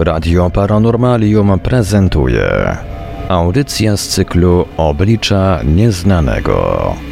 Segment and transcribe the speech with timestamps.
[0.00, 2.76] Radio Paranormalium prezentuje
[3.28, 7.09] audycja z cyklu Oblicza Nieznanego.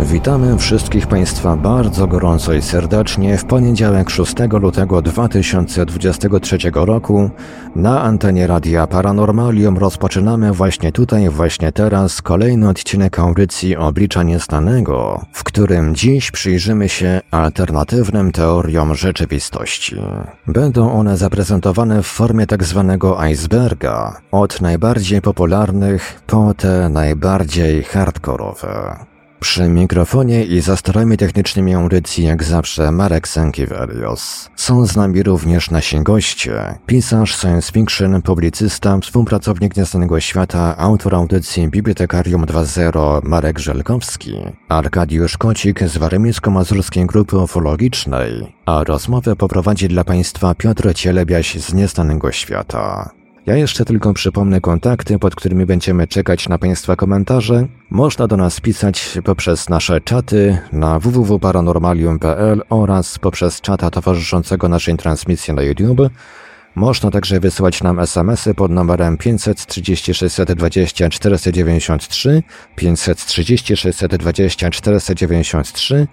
[0.00, 7.30] Witamy wszystkich Państwa bardzo gorąco i serdecznie w poniedziałek 6 lutego 2023 roku
[7.76, 15.44] na antenie Radia Paranormalium rozpoczynamy właśnie tutaj, właśnie teraz kolejny odcinek audycji Oblicza Nieznanego, w
[15.44, 19.96] którym dziś przyjrzymy się alternatywnym teoriom rzeczywistości.
[20.46, 28.96] Będą one zaprezentowane w formie tak zwanego iceberga, od najbardziej popularnych po te najbardziej hardkorowe.
[29.46, 34.50] Przy mikrofonie i za starami technicznymi audycji jak zawsze Marek Sankiewelios.
[34.56, 36.78] Są z nami również nasi goście.
[36.86, 44.34] Pisarz science fiction, publicysta, współpracownik Nieznanego Świata, autor audycji Bibliotekarium 2.0 Marek Żelkowski,
[44.68, 52.32] Arkadiusz Kocik z Warmińsko-Mazurskiej Grupy Ufologicznej, a rozmowę poprowadzi dla Państwa Piotr Cielebiaś z Nieznanego
[52.32, 53.10] Świata.
[53.46, 57.66] Ja jeszcze tylko przypomnę kontakty, pod którymi będziemy czekać na Państwa komentarze.
[57.90, 65.54] Można do nas pisać poprzez nasze czaty na www.paranormalium.pl oraz poprzez czata towarzyszącego naszej transmisji
[65.54, 66.00] na YouTube.
[66.74, 72.42] Można także wysyłać nam SMS-y pod numerem 530 620 493,
[72.76, 76.06] 530 620 493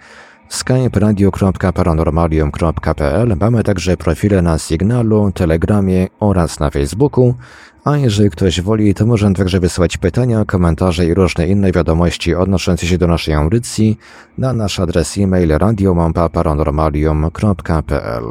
[0.55, 3.35] skype radio.paranormalium.pl.
[3.39, 7.35] Mamy także profile na Signalu, Telegramie oraz na Facebooku.
[7.83, 12.87] A jeżeli ktoś woli, to może także wysłać pytania, komentarze i różne inne wiadomości odnoszące
[12.87, 13.97] się do naszej audycji
[14.37, 18.25] na nasz adres e-mail radiomampa.paranormalium.pl.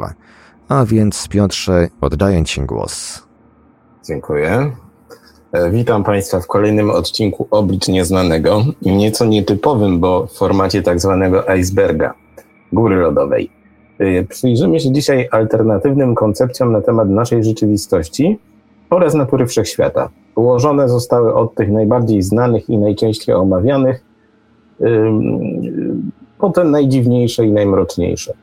[0.69, 3.23] A więc Piotrze, oddaję Ci głos.
[4.07, 4.82] Dziękuję.
[5.53, 11.49] E, witam Państwa w kolejnym odcinku Oblicz Nieznanego, nieco nietypowym, bo w formacie tak zwanego
[11.49, 12.13] iceberga,
[12.71, 13.49] góry lodowej.
[13.99, 18.39] E, przyjrzymy się dzisiaj alternatywnym koncepcjom na temat naszej rzeczywistości
[18.89, 20.09] oraz natury wszechświata.
[20.35, 24.03] Ułożone zostały od tych najbardziej znanych i najczęściej omawianych
[26.39, 28.33] po te najdziwniejsze i najmroczniejsze.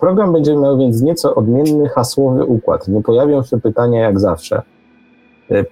[0.00, 2.88] Program będzie miał więc nieco odmienny hasłowy układ.
[2.88, 4.62] Nie pojawią się pytania jak zawsze–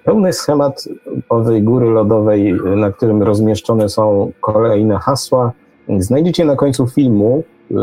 [0.05, 0.89] pełny schemat
[1.29, 5.53] owej góry lodowej, na którym rozmieszczone są kolejne hasła,
[5.99, 7.75] znajdziecie na końcu filmu e,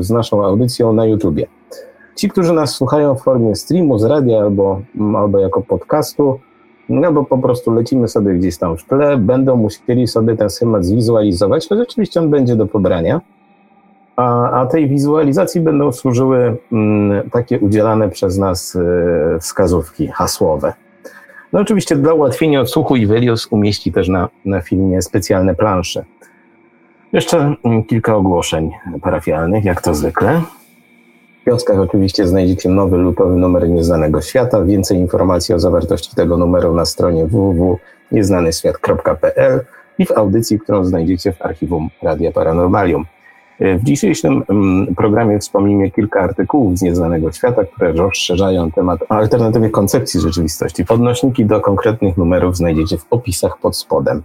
[0.00, 1.46] z naszą audycją na YouTubie.
[2.16, 4.80] Ci, którzy nas słuchają w formie streamu z radia albo,
[5.16, 6.38] albo jako podcastu,
[6.88, 10.84] no bo po prostu lecimy sobie gdzieś tam w tle, będą musieli sobie ten schemat
[10.84, 13.20] zwizualizować, to rzeczywiście on będzie do pobrania.
[14.16, 20.72] A, a tej wizualizacji będą służyły mm, takie udzielane przez nas y, wskazówki hasłowe.
[21.54, 26.04] No oczywiście dla ułatwienia odsłuchu Ivelios umieści też na, na filmie specjalne plansze.
[27.12, 28.70] Jeszcze mm, kilka ogłoszeń
[29.02, 30.42] parafialnych, jak to zwykle.
[31.40, 34.64] W kioskach oczywiście znajdziecie nowy lutowy numer Nieznanego Świata.
[34.64, 39.60] Więcej informacji o zawartości tego numeru na stronie www.nieznanyświat.pl
[39.98, 43.04] i w audycji, którą znajdziecie w archiwum Radia Paranormalium.
[43.60, 50.20] W dzisiejszym mm, programie wspomnimy kilka artykułów z nieznanego świata, które rozszerzają temat alternatywnych koncepcji
[50.20, 50.84] rzeczywistości.
[50.84, 54.22] Podnośniki do konkretnych numerów znajdziecie w opisach pod spodem.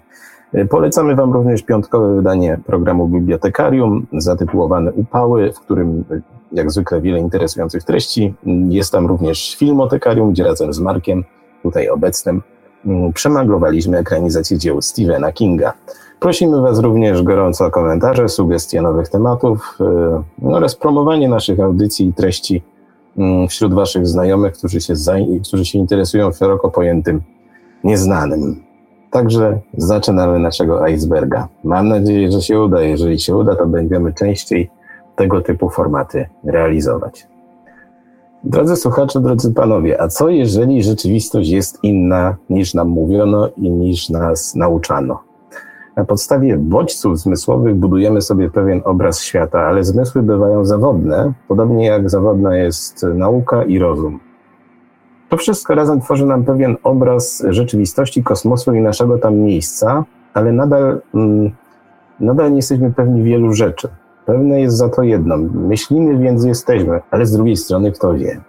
[0.70, 6.04] Polecamy Wam również piątkowe wydanie programu Bibliotekarium zatytułowane Upały, w którym
[6.52, 8.34] jak zwykle wiele interesujących treści.
[8.70, 11.24] Jest tam również Filmotekarium, gdzie razem z Markiem,
[11.64, 12.42] tutaj obecnym,
[12.86, 15.74] mm, przemaglowaliśmy ekranizację dzieł Stephena Kinga.
[16.20, 19.78] Prosimy Was również gorąco o komentarze, sugestie nowych tematów
[20.42, 22.64] yy, oraz promowanie naszych audycji i treści
[23.18, 24.94] yy, wśród Waszych znajomych, którzy się,
[25.48, 27.22] którzy się interesują szeroko pojętym
[27.84, 28.64] nieznanym.
[29.12, 31.48] Także zaczynamy naszego iceberga.
[31.64, 32.82] Mam nadzieję, że się uda.
[32.82, 34.70] Jeżeli się uda, to będziemy częściej
[35.16, 37.28] tego typu formaty realizować.
[38.44, 44.10] Drodzy słuchacze, drodzy panowie, a co jeżeli rzeczywistość jest inna niż nam mówiono i niż
[44.10, 45.29] nas nauczano?
[46.00, 52.10] Na podstawie bodźców zmysłowych budujemy sobie pewien obraz świata, ale zmysły bywają zawodne, podobnie jak
[52.10, 54.20] zawodna jest nauka i rozum.
[55.30, 60.04] To wszystko razem tworzy nam pewien obraz rzeczywistości kosmosu i naszego tam miejsca,
[60.34, 61.52] ale nadal, mm,
[62.20, 63.88] nadal nie jesteśmy pewni wielu rzeczy.
[64.26, 65.38] Pewne jest za to jedno.
[65.54, 68.42] Myślimy, więc jesteśmy, ale z drugiej strony kto wie.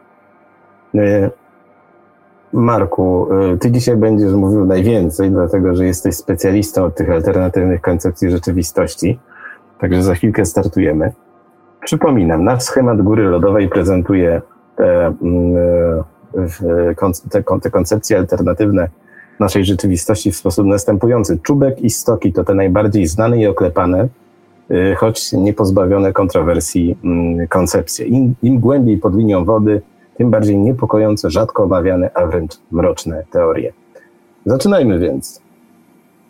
[2.55, 7.81] E, Marku, y, ty dzisiaj będziesz mówił najwięcej, dlatego że jesteś specjalistą od tych alternatywnych
[7.81, 9.19] koncepcji rzeczywistości.
[9.79, 11.12] Także za chwilkę startujemy.
[11.85, 14.43] Przypominam, nasz schemat góry lodowej prezentuje
[14.76, 15.56] te, mm,
[16.37, 16.94] y,
[17.31, 18.88] te, te koncepcje alternatywne
[19.41, 21.38] naszej rzeczywistości w sposób następujący.
[21.43, 24.08] Czubek i stoki to te najbardziej znane i oklepane
[24.96, 28.06] choć nie pozbawione kontrowersji mm, koncepcje.
[28.06, 29.82] Im, Im głębiej pod linią wody,
[30.16, 33.72] tym bardziej niepokojące, rzadko omawiane, a wręcz mroczne teorie.
[34.46, 35.40] Zaczynajmy więc.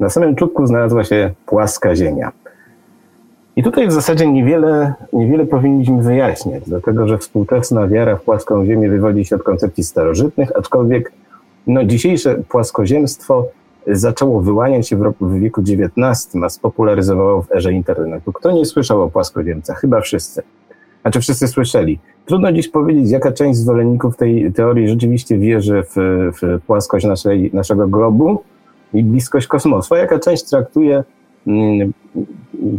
[0.01, 2.33] Na samym czubku znalazła się płaska Ziemia.
[3.57, 8.89] I tutaj w zasadzie niewiele, niewiele powinniśmy wyjaśniać, dlatego że współczesna wiara w płaską Ziemię
[8.89, 11.13] wywodzi się od koncepcji starożytnych, aczkolwiek
[11.67, 13.47] no, dzisiejsze płaskoziemstwo
[13.87, 18.33] zaczęło wyłaniać się w, w wieku XIX, a spopularyzowało w erze internetu.
[18.33, 19.81] Kto nie słyszał o płaskoziemcach?
[19.81, 20.43] Chyba wszyscy.
[21.03, 21.99] Znaczy wszyscy słyszeli.
[22.27, 25.95] Trudno dziś powiedzieć, jaka część zwolenników tej teorii rzeczywiście wierzy w,
[26.43, 28.43] w płaskość naszej, naszego globu
[28.95, 31.05] i bliskość kosmosu, a jaka część traktuje
[31.47, 31.93] mm,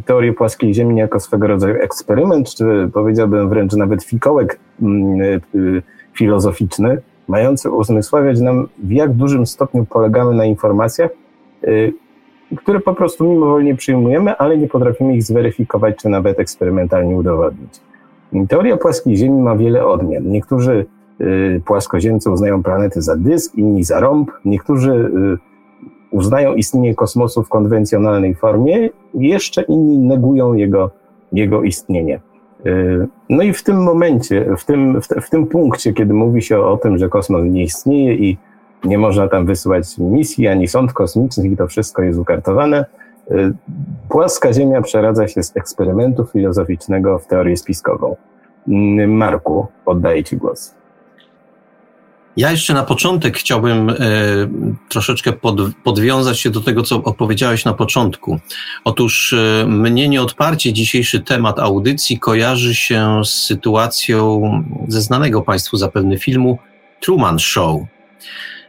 [0.06, 5.22] teorię płaskiej Ziemi jako swego rodzaju eksperyment, czy powiedziałbym wręcz nawet fikołek mm,
[5.56, 5.82] y,
[6.14, 11.12] filozoficzny, mający uzmysławiać nam, w jak dużym stopniu polegamy na informacjach,
[11.64, 11.94] y,
[12.56, 17.91] które po prostu mimowolnie przyjmujemy, ale nie potrafimy ich zweryfikować, czy nawet eksperymentalnie udowodnić.
[18.50, 20.30] Teoria płaskiej Ziemi ma wiele odmian.
[20.30, 20.86] Niektórzy
[21.22, 25.12] y, płaskoziemcy uznają planety za dysk, inni za rąb, niektórzy
[26.12, 30.92] uznają istnienie kosmosu w konwencjonalnej formie, jeszcze inni negują jego,
[31.32, 32.20] jego istnienie.
[32.66, 36.60] Y, no i w tym momencie, w tym, w, w, tym punkcie, kiedy mówi się
[36.60, 38.38] o, tym, że kosmos nie istnieje i
[38.84, 43.01] nie można tam wysyłać misji ani sąd kosmicznych i to wszystko jest ukartowane, y,
[44.10, 48.16] płaska Ziemia przeradza się z eksperymentu filozoficznego w teorię spiskową.
[48.68, 50.76] Y, Marku, oddaję Ci głos.
[52.38, 53.96] Ja jeszcze na początek chciałbym e,
[54.90, 58.40] troszeczkę pod, podwiązać się do tego, co opowiedziałeś na początku.
[58.84, 64.42] Otóż e, mnie nieodparcie dzisiejszy temat audycji kojarzy się z sytuacją
[64.88, 66.58] ze znanego Państwu zapewne filmu
[67.00, 67.82] Truman Show.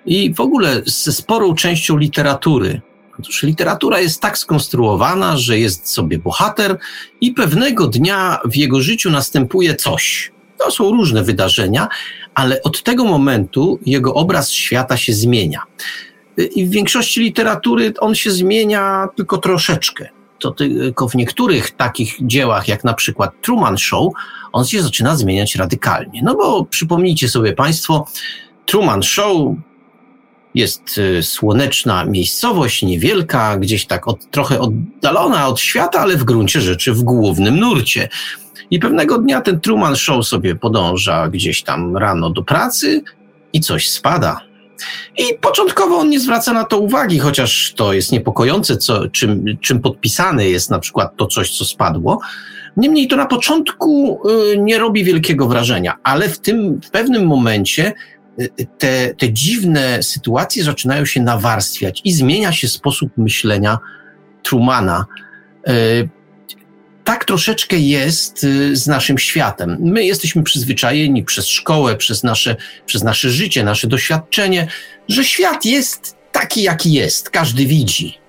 [0.06, 2.80] I w ogóle ze sporą częścią literatury.
[3.20, 6.78] Otóż literatura jest tak skonstruowana, że jest sobie bohater
[7.20, 10.32] i pewnego dnia w jego życiu następuje coś.
[10.58, 11.88] To są różne wydarzenia,
[12.34, 15.62] ale od tego momentu jego obraz świata się zmienia.
[16.36, 20.08] I w większości literatury on się zmienia tylko troszeczkę.
[20.38, 24.12] To tylko w niektórych takich dziełach, jak na przykład Truman Show,
[24.52, 26.20] on się zaczyna zmieniać radykalnie.
[26.24, 28.06] No bo przypomnijcie sobie Państwo,
[28.66, 29.36] Truman Show
[30.54, 36.60] jest y, słoneczna miejscowość, niewielka, gdzieś tak od, trochę oddalona od świata, ale w gruncie
[36.60, 38.08] rzeczy w głównym nurcie.
[38.70, 43.02] I pewnego dnia ten Truman Show sobie podąża gdzieś tam rano do pracy
[43.52, 44.40] i coś spada.
[45.18, 49.80] I początkowo on nie zwraca na to uwagi, chociaż to jest niepokojące, co, czym, czym
[49.80, 52.20] podpisane jest na przykład to coś, co spadło.
[52.76, 54.20] Niemniej to na początku
[54.52, 57.92] y, nie robi wielkiego wrażenia, ale w tym w pewnym momencie
[58.78, 63.78] te, te dziwne sytuacje zaczynają się nawarstwiać i zmienia się sposób myślenia
[64.42, 65.06] Trumana.
[65.68, 66.08] Y,
[67.04, 69.76] tak troszeczkę jest y, z naszym światem.
[69.80, 72.56] My jesteśmy przyzwyczajeni przez szkołę, przez nasze,
[72.86, 74.68] przez nasze życie, nasze doświadczenie,
[75.08, 78.21] że świat jest taki, jaki jest, każdy widzi.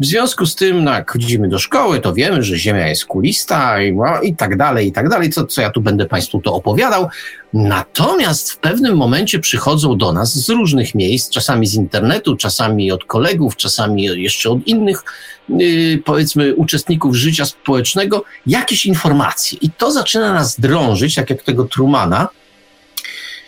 [0.00, 3.92] W związku z tym, jak chodzimy do szkoły, to wiemy, że Ziemia jest kulista i,
[3.92, 7.08] no, i tak dalej, i tak dalej, co, co ja tu będę Państwu to opowiadał.
[7.52, 13.04] Natomiast w pewnym momencie przychodzą do nas z różnych miejsc, czasami z internetu, czasami od
[13.04, 15.02] kolegów, czasami jeszcze od innych,
[15.48, 19.58] yy, powiedzmy, uczestników życia społecznego, jakieś informacje.
[19.62, 22.28] I to zaczyna nas drążyć, tak jak tego Trumana,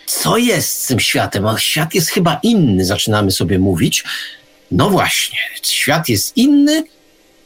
[0.06, 1.46] co jest z tym światem?
[1.46, 4.04] A świat jest chyba inny, zaczynamy sobie mówić.
[4.74, 6.84] No właśnie, świat jest inny,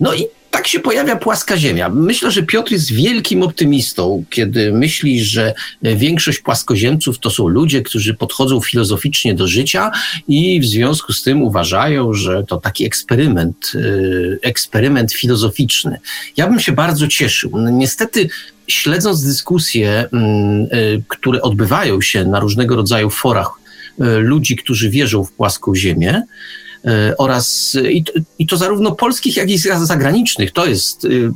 [0.01, 1.89] no i tak się pojawia płaska ziemia.
[1.89, 8.15] Myślę, że Piotr jest wielkim optymistą, kiedy myśli, że większość płaskoziemców to są ludzie, którzy
[8.15, 9.91] podchodzą filozoficznie do życia
[10.29, 15.99] i w związku z tym uważają, że to taki eksperyment, y, eksperyment filozoficzny.
[16.37, 17.51] Ja bym się bardzo cieszył.
[17.55, 18.29] No, niestety
[18.69, 23.51] śledząc dyskusje, mm, y, które odbywają się na różnego rodzaju forach
[24.01, 26.23] y, ludzi, którzy wierzą w płaską ziemię,
[27.19, 30.53] oraz i to, i to zarówno polskich, jak i zagranicznych.
[30.53, 31.31] To jest y,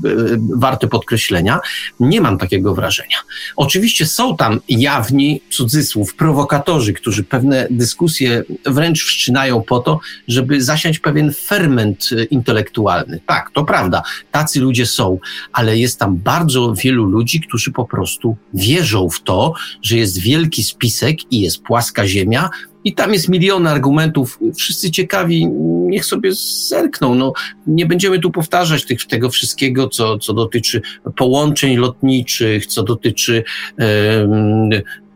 [0.57, 1.61] warte podkreślenia.
[2.01, 3.17] Nie mam takiego wrażenia.
[3.57, 10.99] Oczywiście są tam jawni, cudzysłów, prowokatorzy, którzy pewne dyskusje wręcz wszczynają po to, żeby zasiać
[10.99, 13.21] pewien ferment intelektualny.
[13.27, 15.19] Tak, to prawda, tacy ludzie są,
[15.53, 20.65] ale jest tam bardzo wielu ludzi, którzy po prostu wierzą w to, że jest wielki
[20.65, 22.51] spisek i jest płaska ziemia,
[22.85, 24.39] i tam jest milion argumentów.
[24.57, 25.47] Wszyscy ciekawi,
[25.93, 26.31] niech sobie
[26.69, 27.15] zerkną.
[27.15, 27.33] No,
[27.67, 30.83] nie będziemy tu powtarzać tych, tego wszystkiego, co, co dotyczy
[31.17, 33.45] połączeń lotniczych, co dotyczy
[33.79, 34.71] um,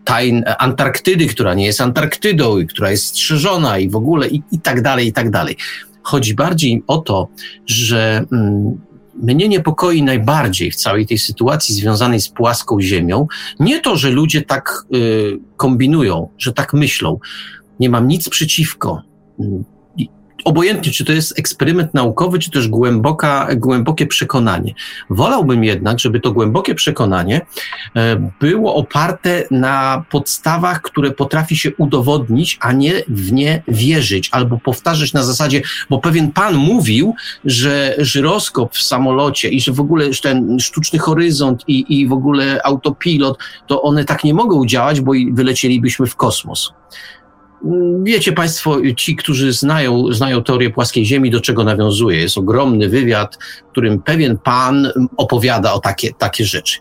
[0.05, 4.61] tajn Antarktydy, która nie jest Antarktydą i która jest strzeżona i w ogóle i, i
[4.61, 5.57] tak dalej, i tak dalej.
[6.03, 7.29] Chodzi bardziej o to,
[7.67, 8.79] że um,
[9.23, 13.27] mnie niepokoi najbardziej w całej tej sytuacji związanej z płaską ziemią
[13.61, 17.19] nie to, że ludzie tak y, kombinują, że tak myślą.
[17.81, 19.03] Nie mam nic przeciwko
[20.47, 24.75] obojętnie, czy to jest eksperyment naukowy, czy też głęboka, głębokie przekonanie.
[25.11, 27.41] Wolałbym jednak, żeby to głębokie przekonanie
[27.97, 34.59] e, było oparte na podstawach, które potrafi się udowodnić, a nie w nie wierzyć albo
[34.59, 37.15] powtarzać na zasadzie, bo pewien pan mówił,
[37.45, 42.61] że żyroskop w samolocie i że w ogóle ten sztuczny horyzont i, i w ogóle
[42.65, 46.73] autopilot, to one tak nie mogą działać, bo wylecielibyśmy w kosmos.
[48.03, 52.21] Wiecie Państwo, ci, którzy znają, znają teorię płaskiej Ziemi, do czego nawiązuje.
[52.21, 53.39] Jest ogromny wywiad,
[53.71, 56.79] którym pewien pan opowiada o takie, takie rzeczy.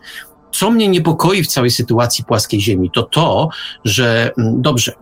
[0.51, 3.49] Co mnie niepokoi w całej sytuacji płaskiej Ziemi, to to,
[3.85, 4.93] że mm, dobrze,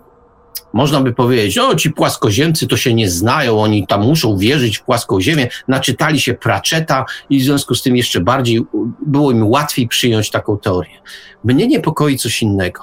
[0.74, 4.84] można by powiedzieć, o ci płaskoziemcy to się nie znają, oni tam muszą wierzyć w
[4.84, 8.62] płaską ziemię, naczytali się Pratchetta i w związku z tym jeszcze bardziej
[9.06, 11.00] było im łatwiej przyjąć taką teorię.
[11.44, 12.82] Mnie niepokoi coś innego,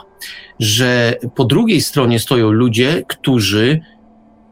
[0.61, 3.80] że po drugiej stronie stoją ludzie, którzy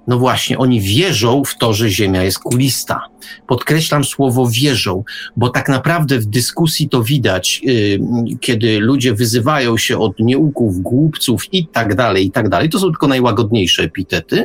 [0.09, 3.01] no właśnie, oni wierzą w to, że Ziemia jest kulista.
[3.47, 5.05] Podkreślam słowo wierzą,
[5.37, 7.99] bo tak naprawdę w dyskusji to widać, yy,
[8.41, 12.69] kiedy ludzie wyzywają się od nieuków, głupców i tak dalej, i tak dalej.
[12.69, 14.45] To są tylko najłagodniejsze epitety.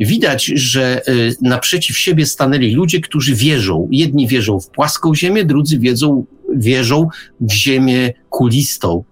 [0.00, 3.88] Widać, że yy, naprzeciw siebie stanęli ludzie, którzy wierzą.
[3.90, 6.24] Jedni wierzą w płaską Ziemię, drudzy wiedzą,
[6.54, 7.08] wierzą
[7.40, 9.04] w Ziemię kulistą,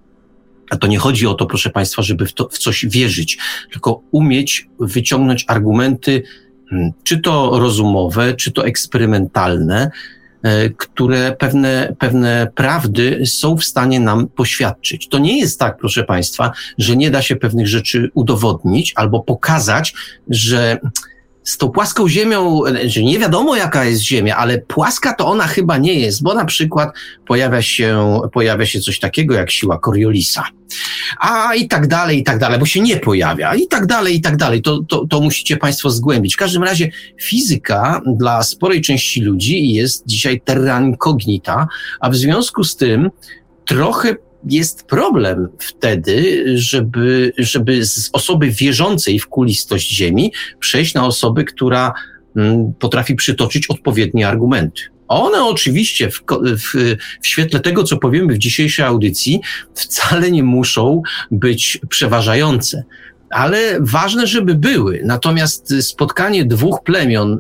[0.71, 3.39] a to nie chodzi o to, proszę Państwa, żeby w, to, w coś wierzyć,
[3.73, 6.23] tylko umieć wyciągnąć argumenty,
[6.71, 9.91] hmm, czy to rozumowe, czy to eksperymentalne,
[10.43, 15.09] e, które pewne, pewne prawdy są w stanie nam poświadczyć.
[15.09, 19.95] To nie jest tak, proszę Państwa, że nie da się pewnych rzeczy udowodnić albo pokazać,
[20.29, 20.79] że
[21.47, 22.61] z tą płaską ziemią,
[23.03, 26.91] nie wiadomo jaka jest ziemia, ale płaska to ona chyba nie jest, bo na przykład
[27.27, 30.45] pojawia się, pojawia się coś takiego jak siła Coriolisa.
[31.21, 34.21] A i tak dalej, i tak dalej, bo się nie pojawia, i tak dalej, i
[34.21, 34.63] tak dalej.
[34.63, 36.35] To, to, to musicie Państwo zgłębić.
[36.35, 36.91] W każdym razie
[37.23, 41.69] fizyka dla sporej części ludzi jest dzisiaj terra incognita,
[42.01, 43.11] a w związku z tym
[43.65, 44.15] trochę
[44.51, 51.93] jest problem wtedy, żeby, żeby z osoby wierzącej w kulistość Ziemi przejść na osobę, która
[52.37, 54.83] mm, potrafi przytoczyć odpowiednie argumenty.
[55.09, 56.23] One oczywiście w,
[56.57, 59.41] w, w, świetle tego, co powiemy w dzisiejszej audycji,
[59.75, 62.85] wcale nie muszą być przeważające.
[63.31, 65.03] Ale ważne, żeby były.
[65.05, 67.39] Natomiast spotkanie dwóch plemion,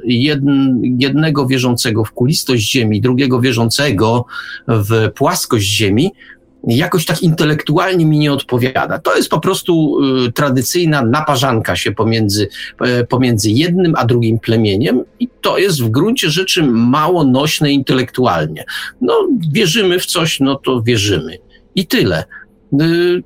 [0.99, 4.25] jednego wierzącego w kulistość Ziemi, drugiego wierzącego
[4.69, 6.13] w płaskość Ziemi,
[6.67, 8.99] jakoś tak intelektualnie mi nie odpowiada.
[8.99, 12.49] To jest po prostu y, tradycyjna naparzanka się pomiędzy,
[13.01, 18.65] y, pomiędzy jednym a drugim plemieniem i to jest w gruncie rzeczy mało nośne intelektualnie.
[19.01, 21.39] No, wierzymy w coś, no to wierzymy.
[21.75, 22.25] I tyle.
[22.81, 23.23] Y,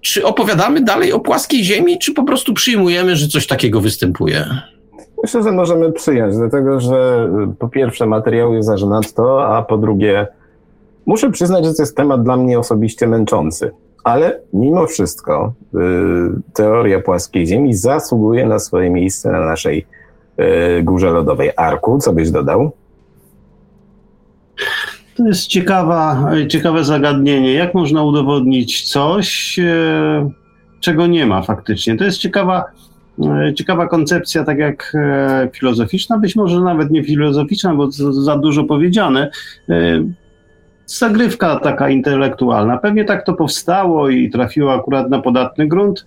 [0.00, 4.44] czy opowiadamy dalej o płaskiej ziemi, czy po prostu przyjmujemy, że coś takiego występuje?
[5.22, 10.26] Myślę, że możemy przyjąć, dlatego że po pierwsze materiał jest aż nadto, a po drugie
[11.08, 13.70] Muszę przyznać, że to jest temat dla mnie osobiście męczący,
[14.04, 15.78] ale mimo wszystko y,
[16.54, 19.86] teoria płaskiej Ziemi zasługuje na swoje miejsce na naszej
[20.78, 21.50] y, górze lodowej.
[21.56, 22.72] Arku, co byś dodał?
[25.16, 27.52] To jest ciekawa, ciekawe zagadnienie.
[27.52, 30.30] Jak można udowodnić coś, y,
[30.80, 31.96] czego nie ma faktycznie?
[31.96, 32.64] To jest ciekawa,
[33.48, 38.64] y, ciekawa koncepcja, tak jak e, filozoficzna, być może nawet nie filozoficzna, bo za dużo
[38.64, 39.30] powiedziane
[39.70, 40.27] y,
[40.88, 42.78] zagrywka taka intelektualna.
[42.78, 46.04] Pewnie tak to powstało i trafiło akurat na podatny grunt,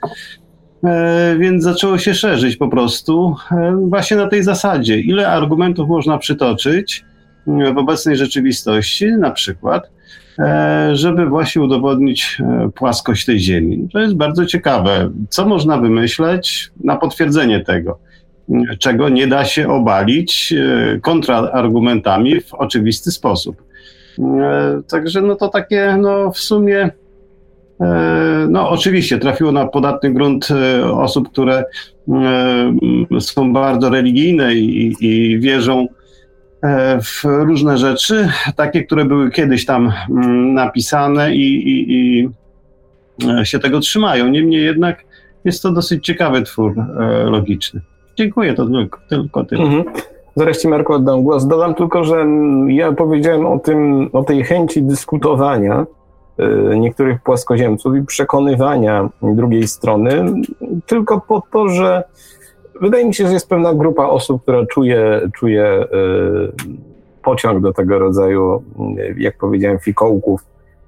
[0.83, 4.99] e, więc zaczęło się szerzyć po prostu e, właśnie na tej zasadzie.
[4.99, 7.05] Ile argumentów można przytoczyć
[7.47, 9.91] e, w obecnej rzeczywistości, na przykład,
[10.93, 12.41] żeby właśnie udowodnić
[12.75, 13.87] płaskość tej Ziemi.
[13.93, 15.11] To jest bardzo ciekawe.
[15.29, 17.99] Co można wymyśleć na potwierdzenie tego?
[18.79, 20.53] czego nie da się obalić
[21.01, 23.70] kontrargumentami w oczywisty sposób.
[24.19, 26.89] E, także no to takie no w sumie
[27.81, 31.63] e, no oczywiście trafiło na podatny grunt e, osób, które
[33.19, 35.87] są bardzo religijne i, i wierzą
[37.03, 42.29] w różne rzeczy, takie, które były kiedyś tam mm, napisane i, i, i
[43.43, 44.27] się tego trzymają.
[44.27, 45.03] Niemniej jednak
[45.45, 46.75] jest to dosyć ciekawy twór
[47.25, 47.81] logiczny.
[48.17, 49.63] Dziękuję, to tylko, tylko tyle.
[49.63, 49.83] Mhm.
[50.35, 51.47] Zaraz Ci Marko oddam głos.
[51.47, 52.25] Dodam tylko, że
[52.67, 55.85] ja powiedziałem o tym, o tej chęci dyskutowania
[56.73, 60.25] y, niektórych płaskoziemców i przekonywania drugiej strony,
[60.85, 62.03] tylko po to, że
[62.81, 65.87] wydaje mi się, że jest pewna grupa osób, która czuje, czuje y,
[67.23, 68.63] pociąg do tego rodzaju,
[69.17, 70.41] jak powiedziałem, fikołków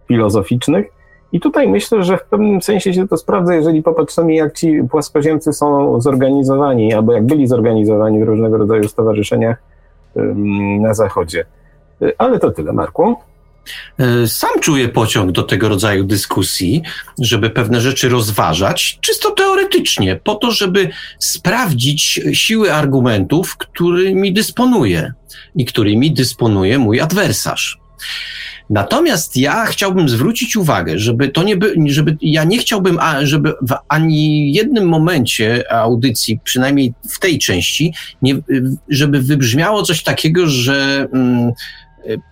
[0.08, 1.03] filozoficznych.
[1.34, 5.54] I tutaj myślę, że w pewnym sensie się to sprawdza, jeżeli popatrzymy, jak ci płaskoziemcy
[5.54, 9.58] są zorganizowani, albo jak byli zorganizowani w różnego rodzaju stowarzyszeniach
[10.80, 11.46] na Zachodzie.
[12.18, 13.16] Ale to tyle, Marku.
[14.00, 16.82] E, sam czuję pociąg do tego rodzaju dyskusji,
[17.20, 25.14] żeby pewne rzeczy rozważać, czysto teoretycznie, po to, żeby sprawdzić siły argumentów, którymi dysponuję
[25.56, 27.80] i którymi dysponuje mój adwersarz.
[28.74, 33.76] Natomiast ja chciałbym zwrócić uwagę, żeby to nie by, żeby ja nie chciałbym, żeby w
[33.88, 38.36] ani jednym momencie audycji, przynajmniej w tej części, nie,
[38.90, 41.52] żeby wybrzmiało coś takiego, że mm,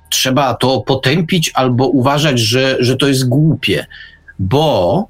[0.10, 3.86] trzeba to potępić albo uważać, że, że to jest głupie,
[4.40, 5.08] bo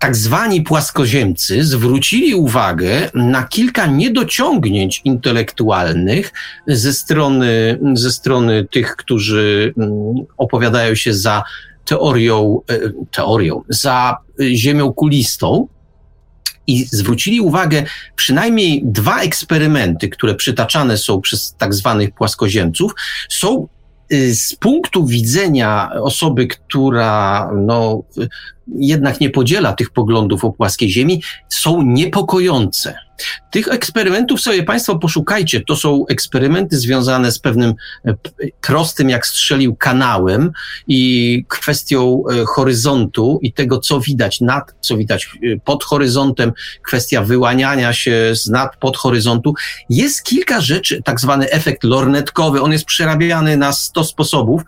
[0.00, 6.32] tak zwani płaskoziemcy zwrócili uwagę na kilka niedociągnięć intelektualnych
[6.66, 11.42] ze strony, ze strony tych, którzy mm, opowiadają się za
[11.84, 12.78] teorią, e,
[13.10, 14.16] teorią, za
[14.54, 15.68] ziemią kulistą,
[16.66, 17.84] i zwrócili uwagę
[18.16, 22.92] przynajmniej dwa eksperymenty, które przytaczane są przez tak zwanych płaskoziemców,
[23.28, 23.68] są
[24.10, 28.02] z punktu widzenia osoby, która no,
[28.66, 32.94] jednak nie podziela tych poglądów o płaskiej Ziemi, są niepokojące.
[33.50, 35.60] Tych eksperymentów sobie Państwo poszukajcie.
[35.60, 37.74] To są eksperymenty związane z pewnym
[38.04, 38.14] e,
[38.60, 40.50] prostym, jak strzelił, kanałem
[40.88, 47.22] i kwestią e, horyzontu i tego, co widać nad, co widać e, pod horyzontem, kwestia
[47.22, 49.54] wyłaniania się z nad, pod horyzontu.
[49.90, 54.62] Jest kilka rzeczy, tak zwany efekt lornetkowy, on jest przerabiany na 100 sposobów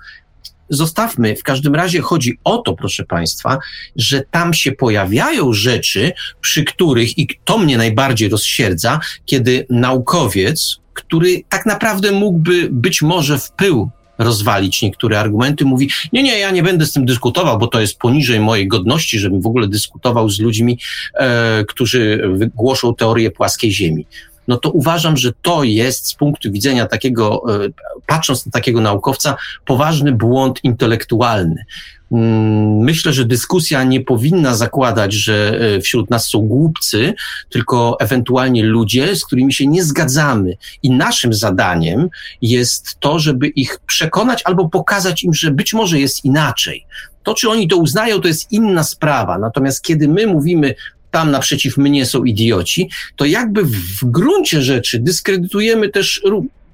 [0.73, 1.37] zostawmy.
[1.37, 3.59] W każdym razie chodzi o to, proszę Państwa,
[3.97, 11.43] że tam się pojawiają rzeczy, przy których, i to mnie najbardziej rozsierdza, kiedy naukowiec, który
[11.49, 16.63] tak naprawdę mógłby być może w pył rozwalić niektóre argumenty, mówi, nie, nie, ja nie
[16.63, 20.41] będę z tym dyskutował, bo to jest poniżej mojej godności, żebym w ogóle dyskutował z
[20.41, 20.79] ludźmi,
[21.15, 22.23] e, którzy
[22.55, 24.07] głoszą teorię płaskiej ziemi
[24.49, 27.69] no to uważam, że to jest z punktu widzenia takiego, e,
[28.07, 31.65] patrząc na takiego naukowca, poważny błąd intelektualny.
[32.13, 37.15] Mm, myślę, że dyskusja nie powinna zakładać, że e, wśród nas są głupcy,
[37.51, 40.57] tylko ewentualnie ludzie, z którymi się nie zgadzamy.
[40.83, 42.09] I naszym zadaniem
[42.43, 46.87] jest to, żeby ich przekonać albo pokazać im, że być może jest inaczej.
[47.23, 49.39] To, czy oni to uznają, to jest inna sprawa.
[49.39, 50.75] Natomiast kiedy my mówimy,
[51.13, 56.23] tam naprzeciw mnie są idioci, to jakby w gruncie rzeczy dyskredytujemy też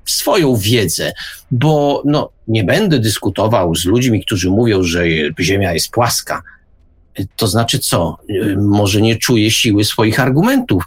[0.04, 1.12] swoją wiedzę,
[1.50, 5.04] bo no, nie będę dyskutował z ludźmi, którzy mówią, że
[5.40, 6.42] Ziemia jest płaska.
[7.36, 8.16] To znaczy co?
[8.56, 10.84] Może nie czuję siły swoich argumentów.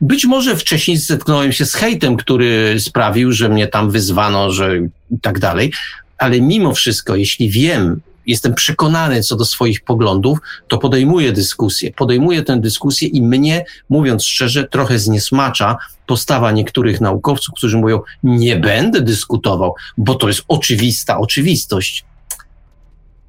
[0.00, 4.78] Być może wcześniej zetknąłem się z hejtem, który sprawił, że mnie tam wyzwano, że
[5.10, 5.72] i tak dalej,
[6.18, 11.92] ale mimo wszystko, jeśli wiem, jestem przekonany co do swoich poglądów, to podejmuję dyskusję.
[11.92, 18.56] Podejmuję tę dyskusję i mnie, mówiąc szczerze, trochę zniesmacza postawa niektórych naukowców, którzy mówią, nie
[18.56, 22.04] będę dyskutował, bo to jest oczywista oczywistość.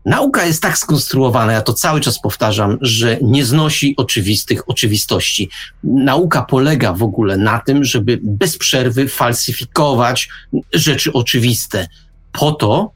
[0.06, 5.50] Nauka jest tak skonstruowana, ja to cały czas powtarzam, że nie znosi oczywistych oczywistości.
[5.84, 10.30] Nauka polega w ogóle na tym, żeby bez przerwy falsyfikować
[10.74, 11.88] rzeczy oczywiste,
[12.32, 12.92] po to,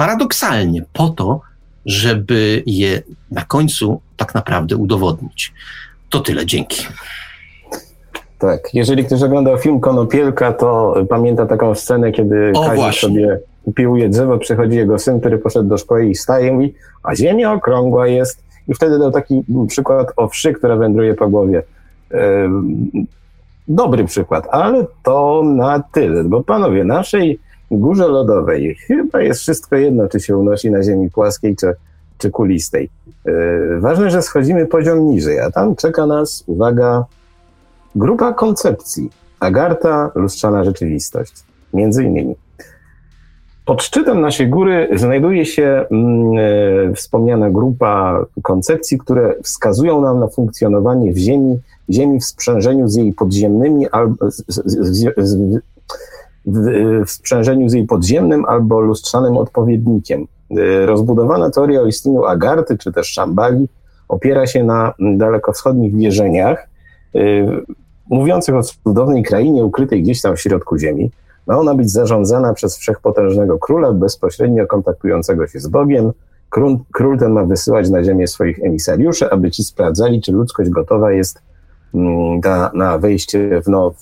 [0.00, 1.40] paradoksalnie po to,
[1.86, 5.52] żeby je na końcu tak naprawdę udowodnić.
[6.08, 6.86] To tyle, dzięki.
[8.38, 13.38] Tak, jeżeli ktoś oglądał film Konopielka, to pamięta taką scenę, kiedy o, Kazik sobie
[13.74, 17.52] piłuje drzewo, przychodzi jego syn, który poszedł do szkoły i staje i mówi, a ziemia
[17.52, 18.44] okrągła jest.
[18.68, 21.62] I wtedy dał taki przykład o wszy, która wędruje po głowie.
[23.68, 27.38] Dobry przykład, ale to na tyle, bo panowie, naszej
[27.78, 31.72] górze lodowej chyba jest wszystko jedno, czy się unosi na ziemi płaskiej, czy,
[32.18, 32.90] czy kulistej.
[33.24, 37.04] Yy, ważne, że schodzimy poziom niżej, a tam czeka nas, uwaga,
[37.94, 39.10] grupa koncepcji.
[39.40, 41.32] Agarta, lustrzana rzeczywistość.
[41.74, 42.34] Między innymi.
[43.64, 51.12] Pod szczytem naszej góry znajduje się yy, wspomniana grupa koncepcji, które wskazują nam na funkcjonowanie
[51.12, 51.58] w Ziemi,
[51.90, 55.60] Ziemi w sprzężeniu z jej podziemnymi albo z, z, z,
[56.46, 60.26] w, w sprzężeniu z jej podziemnym albo lustrzanym odpowiednikiem.
[60.58, 63.68] Y, rozbudowana teoria o istnieniu Agarty czy też Szambali
[64.08, 66.68] opiera się na dalekowschodnich wierzeniach
[67.14, 67.46] y,
[68.10, 71.10] mówiących o cudownej krainie ukrytej gdzieś tam w środku ziemi.
[71.46, 76.12] Ma ona być zarządzana przez wszechpotężnego króla bezpośrednio kontaktującego się z Bogiem.
[76.50, 81.12] Król, król ten ma wysyłać na ziemię swoich emisariuszy, aby ci sprawdzali, czy ludzkość gotowa
[81.12, 81.42] jest
[81.94, 83.94] mm, na, na wejście w, now,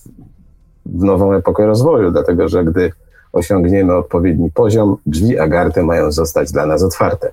[0.94, 2.92] w nową epokę rozwoju, dlatego że gdy
[3.32, 7.32] osiągniemy odpowiedni poziom, drzwi Agarty mają zostać dla nas otwarte.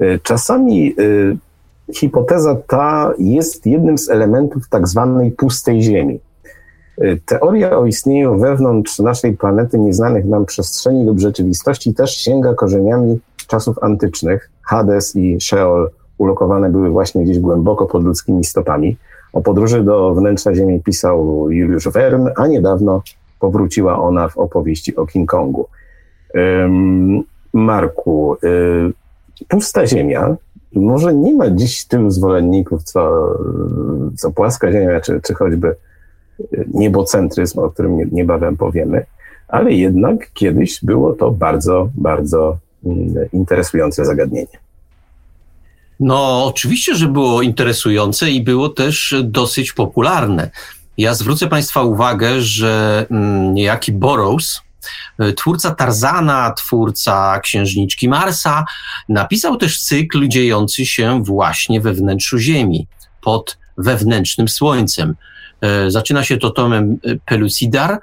[0.00, 1.36] Y, czasami y,
[1.94, 6.20] hipoteza ta jest jednym z elementów tak zwanej pustej Ziemi.
[7.02, 13.20] Y, teoria o istnieniu wewnątrz naszej planety nieznanych nam przestrzeni lub rzeczywistości też sięga korzeniami
[13.46, 14.50] czasów antycznych.
[14.62, 18.96] Hades i Sheol ulokowane były właśnie gdzieś głęboko pod ludzkimi stopami.
[19.32, 23.02] O podróży do wnętrza Ziemi pisał Juliusz Verne, a niedawno
[23.40, 25.68] powróciła ona w opowieści o King Kongu.
[27.52, 30.36] Marku, y, pusta Ziemia,
[30.74, 33.34] może nie ma dziś tylu zwolenników, co,
[34.16, 35.74] co płaska Ziemia, czy, czy choćby
[36.74, 39.06] niebocentryzm, o którym niebawem powiemy,
[39.48, 44.58] ale jednak kiedyś było to bardzo, bardzo mm, interesujące zagadnienie.
[46.00, 50.50] No, oczywiście, że było interesujące i było też dosyć popularne.
[50.98, 54.60] Ja zwrócę Państwa uwagę, że mm, niejaki Burroughs,
[55.18, 58.64] e, twórca Tarzana, twórca Księżniczki Marsa,
[59.08, 62.86] napisał też cykl dziejący się właśnie we wnętrzu Ziemi,
[63.22, 65.14] pod wewnętrznym Słońcem.
[65.60, 67.98] E, zaczyna się to tomem e, Pelucidar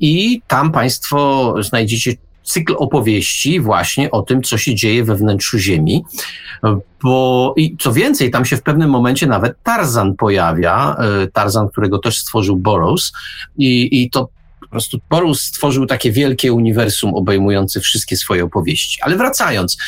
[0.00, 2.12] i tam Państwo znajdziecie
[2.44, 6.04] cykl opowieści właśnie o tym, co się dzieje we wnętrzu Ziemi.
[7.02, 11.98] Bo i co więcej, tam się w pewnym momencie nawet Tarzan pojawia, e, Tarzan, którego
[11.98, 13.12] też stworzył Burroughs
[13.58, 14.28] i, i to
[14.60, 18.98] po prostu Burroughs stworzył takie wielkie uniwersum obejmujące wszystkie swoje opowieści.
[19.02, 19.78] Ale wracając,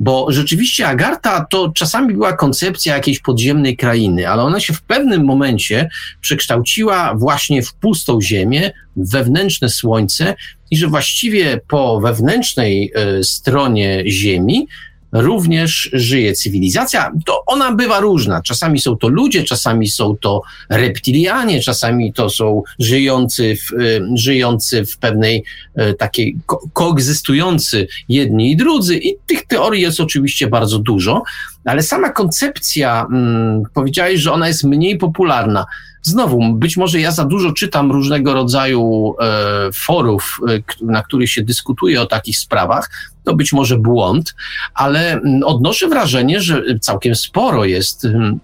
[0.00, 5.24] bo rzeczywiście Agarta to czasami była koncepcja jakiejś podziemnej krainy, ale ona się w pewnym
[5.24, 5.88] momencie
[6.20, 10.34] przekształciła właśnie w pustą ziemię, wewnętrzne słońce
[10.70, 14.68] i że właściwie po wewnętrznej e, stronie Ziemi
[15.12, 17.12] również żyje cywilizacja.
[17.26, 18.42] To ona bywa różna.
[18.42, 24.86] Czasami są to ludzie, czasami są to reptilianie, czasami to są żyjący w, y, żyjący
[24.86, 25.44] w pewnej
[25.78, 28.98] y, takiej ko koegzystujący jedni i drudzy.
[28.98, 31.22] I tych teorii jest oczywiście bardzo dużo,
[31.64, 35.66] ale sama koncepcja, hmm, powiedziałeś, że ona jest mniej popularna.
[36.02, 41.42] Znowu, być może ja za dużo czytam różnego rodzaju e, forów, e, na których się
[41.42, 42.90] dyskutuje o takich sprawach.
[43.24, 44.34] To być może błąd,
[44.74, 48.40] ale mm, odnoszę wrażenie, że całkiem sporo jest mm,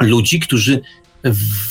[0.00, 0.80] ludzi, którzy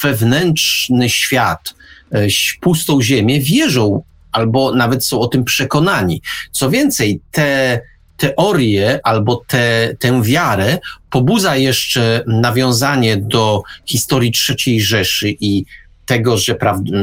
[0.03, 1.73] wewnętrzny świat,
[2.11, 2.27] e,
[2.61, 6.21] pustą ziemię wierzą albo nawet są o tym przekonani.
[6.51, 7.81] Co więcej, te
[8.21, 10.77] teorię albo te, tę wiarę
[11.09, 15.65] pobudza jeszcze nawiązanie do historii III Rzeszy i
[16.05, 16.57] tego, że,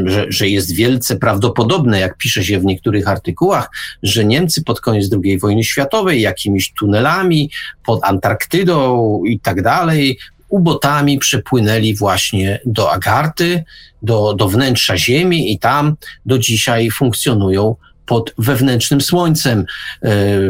[0.05, 3.71] że, że, jest wielce prawdopodobne, jak pisze się w niektórych artykułach,
[4.03, 7.51] że Niemcy pod koniec II wojny światowej jakimiś tunelami
[7.87, 13.65] pod Antarktydą i tak dalej, ubotami przepłynęli właśnie do Agarty,
[14.03, 17.77] do, do wnętrza Ziemi i tam do dzisiaj funkcjonują
[18.09, 19.65] pod wewnętrznym słońcem, e,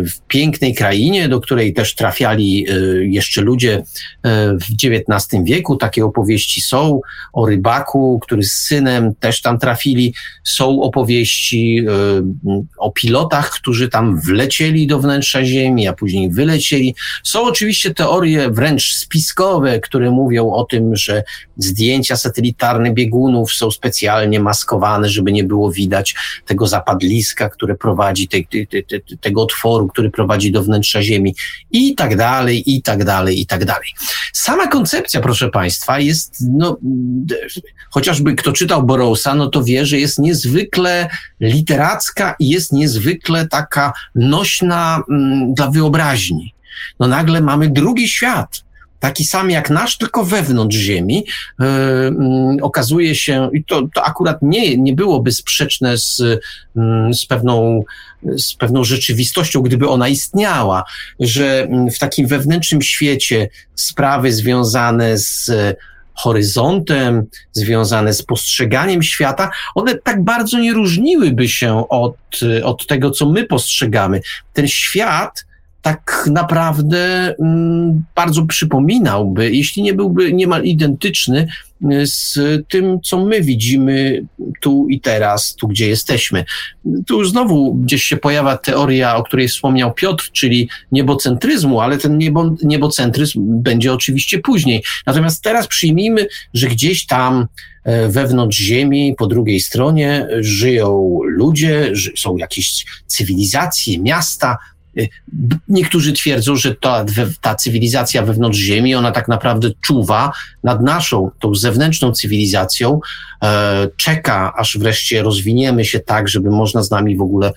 [0.02, 3.82] w pięknej krainie, do której też trafiali e, jeszcze ludzie
[4.22, 5.76] e, w XIX wieku.
[5.76, 7.00] Takie opowieści są
[7.32, 10.14] o rybaku, który z synem też tam trafili.
[10.44, 11.86] Są opowieści
[12.78, 16.94] o pilotach, którzy tam wlecieli do wnętrza Ziemi, a później wylecieli.
[17.22, 21.22] Są oczywiście teorie wręcz spiskowe, które mówią o tym, że
[21.56, 26.14] zdjęcia satelitarne biegunów są specjalnie maskowane, żeby nie było widać
[26.46, 31.34] tego zapadliska, które prowadzi, te, te, te, tego otworu, który prowadzi do wnętrza Ziemi
[31.70, 33.88] i tak dalej, i tak dalej, i tak dalej.
[34.32, 36.78] Sama koncepcja, proszę Państwa, jest, no,
[37.90, 41.08] chociażby kto czytał Burroughsa, no to wie, że jest niezwykle
[41.40, 46.54] literacka i jest niezwykle taka nośna mm, dla wyobraźni.
[47.00, 48.64] No nagle mamy drugi świat,
[49.00, 51.24] taki sam jak nasz, tylko wewnątrz Ziemi.
[51.58, 51.66] Yy,
[52.62, 57.84] okazuje się, i to, to akurat nie, nie byłoby sprzeczne z, yy, z, pewną,
[58.36, 60.84] z pewną rzeczywistością, gdyby ona istniała,
[61.20, 65.50] że mm, w takim wewnętrznym świecie sprawy związane z
[66.14, 72.16] horyzontem, związane z postrzeganiem świata, one tak bardzo nie różniłyby się od,
[72.64, 74.20] od tego, co my postrzegamy.
[74.52, 75.47] Ten świat
[75.82, 81.48] tak naprawdę mm, bardzo przypominałby, jeśli nie byłby niemal identyczny
[81.92, 82.38] y, z
[82.68, 84.26] tym, co my widzimy
[84.60, 86.44] tu i teraz, tu gdzie jesteśmy.
[87.06, 92.56] Tu znowu gdzieś się pojawia teoria, o której wspomniał Piotr, czyli niebocentryzmu, ale ten niebo,
[92.62, 94.82] niebocentryzm będzie oczywiście później.
[95.06, 97.46] Natomiast teraz przyjmijmy, że gdzieś tam
[97.84, 104.56] e, wewnątrz Ziemi, po drugiej stronie żyją ludzie, są jakieś cywilizacje, miasta,
[105.68, 107.04] niektórzy twierdzą, że ta,
[107.40, 110.32] ta cywilizacja wewnątrz Ziemi, ona tak naprawdę czuwa
[110.64, 113.00] nad naszą, tą zewnętrzną cywilizacją,
[113.42, 117.52] e, czeka, aż wreszcie rozwiniemy się tak, żeby można z nami w ogóle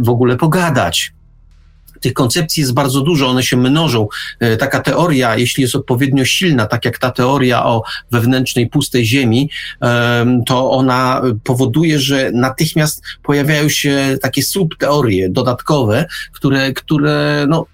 [0.00, 1.12] w ogóle pogadać.
[2.00, 4.08] Tych koncepcji jest bardzo dużo, one się mnożą.
[4.58, 9.50] Taka teoria, jeśli jest odpowiednio silna, tak jak ta teoria o wewnętrznej pustej ziemi,
[10.46, 17.66] to ona powoduje, że natychmiast pojawiają się takie subteorie dodatkowe, które, które no,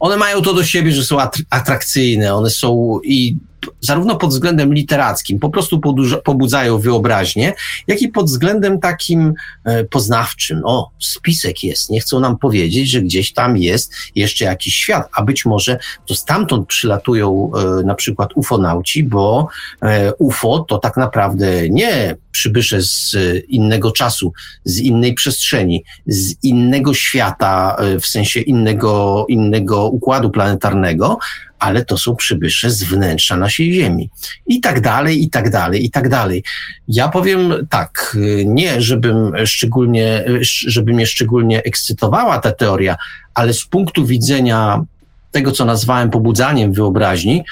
[0.00, 1.16] one mają to do siebie, że są
[1.50, 3.36] atrakcyjne, one są i
[3.80, 5.80] zarówno pod względem literackim, po prostu
[6.24, 7.52] pobudzają wyobraźnię,
[7.86, 10.60] jak i pod względem takim e, poznawczym.
[10.64, 15.22] O, spisek jest, nie chcą nam powiedzieć, że gdzieś tam jest jeszcze jakiś świat, a
[15.22, 19.48] być może to stamtąd przylatują e, na przykład ufonauci, bo
[19.82, 23.16] e, UFO to tak naprawdę nie przybysze z
[23.48, 24.32] innego czasu,
[24.64, 31.18] z innej przestrzeni, z innego świata, w sensie innego, innego układu planetarnego,
[31.58, 34.10] ale to są przybysze z wnętrza naszej Ziemi.
[34.46, 36.42] I tak dalej, i tak dalej, i tak dalej.
[36.88, 40.24] Ja powiem tak, nie żebym szczególnie,
[40.66, 42.96] żeby mnie szczególnie ekscytowała ta teoria,
[43.34, 44.84] ale z punktu widzenia
[45.30, 47.44] tego, co nazwałem pobudzaniem wyobraźni,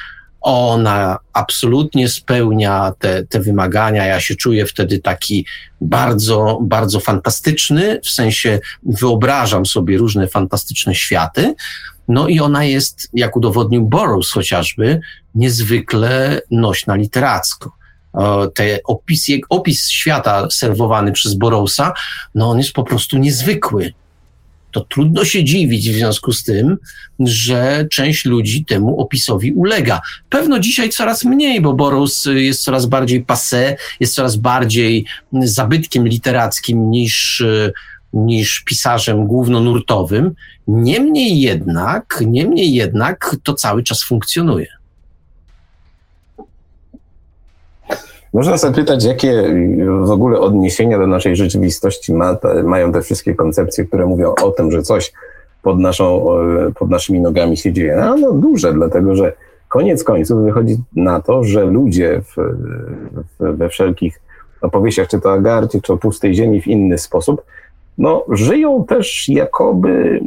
[0.45, 4.07] ona absolutnie spełnia te, te wymagania.
[4.07, 5.47] Ja się czuję wtedy taki
[5.81, 11.55] bardzo, bardzo fantastyczny, w sensie wyobrażam sobie różne fantastyczne światy,
[12.09, 15.01] no i ona jest, jak udowodnił Burroughs chociażby,
[15.35, 17.73] niezwykle nośna literacko.
[18.55, 21.93] Te opis, opis świata serwowany przez Burroughsa,
[22.35, 23.93] no on jest po prostu niezwykły.
[24.71, 26.77] To trudno się dziwić w związku z tym,
[27.21, 30.01] że część ludzi temu opisowi ulega.
[30.29, 36.91] Pewno dzisiaj coraz mniej, bo Burroughs jest coraz bardziej passé, jest coraz bardziej zabytkiem literackim
[36.91, 37.43] niż
[38.15, 40.35] niż pisarzem głównonurtowym.
[40.69, 44.67] Niemniej jednak, niemniej jednak to cały czas funkcjonuje.
[48.33, 49.55] Można zapytać, jakie
[50.01, 54.51] w ogóle odniesienia do naszej rzeczywistości ma te, mają te wszystkie koncepcje, które mówią o
[54.51, 55.13] tym, że coś
[55.63, 56.27] pod, naszą,
[56.79, 57.97] pod naszymi nogami się dzieje.
[57.97, 59.33] No, no duże, dlatego że
[59.69, 62.37] koniec końców wychodzi na to, że ludzie w,
[63.41, 64.21] w, we wszelkich
[64.61, 67.43] opowieściach, czy to Agarcie, czy o pustej ziemi w inny sposób,
[67.99, 70.21] no, żyją też jakoby,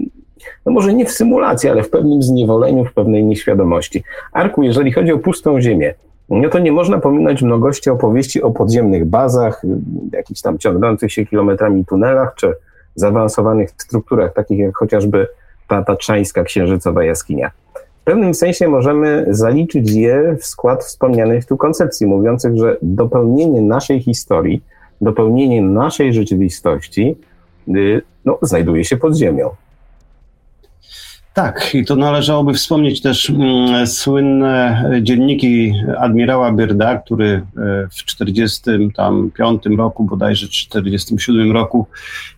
[0.66, 4.04] no może nie w symulacji, ale w pewnym zniewoleniu, w pewnej nieświadomości.
[4.34, 5.94] Arku, jeżeli chodzi o pustą ziemię,
[6.30, 9.62] no to nie można pominąć mnogości opowieści o podziemnych bazach,
[10.14, 12.54] jakichś tam ciągnących się kilometrami tunelach, czy
[12.96, 15.28] zaawansowanych strukturach, takich jak chociażby
[15.68, 17.52] ta tatrzańska księżycowa jaskinia.
[18.02, 24.00] W pewnym sensie możemy zaliczyć je w skład wspomnianych tu koncepcji, mówiących, że dopełnienie naszej
[24.00, 24.64] historii,
[25.02, 27.16] dopełnienie naszej rzeczywistości
[28.26, 29.50] no, znajduje się pod ziemią.
[31.38, 37.42] Tak, i to należałoby wspomnieć też mm, słynne dzienniki admirała Byrda, który e,
[37.92, 41.88] w 1945 roku, bodajże 1947 roku,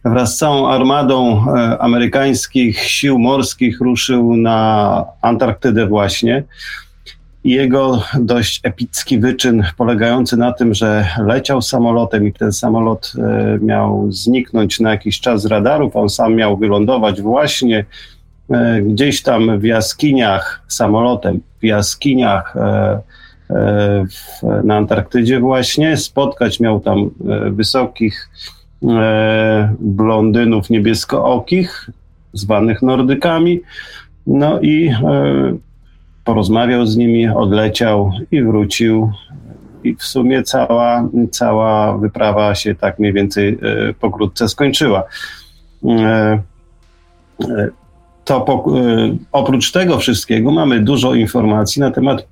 [0.06, 6.44] wraz z całą armadą e, amerykańskich sił morskich ruszył na Antarktydę właśnie
[7.44, 14.12] jego dość epicki wyczyn polegający na tym, że leciał samolotem i ten samolot e, miał
[14.12, 17.86] zniknąć na jakiś czas z radarów, on sam miał wylądować właśnie
[18.52, 23.02] e, gdzieś tam w jaskiniach samolotem, w jaskiniach e,
[24.64, 27.10] na Antarktydzie właśnie, spotkać miał tam
[27.52, 28.30] wysokich
[29.80, 31.90] blondynów niebieskookich,
[32.34, 33.62] zwanych Nordykami,
[34.28, 34.92] no i
[36.24, 39.12] porozmawiał z nimi, odleciał i wrócił.
[39.84, 45.04] I w sumie cała, cała wyprawa się tak mniej więcej e, pokrótce skończyła.
[45.86, 46.42] E,
[47.42, 47.70] e,
[48.26, 48.66] to po,
[49.32, 52.28] oprócz tego wszystkiego mamy dużo informacji na temat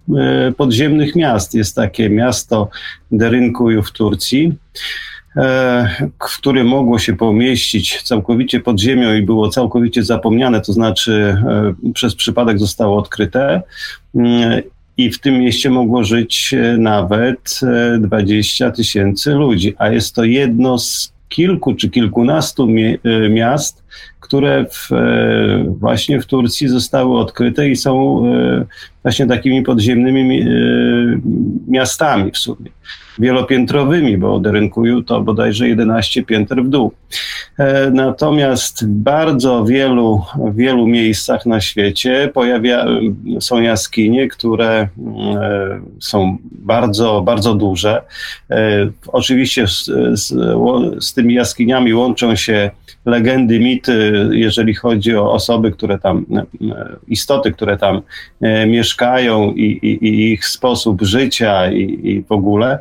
[0.57, 1.53] podziemnych miast.
[1.53, 2.69] Jest takie miasto
[3.11, 4.53] Derinkuju w Turcji,
[6.29, 11.37] w które mogło się pomieścić całkowicie pod ziemią i było całkowicie zapomniane, to znaczy
[11.85, 13.61] e, przez przypadek zostało odkryte.
[14.15, 14.61] Mm,
[14.97, 17.59] I w tym mieście mogło żyć e, nawet
[17.99, 22.67] 20 tysięcy ludzi, a jest to jedno z kilku czy kilkunastu
[23.29, 23.83] miast,
[24.19, 24.89] które w,
[25.67, 28.23] właśnie w Turcji zostały odkryte i są
[29.03, 30.45] właśnie takimi podziemnymi
[31.67, 32.69] miastami w sumie
[33.19, 36.91] wielopiętrowymi, bo rynkuju to bodajże 11 pięter w dół.
[37.59, 40.21] E, natomiast w bardzo wielu,
[40.53, 42.85] wielu miejscach na świecie pojawia,
[43.39, 44.89] są jaskinie, które e,
[45.99, 48.01] są bardzo, bardzo duże.
[48.51, 50.33] E, oczywiście z, z,
[50.99, 52.71] z tymi jaskiniami łączą się
[53.05, 56.25] legendy, mity, jeżeli chodzi o osoby, które tam,
[57.07, 58.01] istoty, które tam
[58.67, 62.79] mieszkają i, i, i ich sposób życia i, i w ogóle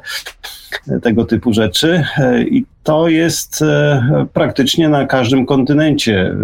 [1.02, 2.04] tego typu rzeczy.
[2.50, 3.64] I to jest
[4.32, 6.34] praktycznie na każdym kontynencie.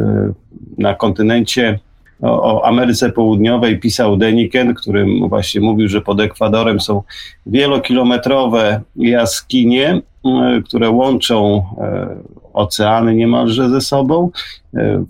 [0.79, 1.79] Na kontynencie
[2.23, 7.03] o, Ameryce Południowej pisał Deniken, którym właśnie mówił, że pod Ekwadorem są
[7.47, 12.17] wielokilometrowe jaskinie, e, które łączą e,
[12.53, 14.31] oceany niemalże ze sobą,
[14.75, 15.05] e,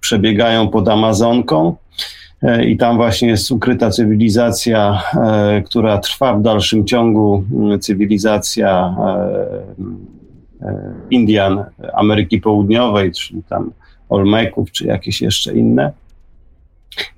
[0.00, 1.76] przebiegają pod Amazonką.
[2.66, 5.02] I tam właśnie jest ukryta cywilizacja,
[5.66, 7.44] która trwa w dalszym ciągu,
[7.80, 8.96] cywilizacja
[11.10, 13.70] Indian Ameryki Południowej, czyli tam
[14.08, 15.92] Olmeków, czy jakieś jeszcze inne.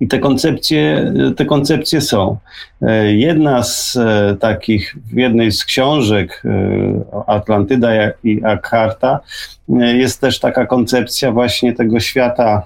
[0.01, 2.39] I te koncepcje, te koncepcje są.
[2.83, 7.91] E, jedna z e, takich, w jednej z książek e, Atlantyda
[8.25, 9.21] i Akarta
[9.69, 12.63] jest też taka koncepcja właśnie tego świata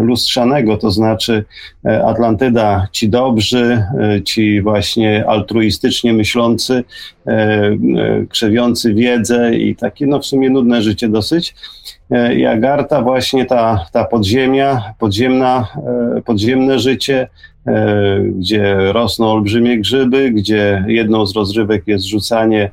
[0.00, 1.44] lustrzanego, to znaczy
[2.04, 3.82] Atlantyda ci dobrzy,
[4.24, 6.84] ci właśnie altruistycznie myślący,
[8.28, 11.54] krzewiący wiedzę i takie no w sumie nudne życie dosyć.
[12.36, 15.68] I Agarta właśnie ta, ta podziemia, podziemna,
[16.24, 17.28] podziemne życie,
[17.66, 22.70] E, gdzie rosną olbrzymie grzyby, gdzie jedną z rozrywek jest rzucanie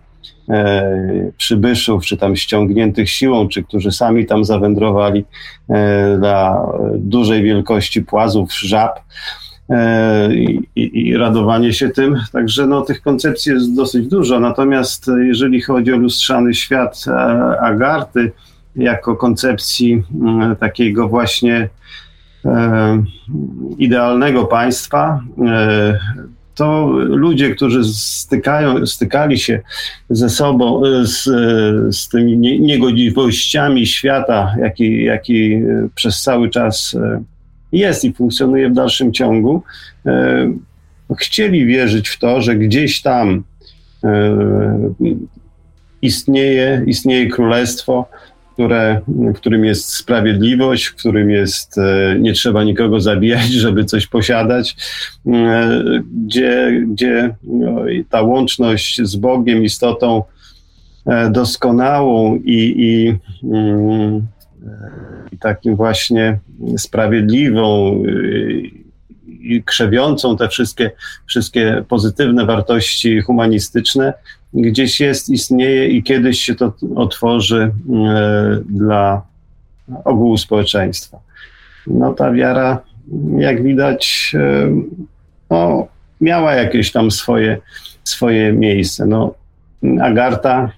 [0.50, 5.26] e, przybyszów, czy tam ściągniętych siłą, czy którzy sami tam zawędrowali
[5.69, 9.00] e, dla dużej wielkości płazów, żab.
[10.32, 12.19] I, i, i, radowanie się tym.
[12.32, 14.39] Także no, tych koncepcji jest dosyć dużo.
[14.39, 17.06] Natomiast jeżeli chodzi o lustrzany świat
[17.62, 18.32] Agarty,
[18.75, 20.03] jako koncepcji
[20.59, 21.69] takiego właśnie
[22.45, 23.03] E,
[23.77, 25.99] idealnego państwa, e,
[26.55, 29.62] to ludzie, którzy stykają, stykali się
[30.09, 31.23] ze sobą, e, z,
[31.95, 35.62] z tymi niegodziwościami świata, jaki, jaki
[35.95, 36.97] przez cały czas
[37.71, 39.63] jest i funkcjonuje w dalszym ciągu,
[41.17, 43.43] chcieli wierzyć w to, że gdzieś tam
[46.01, 48.09] istnieje, istnieje królestwo,
[48.53, 54.07] które, w którym jest sprawiedliwość, w którym jest, e, nie trzeba nikogo zabijać, żeby coś
[54.07, 54.75] posiadać,
[55.27, 55.81] e,
[56.25, 60.23] gdzie, gdzie no, ta łączność z Bogiem, istotą
[61.05, 63.15] e, doskonałą i, i,
[63.47, 64.27] mm,
[65.31, 66.39] i takim właśnie
[66.77, 68.03] sprawiedliwą
[69.27, 70.91] i krzewiącą te wszystkie,
[71.25, 74.13] wszystkie pozytywne wartości humanistyczne,
[74.53, 79.21] gdzieś jest, istnieje i kiedyś się to otworzy e, dla
[80.05, 81.19] ogółu społeczeństwa.
[81.87, 82.81] No ta wiara,
[83.37, 84.69] jak widać, e,
[85.49, 85.87] no,
[86.21, 87.57] miała jakieś tam swoje,
[88.03, 89.05] swoje miejsce.
[89.05, 89.33] No,
[90.01, 90.71] Agarta,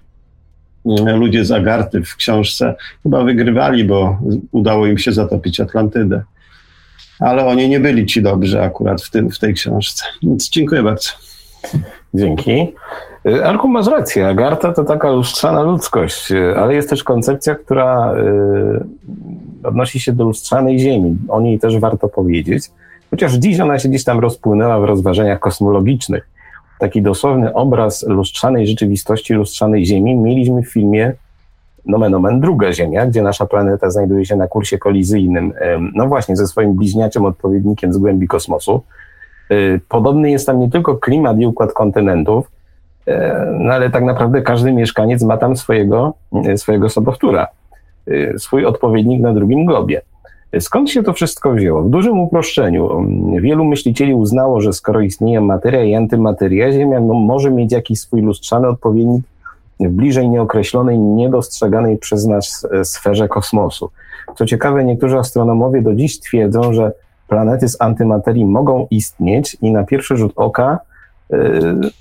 [0.86, 4.18] e, ludzie z Agarty w książce chyba wygrywali, bo
[4.52, 6.22] udało im się zatopić Atlantydę.
[7.20, 10.04] Ale oni nie byli ci dobrzy akurat w, tym, w tej książce.
[10.22, 11.10] Więc dziękuję bardzo.
[12.14, 12.72] Dzięki.
[13.26, 14.28] Y, Arku, masz rację.
[14.28, 20.24] Agarta to taka lustrzana ludzkość, y, ale jest też koncepcja, która y, odnosi się do
[20.24, 21.16] lustrzanej Ziemi.
[21.28, 22.70] O niej też warto powiedzieć.
[23.10, 26.28] Chociaż dziś ona się gdzieś tam rozpłynęła w rozważaniach kosmologicznych.
[26.78, 31.12] Taki dosłowny obraz lustrzanej rzeczywistości, lustrzanej Ziemi mieliśmy w filmie
[31.86, 35.52] nomen omen druga Ziemia, gdzie nasza planeta znajduje się na kursie kolizyjnym,
[35.94, 38.82] no właśnie ze swoim bliźniaczym odpowiednikiem z głębi kosmosu.
[39.88, 42.50] Podobny jest tam nie tylko klimat i układ kontynentów,
[43.60, 46.14] no ale tak naprawdę każdy mieszkaniec ma tam swojego,
[46.44, 47.46] e, swojego sobowtóra,
[48.06, 50.02] e, swój odpowiednik na drugim globie.
[50.60, 51.82] Skąd się to wszystko wzięło?
[51.82, 53.06] W dużym uproszczeniu.
[53.40, 58.22] Wielu myślicieli uznało, że skoro istnieje materia i antymateria, Ziemia no, może mieć jakiś swój
[58.22, 59.24] lustrzany odpowiednik
[59.80, 63.90] w bliżej nieokreślonej, niedostrzeganej przez nas sferze kosmosu.
[64.36, 66.92] Co ciekawe, niektórzy astronomowie do dziś twierdzą, że
[67.28, 70.78] planety z antymaterii mogą istnieć i na pierwszy rzut oka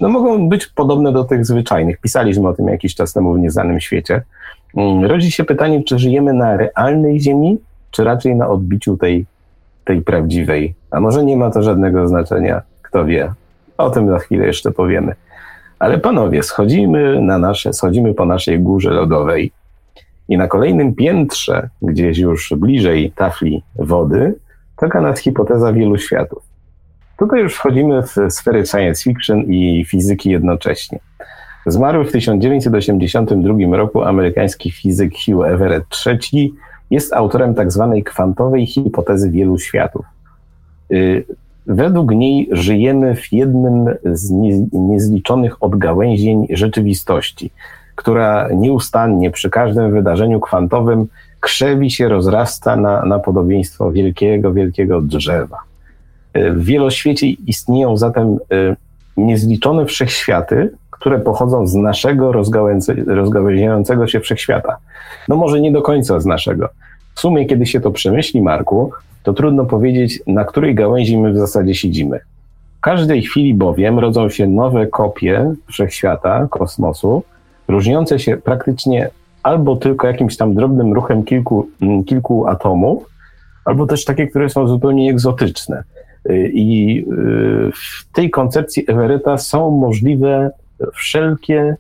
[0.02, 1.98] no mogą być podobne do tych zwyczajnych.
[1.98, 4.22] Pisaliśmy o tym jakiś czas temu w Nieznanym Świecie.
[4.78, 7.58] Mm, rodzi się pytanie, czy żyjemy na realnej Ziemi,
[7.92, 9.26] czy raczej na odbiciu tej,
[9.86, 10.74] tej prawdziwej.
[10.92, 13.34] A może nie ma to żadnego znaczenia, kto wie.
[13.78, 15.16] O tym za chwilę jeszcze powiemy.
[15.80, 19.52] Ale panowie, schodzimy, na nasze, schodzimy po naszej górze lodowej
[20.30, 24.36] i na kolejnym piętrze, gdzieś już bliżej tafli wody,
[24.80, 26.44] czeka nas hipoteza wielu światów.
[27.18, 31.00] Tutaj już wchodzimy w sfery science fiction i fizyki jednocześnie.
[31.66, 36.54] Zmarły w 1982 roku amerykański fizyk Hugh Everett III
[36.92, 37.92] jest autorem tzw.
[37.96, 40.06] Tak kwantowej hipotezy wielu światów.
[40.92, 41.26] Y,
[41.68, 44.32] według niej żyjemy w jednym z
[44.74, 47.52] niezliczonych odgałęzień rzeczywistości,
[47.96, 51.08] która nieustannie przy każdym wydarzeniu kwantowym
[51.40, 55.58] krzewi się, rozrasta na, na podobieństwo wielkiego, wielkiego drzewa.
[56.36, 58.38] W wieloświecie istnieją zatem
[59.18, 62.32] niezliczone wszechświaty, które pochodzą z naszego
[63.08, 64.78] rozgałęziającego się wszechświata.
[65.28, 66.70] No może nie do końca z naszego.
[67.16, 68.92] W sumie, kiedy się to przemyśli, Marku,
[69.24, 72.20] to trudno powiedzieć, na której gałęzi my w zasadzie siedzimy.
[72.78, 77.24] W każdej chwili bowiem rodzą się nowe kopie wszechświata, kosmosu,
[77.68, 79.10] różniące się praktycznie
[79.44, 83.10] albo tylko jakimś tam drobnym ruchem kilku, mm, kilku atomów,
[83.66, 85.84] albo też takie, które są zupełnie egzotyczne.
[86.34, 90.52] I y, w tej koncepcji Everetta są możliwe
[90.94, 91.76] wszelkie,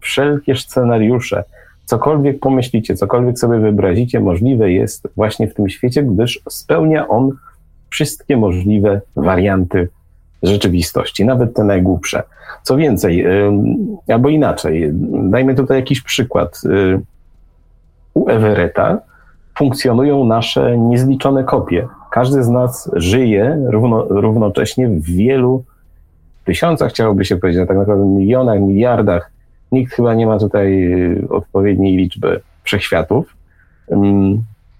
[0.00, 1.44] wszelkie scenariusze.
[1.84, 7.32] Cokolwiek pomyślicie, cokolwiek sobie wyobrazicie, możliwe jest właśnie w tym świecie, gdyż spełnia on
[7.90, 9.88] wszystkie możliwe warianty
[10.42, 12.22] rzeczywistości, nawet te najgłupsze.
[12.62, 13.26] Co więcej,
[14.08, 14.90] albo inaczej,
[15.30, 16.60] dajmy tutaj jakiś przykład.
[16.64, 17.00] Y,
[18.14, 18.98] u Everetta
[19.58, 21.88] funkcjonują nasze niezliczone kopie.
[22.18, 25.64] Każdy z nas żyje równo, równocześnie w wielu
[26.44, 29.30] tysiącach, chciałoby się powiedzieć, a tak naprawdę milionach, miliardach.
[29.72, 33.36] Nikt chyba nie ma tutaj y, odpowiedniej liczby wszechświatów.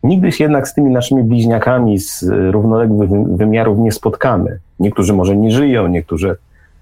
[0.03, 4.59] Nigdy się jednak z tymi naszymi bliźniakami z równoległych wymiarów nie spotkamy.
[4.81, 6.37] Niektórzy może nie żyją, niektórzy,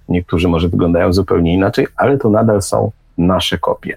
[0.09, 3.97] niektórzy może wyglądają zupełnie inaczej, ale to nadal są nasze kopie.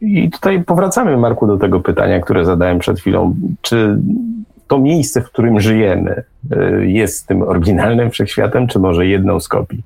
[0.00, 3.34] I tutaj powracamy, Marku, do tego pytania, które zadałem przed chwilą.
[3.62, 3.98] Czy
[4.68, 9.82] to miejsce, w którym żyjemy, y, jest tym oryginalnym wszechświatem, czy może jedną z kopii?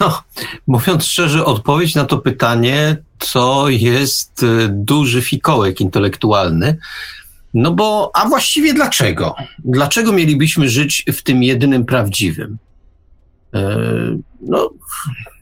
[0.00, 0.22] No,
[0.66, 2.96] mówiąc szczerze, odpowiedź na to pytanie
[3.32, 6.76] to jest y, duży fikołek intelektualny.
[7.54, 9.34] No bo, a właściwie dlaczego?
[9.64, 12.58] Dlaczego mielibyśmy żyć w tym jedynym prawdziwym?
[13.54, 13.58] Y,
[14.40, 14.70] no,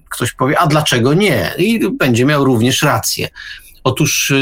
[0.09, 1.51] ktoś powie, a dlaczego nie?
[1.59, 3.29] I będzie miał również rację.
[3.85, 4.33] Otóż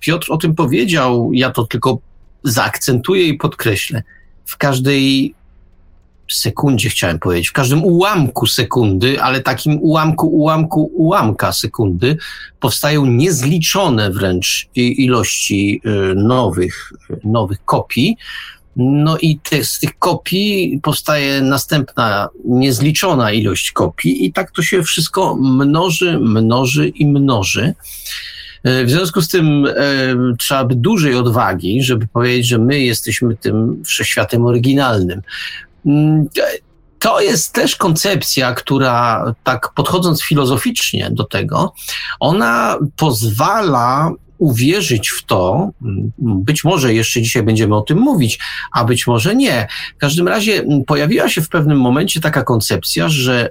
[0.00, 1.98] Piotr o tym powiedział, ja to tylko
[2.46, 4.02] zaakcentuję i podkreślę.
[4.44, 5.34] W każdej
[6.30, 12.16] sekundzie chciałem powiedzieć, w każdym ułamku sekundy, ale takim ułamku, ułamku, ułamka sekundy
[12.60, 16.92] powstają niezliczone wręcz ilości y, nowych,
[17.24, 18.16] nowych kopii.
[18.76, 24.82] No i te, z tych kopii powstaje następna niezliczona ilość kopii i tak to się
[24.82, 27.74] wszystko mnoży, mnoży i mnoży.
[28.66, 29.72] E, w związku z tym e,
[30.38, 35.22] trzeba by dużej odwagi, żeby powiedzieć, że my jesteśmy tym wszechświatem oryginalnym.
[35.86, 36.28] Mm,
[36.98, 41.72] to jest też koncepcja, która tak podchodząc filozoficznie do tego,
[42.20, 48.38] ona pozwala uwierzyć w to, mm, być może jeszcze dzisiaj będziemy o tym mówić,
[48.72, 49.68] a być może nie.
[49.96, 53.50] W każdym razie mm, pojawiła się w pewnym momencie taka koncepcja, że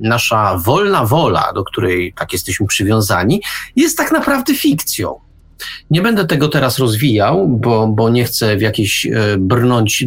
[0.00, 3.42] nasza wolna wola, do której tak jesteśmy przywiązani,
[3.76, 5.14] jest tak naprawdę fikcją.
[5.90, 10.06] Nie będę tego teraz rozwijał, bo, bo nie chcę w jakieś e, brnąć e,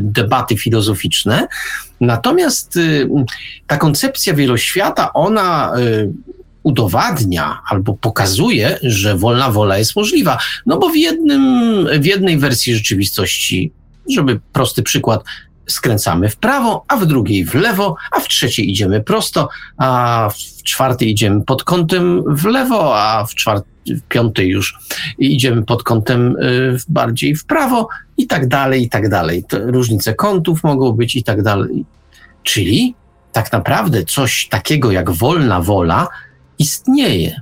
[0.00, 1.48] debaty filozoficzne.
[2.00, 2.80] Natomiast e,
[3.66, 5.72] ta koncepcja wieloświata, ona
[6.62, 10.38] udowadnia albo pokazuje, że wolna wola jest możliwa.
[10.66, 13.72] No bo w, jednym, w jednej wersji rzeczywistości,
[14.10, 15.24] żeby prosty przykład,
[15.68, 20.62] skręcamy w prawo, a w drugiej w lewo, a w trzeciej idziemy prosto, a w
[20.62, 24.78] czwartej idziemy pod kątem w lewo, a w, czwartej, w piątej już
[25.18, 29.44] idziemy pod kątem y, bardziej w prawo i tak dalej, i tak dalej.
[29.48, 31.84] To różnice kątów mogą być i tak dalej.
[32.42, 32.94] Czyli
[33.32, 36.08] tak naprawdę coś takiego jak wolna wola
[36.58, 37.40] istnieje.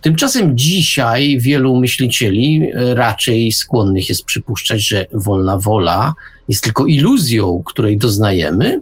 [0.00, 6.14] Tymczasem dzisiaj wielu myślicieli e, raczej skłonnych jest przypuszczać, że wolna wola
[6.48, 8.80] jest tylko iluzją, której doznajemy,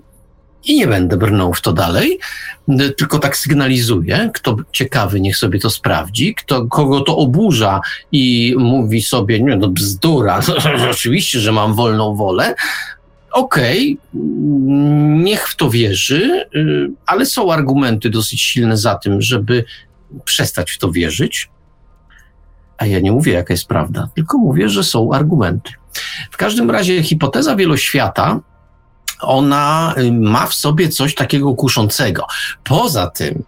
[0.64, 2.18] i nie będę brnął w to dalej,
[2.96, 4.30] tylko tak sygnalizuję.
[4.34, 6.34] Kto ciekawy, niech sobie to sprawdzi.
[6.34, 7.80] Kto, kogo to oburza
[8.12, 10.40] i mówi sobie, nie no bzdura,
[10.90, 12.54] oczywiście, że mam wolną wolę.
[13.32, 14.20] Okej, okay,
[15.22, 16.46] niech w to wierzy,
[17.06, 19.64] ale są argumenty dosyć silne za tym, żeby
[20.24, 21.50] przestać w to wierzyć.
[22.78, 25.72] A ja nie mówię, jaka jest prawda, tylko mówię, że są argumenty.
[26.30, 28.40] W każdym razie hipoteza wieloświata,
[29.20, 32.26] ona y, ma w sobie coś takiego kuszącego.
[32.64, 33.42] Poza tym,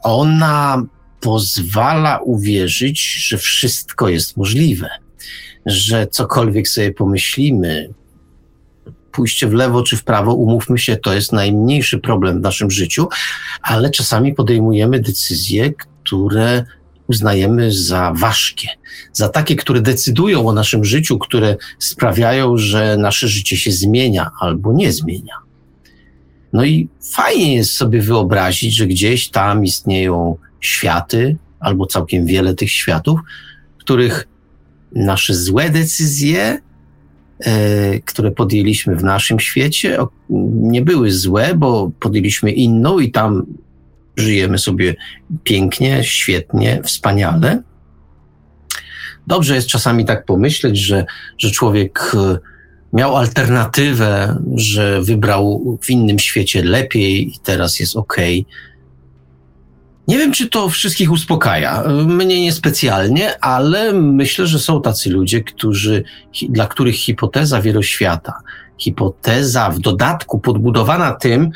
[0.00, 0.82] ona
[1.20, 4.88] pozwala uwierzyć, że wszystko jest możliwe,
[5.66, 7.90] że cokolwiek sobie pomyślimy,
[9.12, 13.08] pójście w lewo czy w prawo, umówmy się, to jest najmniejszy problem w naszym życiu,
[13.62, 16.64] ale czasami podejmujemy decyzje, które
[17.10, 18.68] uznajemy za ważkie,
[19.12, 24.72] za takie, które decydują o naszym życiu, które sprawiają, że nasze życie się zmienia albo
[24.72, 25.34] nie zmienia.
[26.52, 32.70] No i fajnie jest sobie wyobrazić, że gdzieś tam istnieją światy, albo całkiem wiele tych
[32.70, 33.20] światów,
[33.78, 34.28] których
[34.94, 36.60] nasze złe decyzje,
[37.40, 39.98] e, które podjęliśmy w naszym świecie,
[40.60, 43.46] nie były złe, bo podjęliśmy inną i tam
[44.20, 44.94] żyjemy sobie
[45.44, 47.62] pięknie, świetnie, wspaniale.
[49.26, 51.04] Dobrze jest czasami tak pomyśleć, że,
[51.38, 52.38] że człowiek e,
[52.92, 58.16] miał alternatywę, że wybrał w innym świecie lepiej i teraz jest ok.
[60.08, 61.82] Nie wiem, czy to wszystkich uspokaja.
[62.06, 66.04] Mnie niespecjalnie, ale myślę, że są tacy ludzie, którzy,
[66.48, 68.32] dla których hipoteza wieloświata,
[68.78, 71.50] hipoteza w dodatku podbudowana tym,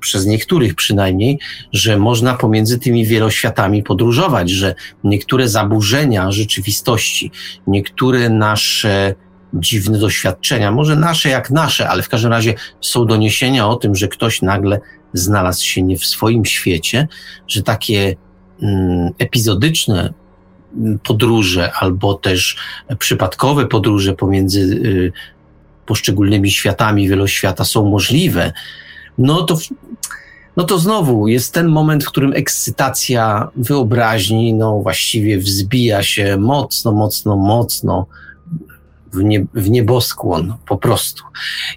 [0.00, 1.38] przez niektórych przynajmniej,
[1.72, 4.74] że można pomiędzy tymi wieloświatami podróżować, że
[5.04, 7.30] niektóre zaburzenia rzeczywistości,
[7.66, 9.14] niektóre nasze
[9.54, 14.08] dziwne doświadczenia, może nasze jak nasze, ale w każdym razie są doniesienia o tym, że
[14.08, 14.80] ktoś nagle
[15.12, 17.08] znalazł się nie w swoim świecie,
[17.48, 18.16] że takie
[18.62, 20.12] mm, epizodyczne
[20.76, 22.56] mm, podróże albo też
[22.98, 25.12] przypadkowe podróże pomiędzy y,
[25.86, 28.52] poszczególnymi światami wieloświata są możliwe,
[29.20, 29.58] no to,
[30.56, 36.92] no to znowu jest ten moment, w którym ekscytacja wyobraźni no właściwie wzbija się mocno,
[36.92, 38.06] mocno, mocno
[39.12, 41.22] w, nie, w nieboskłon po prostu.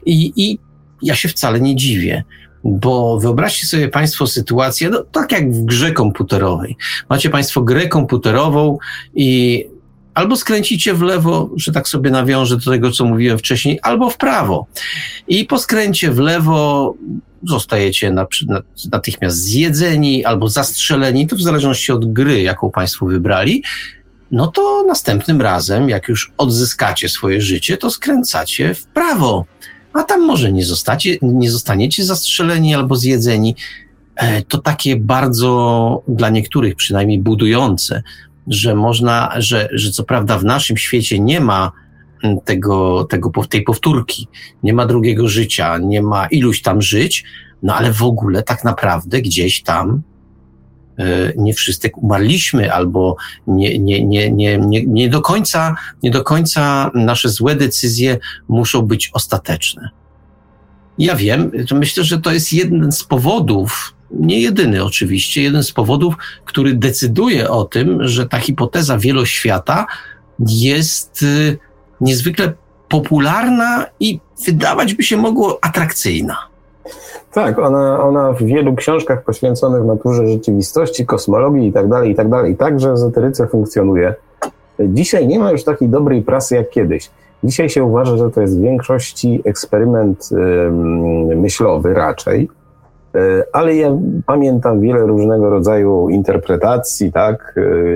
[0.05, 0.59] I, I
[1.01, 2.23] ja się wcale nie dziwię.
[2.63, 6.77] Bo wyobraźcie sobie Państwo sytuację, no, tak jak w grze komputerowej.
[7.09, 8.77] Macie Państwo grę komputerową
[9.15, 9.65] i
[10.13, 14.17] albo skręcicie w lewo, że tak sobie nawiążę do tego, co mówiłem wcześniej, albo w
[14.17, 14.65] prawo.
[15.27, 16.93] I po skręcie w lewo
[17.47, 18.15] zostajecie
[18.91, 23.63] natychmiast zjedzeni albo zastrzeleni, to w zależności od gry, jaką Państwo wybrali
[24.33, 29.45] no to następnym razem, jak już odzyskacie swoje życie, to skręcacie w prawo.
[29.93, 33.55] A tam może nie, zostacie, nie zostaniecie zastrzeleni albo zjedzeni.
[34.15, 38.03] E, to takie bardzo dla niektórych przynajmniej budujące,
[38.47, 41.71] że można, że, że co prawda w naszym świecie nie ma
[42.45, 44.27] tego, tego, tej powtórki,
[44.63, 47.23] nie ma drugiego życia, nie ma iluś tam żyć,
[47.63, 50.03] no ale w ogóle tak naprawdę gdzieś tam
[50.99, 53.15] E, nie wszyscy umarliśmy, albo
[53.47, 58.17] nie, nie, nie, nie, nie, nie, do końca, nie do końca nasze złe decyzje
[58.47, 59.89] muszą być ostateczne.
[60.97, 66.15] Ja wiem, myślę, że to jest jeden z powodów, nie jedyny oczywiście, jeden z powodów,
[66.45, 69.85] który decyduje o tym, że ta hipoteza wieloświata
[70.39, 71.57] jest y,
[72.01, 72.53] niezwykle
[72.89, 76.37] popularna i wydawać by się mogło atrakcyjna.
[77.33, 82.29] Tak, ona, ona w wielu książkach poświęconych naturze rzeczywistości, kosmologii i tak dalej, i tak
[82.29, 84.15] dalej, także w ezoteryce funkcjonuje.
[84.79, 87.09] Dzisiaj nie ma już takiej dobrej prasy jak kiedyś.
[87.43, 90.29] Dzisiaj się uważa, że to jest w większości eksperyment
[91.35, 92.49] myślowy raczej,
[93.15, 97.55] e, ale ja pamiętam wiele różnego rodzaju interpretacji, tak,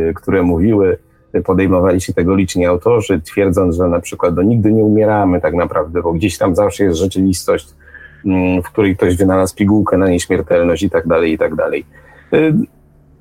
[0.09, 0.97] e, które mówiły,
[1.45, 6.01] podejmowali się tego liczni autorzy, twierdząc, że na przykład no, nigdy nie umieramy tak naprawdę,
[6.01, 7.67] bo gdzieś tam zawsze jest rzeczywistość
[8.25, 11.85] Mm, w której ktoś wynalazł pigułkę na nieśmiertelność i tak dalej, i tak dalej.
[12.33, 12.53] Y,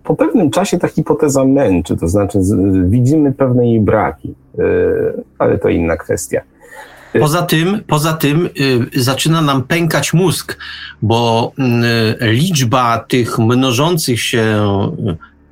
[0.05, 2.39] po pewnym czasie ta hipoteza męczy, to znaczy
[2.85, 4.63] widzimy pewne jej braki, y,
[5.39, 6.41] ale to inna kwestia.
[7.15, 8.49] Y, poza tym, poza tym
[8.97, 10.59] zaczyna nam pękać mózg,
[11.03, 11.53] bo
[12.21, 14.59] liczba tych mnożących się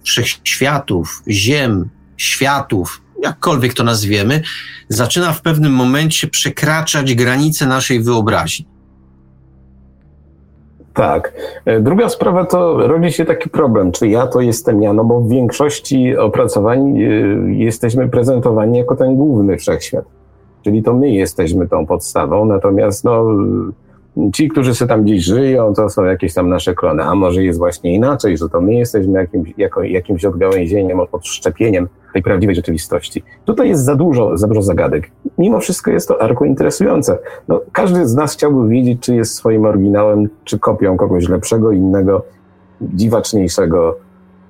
[0.03, 4.43] wszechświatów, ziem, światów, jakkolwiek to nazwiemy,
[4.89, 8.67] zaczyna w pewnym momencie przekraczać granice naszej wyobraźni.
[10.95, 11.33] Tak.
[11.65, 15.21] E, druga sprawa to rodzi się taki problem, czy ja to jestem ja, no bo
[15.21, 17.03] w większości opracowań e,
[17.55, 20.05] jesteśmy prezentowani jako ten główny wszechświat.
[20.63, 23.27] Czyli to my jesteśmy tą podstawą, natomiast no,
[24.33, 27.59] ci, którzy sobie tam gdzieś żyją, to są jakieś tam nasze klony, a może jest
[27.59, 33.23] właśnie inaczej, że to my jesteśmy jakimś, jako, jakimś odgałęzieniem, odszczepieniem tej prawdziwej rzeczywistości.
[33.45, 35.11] Tutaj jest za dużo, za dużo zagadek.
[35.39, 37.19] Mimo wszystko jest to arku interesujące.
[37.49, 42.23] No, każdy z nas chciałby wiedzieć, czy jest swoim oryginałem, czy kopią kogoś lepszego, innego,
[42.81, 43.97] dziwaczniejszego,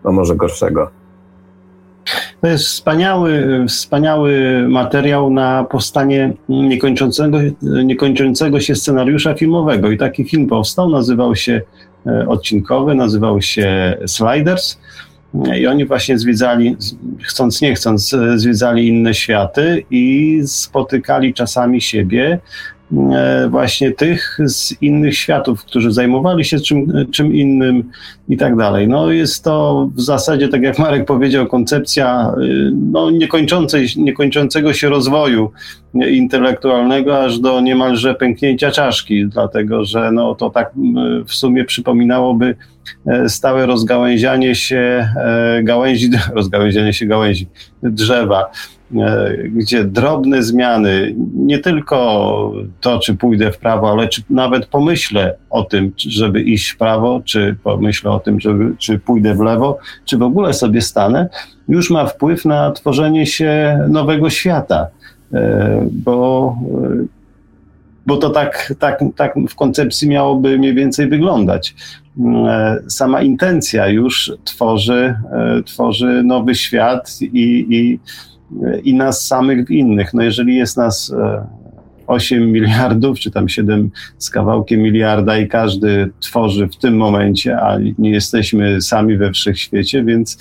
[0.04, 0.90] no może gorszego.
[2.44, 9.90] To jest wspaniały, wspaniały materiał na powstanie niekończącego, niekończącego się scenariusza filmowego.
[9.90, 11.62] I taki film powstał, nazywał się
[12.06, 14.78] e, odcinkowy, nazywał się Sliders.
[15.56, 16.76] I oni właśnie zwiedzali,
[17.22, 22.40] chcąc nie chcąc, zwiedzali inne światy i spotykali czasami siebie e,
[23.48, 27.90] właśnie tych z innych światów, którzy zajmowali się czym, czym innym
[28.28, 28.88] i tak dalej.
[28.88, 34.88] No jest to w zasadzie, tak jak Marek powiedział, koncepcja y, no, niekończącej, niekończącego się
[34.88, 35.50] rozwoju
[35.94, 40.72] intelektualnego aż do niemalże pęknięcia czaszki, dlatego że no, to tak
[41.26, 42.56] w sumie przypominałoby
[43.06, 47.46] e, stałe rozgałęzianie się e, gałęzi, rozgałęzianie się gałęzi
[47.82, 48.50] drzewa, e,
[49.44, 55.62] gdzie drobne zmiany, nie tylko to, czy pójdę w prawo, ale czy nawet pomyślę o
[55.62, 60.18] tym, żeby iść w prawo, czy pomyślę o tym, żeby, czy pójdę w lewo, czy
[60.18, 61.28] w ogóle sobie stanę,
[61.68, 64.86] już ma wpływ na tworzenie się nowego świata.
[65.34, 66.56] E, bo,
[68.06, 71.74] bo to tak, tak, tak w koncepcji miałoby mniej więcej wyglądać.
[72.46, 77.98] E, sama intencja już tworzy, e, tworzy nowy świat i, i,
[78.84, 80.14] i nas samych w innych.
[80.14, 81.14] No jeżeli jest nas
[82.06, 87.78] 8 miliardów, czy tam 7 z kawałkiem miliarda i każdy tworzy w tym momencie, a
[87.98, 90.38] nie jesteśmy sami we wszechświecie, więc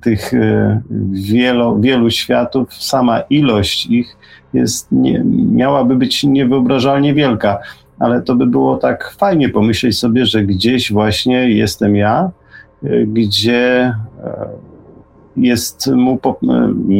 [0.00, 0.32] tych
[1.10, 4.16] wielu, wielu światów, sama ilość ich
[4.54, 5.22] jest, nie,
[5.52, 7.58] miałaby być niewyobrażalnie wielka,
[7.98, 12.30] ale to by było tak fajnie pomyśleć sobie, że gdzieś właśnie jestem ja,
[13.06, 14.48] gdzie e,
[15.36, 16.18] jest mu,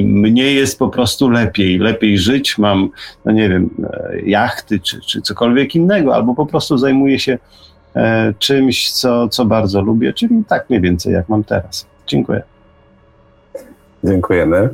[0.05, 2.89] mnie jest po prostu lepiej, lepiej żyć, mam,
[3.24, 7.39] no nie wiem, e, jachty czy, czy cokolwiek innego, albo po prostu zajmuję się
[7.97, 11.87] e, czymś, co, co bardzo lubię, czyli tak mniej więcej jak mam teraz.
[12.07, 12.43] Dziękuję.
[14.05, 14.68] Dziękujemy.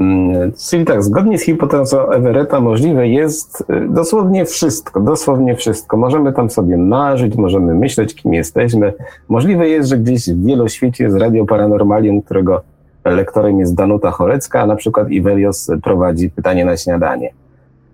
[0.00, 5.96] Mm, czyli tak, zgodnie z hipotezą Everetta możliwe jest y, dosłownie wszystko, dosłownie wszystko.
[5.96, 8.92] Możemy tam sobie marzyć, możemy myśleć, kim jesteśmy.
[9.28, 12.62] Możliwe jest, że gdzieś w wieloświecie jest Radio Paranormalium, którego
[13.04, 17.32] lektorem jest Danuta Chorecka, a na przykład Ivelios prowadzi pytanie na śniadanie.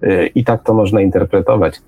[0.03, 1.81] Y, I tak to można interpretować.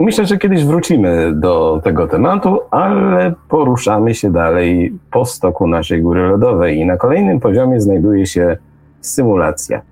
[0.00, 6.28] Myślę, że kiedyś wrócimy do tego tematu, ale poruszamy się dalej po stoku naszej góry
[6.28, 8.56] lodowej i na kolejnym poziomie znajduje się
[9.00, 9.82] symulacja.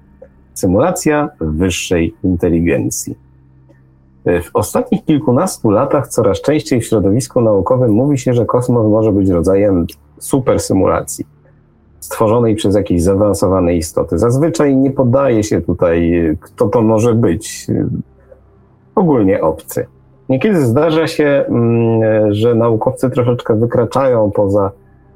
[0.54, 3.16] Symulacja wyższej inteligencji.
[4.24, 9.28] W ostatnich kilkunastu latach coraz częściej w środowisku naukowym mówi się, że kosmos może być
[9.28, 9.86] rodzajem
[10.18, 11.26] supersymulacji,
[12.00, 14.18] stworzonej przez jakieś zaawansowane istoty.
[14.18, 17.66] Zazwyczaj nie podaje się tutaj, kto to może być.
[18.94, 19.86] Ogólnie obcy.
[20.28, 24.70] Niekiedy zdarza się, mm, że naukowcy troszeczkę wykraczają poza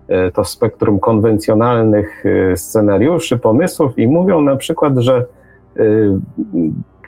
[0.09, 5.27] E, to spektrum konwencjonalnych e, scenariuszy, pomysłów i mówią na przykład, że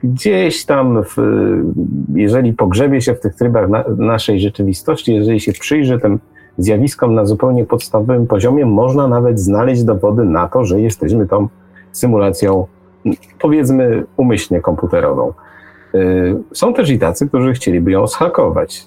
[0.02, 1.16] gdzieś tam, w,
[2.14, 6.18] jeżeli pogrzebie się w tych trybach na, naszej rzeczywistości, jeżeli się przyjrzy tym
[6.58, 11.48] zjawiskom na zupełnie podstawowym poziomie, można nawet znaleźć dowody na to, że jesteśmy tą
[11.92, 12.66] symulacją,
[13.40, 15.32] powiedzmy, umyślnie komputerową.
[16.52, 18.84] Są też i tacy, którzy chcieliby ją zhakować.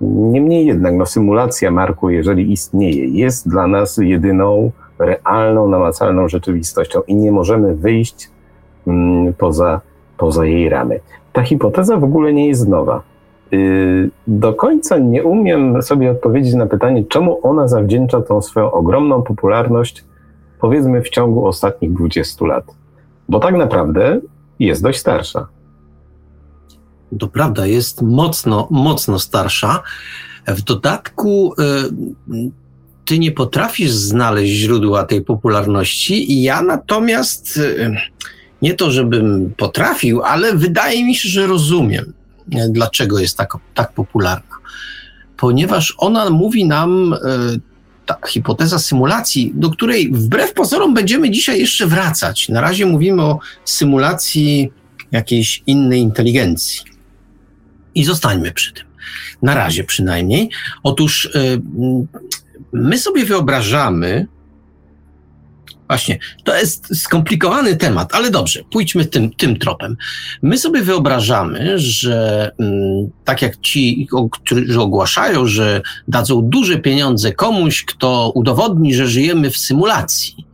[0.00, 7.14] Niemniej jednak no, symulacja marku, jeżeli istnieje, jest dla nas jedyną realną, namacalną rzeczywistością i
[7.14, 8.30] nie możemy wyjść
[8.86, 9.80] mm, poza,
[10.18, 11.00] poza jej ramy.
[11.32, 13.02] Ta hipoteza w ogóle nie jest nowa.
[13.52, 19.22] Yy, do końca nie umiem sobie odpowiedzieć na pytanie, czemu ona zawdzięcza tą swoją ogromną
[19.22, 20.04] popularność,
[20.60, 22.64] powiedzmy, w ciągu ostatnich 20 lat.
[23.28, 24.20] Bo tak naprawdę
[24.58, 25.46] jest dość starsza
[27.18, 29.82] to prawda, jest mocno, mocno starsza.
[30.46, 31.54] W dodatku
[32.32, 32.50] y,
[33.04, 37.96] ty nie potrafisz znaleźć źródła tej popularności, ja natomiast y,
[38.62, 42.12] nie to, żebym potrafił, ale wydaje mi się, że rozumiem,
[42.68, 44.56] dlaczego jest tak, tak popularna.
[45.36, 47.16] Ponieważ ona mówi nam, y,
[48.06, 52.48] ta hipoteza symulacji, do której wbrew pozorom będziemy dzisiaj jeszcze wracać.
[52.48, 54.72] Na razie mówimy o symulacji
[55.12, 56.80] jakiejś innej inteligencji.
[57.94, 58.84] I zostańmy przy tym.
[59.42, 60.50] Na razie przynajmniej.
[60.82, 61.62] Otóż y,
[62.72, 64.26] my sobie wyobrażamy,
[65.90, 69.96] Właśnie, to jest skomplikowany temat, ale dobrze, pójdźmy tym, tym tropem.
[70.42, 77.84] My sobie wyobrażamy, że mm, tak jak ci, którzy ogłaszają, że dadzą duże pieniądze komuś,
[77.84, 80.46] kto udowodni, że żyjemy w symulacji.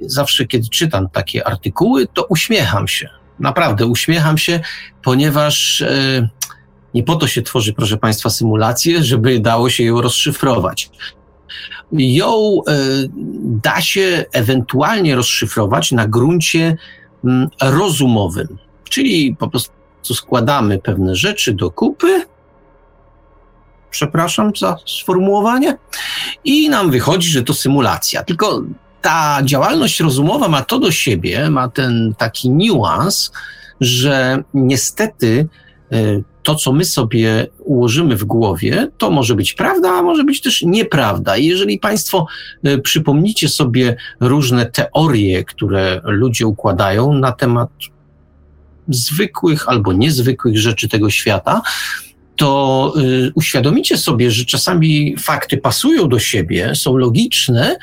[0.00, 3.08] Zawsze, kiedy czytam takie artykuły, to uśmiecham się
[3.38, 4.60] Naprawdę uśmiecham się,
[5.02, 6.28] ponieważ e,
[6.94, 10.90] nie po to się tworzy, proszę Państwa, symulację, żeby dało się ją rozszyfrować.
[11.92, 12.72] Ją e,
[13.42, 16.76] da się ewentualnie rozszyfrować na gruncie
[17.24, 18.58] m, rozumowym,
[18.90, 19.74] czyli po prostu
[20.14, 22.22] składamy pewne rzeczy do kupy,
[23.90, 25.76] przepraszam za sformułowanie,
[26.44, 28.24] i nam wychodzi, że to symulacja.
[28.24, 28.62] Tylko
[29.02, 33.32] ta działalność rozumowa ma to do siebie, ma ten taki niuans,
[33.80, 35.48] że niestety
[35.92, 35.96] e,
[36.44, 40.62] to, co my sobie ułożymy w głowie, to może być prawda, a może być też
[40.62, 41.36] nieprawda.
[41.36, 42.26] I jeżeli Państwo
[42.64, 47.70] e, przypomnicie sobie różne teorie, które ludzie układają na temat
[48.88, 51.62] zwykłych albo niezwykłych rzeczy tego świata,
[52.36, 57.76] to y, uświadomicie sobie, że czasami fakty pasują do siebie, są logiczne,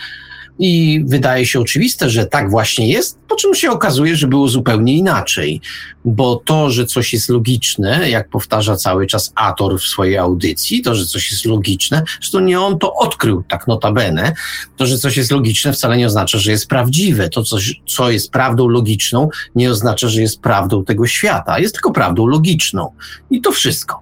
[0.60, 4.94] i wydaje się oczywiste, że tak właśnie jest, po czym się okazuje, że było zupełnie
[4.94, 5.62] inaczej.
[6.06, 10.96] Bo to, że coś jest logiczne, jak powtarza cały czas Ator w swojej audycji, to,
[10.96, 14.34] że coś jest logiczne, zresztą nie on to odkrył tak notabene,
[14.78, 17.30] to, że coś jest logiczne wcale nie oznacza, że jest prawdziwe.
[17.30, 21.60] To, coś, co jest prawdą logiczną, nie oznacza, że jest prawdą tego świata.
[21.60, 22.92] Jest tylko prawdą logiczną.
[23.30, 24.02] I to wszystko.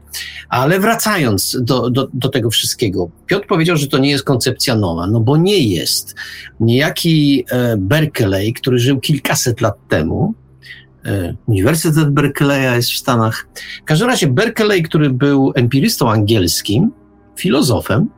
[0.50, 5.08] Ale wracając do, do, do tego wszystkiego, Piotr powiedział, że to nie jest koncepcja nowa,
[5.08, 6.16] no bo nie jest.
[6.60, 10.34] Niejaki e, Berkeley, który żył kilkaset lat temu,
[11.06, 13.48] e, Uniwersytet Berkeleya jest w Stanach.
[13.82, 16.92] W każdym razie Berkeley, który był empirystą angielskim,
[17.36, 18.10] filozofem,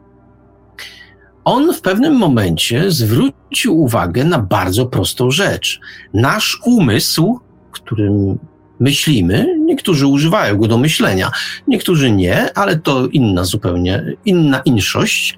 [1.44, 5.80] on w pewnym momencie zwrócił uwagę na bardzo prostą rzecz.
[6.14, 7.40] Nasz umysł,
[7.72, 8.40] którym
[8.80, 11.32] myślimy, niektórzy używają go do myślenia,
[11.68, 15.38] niektórzy nie, ale to inna zupełnie, inna inszość.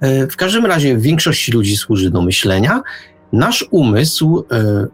[0.00, 2.82] E, w każdym razie większość ludzi służy do myślenia.
[3.32, 4.86] Nasz umysł, e,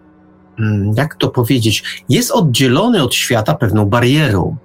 [0.96, 4.56] jak to powiedzieć, jest oddzielony od świata pewną barierą.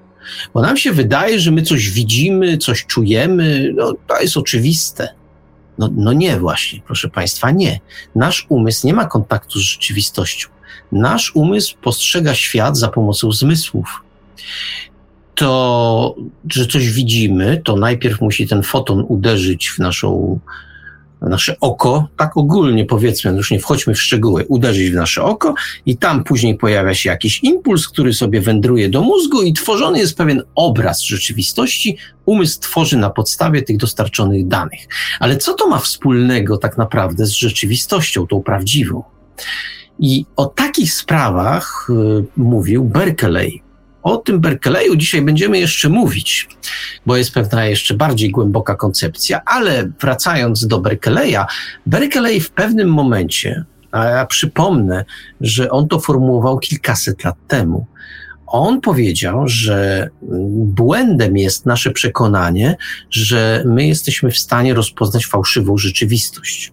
[0.54, 5.10] Bo nam się wydaje, że my coś widzimy, coś czujemy, no, to jest oczywiste.
[5.78, 7.80] No, no nie właśnie, proszę Państwa, nie.
[8.16, 10.50] Nasz umysł nie ma kontaktu z rzeczywistością.
[10.92, 14.02] Nasz umysł postrzega świat za pomocą zmysłów
[15.36, 16.16] to,
[16.52, 20.40] że coś widzimy, to najpierw musi ten foton uderzyć w naszą
[21.30, 25.54] nasze oko, tak ogólnie powiedzmy, już nie wchodźmy w szczegóły, uderzyć w nasze oko
[25.86, 30.18] i tam później pojawia się jakiś impuls, który sobie wędruje do mózgu i tworzony jest
[30.18, 31.98] pewien obraz rzeczywistości.
[32.26, 34.80] Umysł tworzy na podstawie tych dostarczonych danych.
[35.20, 39.04] Ale co to ma wspólnego tak naprawdę z rzeczywistością, tą prawdziwą?
[40.00, 43.62] I o takich sprawach y, mówił Berkeley,
[44.04, 46.50] o tym Berkeleyu dzisiaj będziemy jeszcze mówić,
[47.06, 51.46] bo jest pewna jeszcze bardziej głęboka koncepcja, ale wracając do Berkeleya,
[51.86, 55.06] Berkeley w pewnym momencie, a ja przypomnę,
[55.42, 57.86] że on to formułował kilkaset lat temu,
[58.48, 60.10] on powiedział, że
[60.52, 62.78] błędem jest nasze przekonanie,
[63.10, 66.72] że my jesteśmy w stanie rozpoznać fałszywą rzeczywistość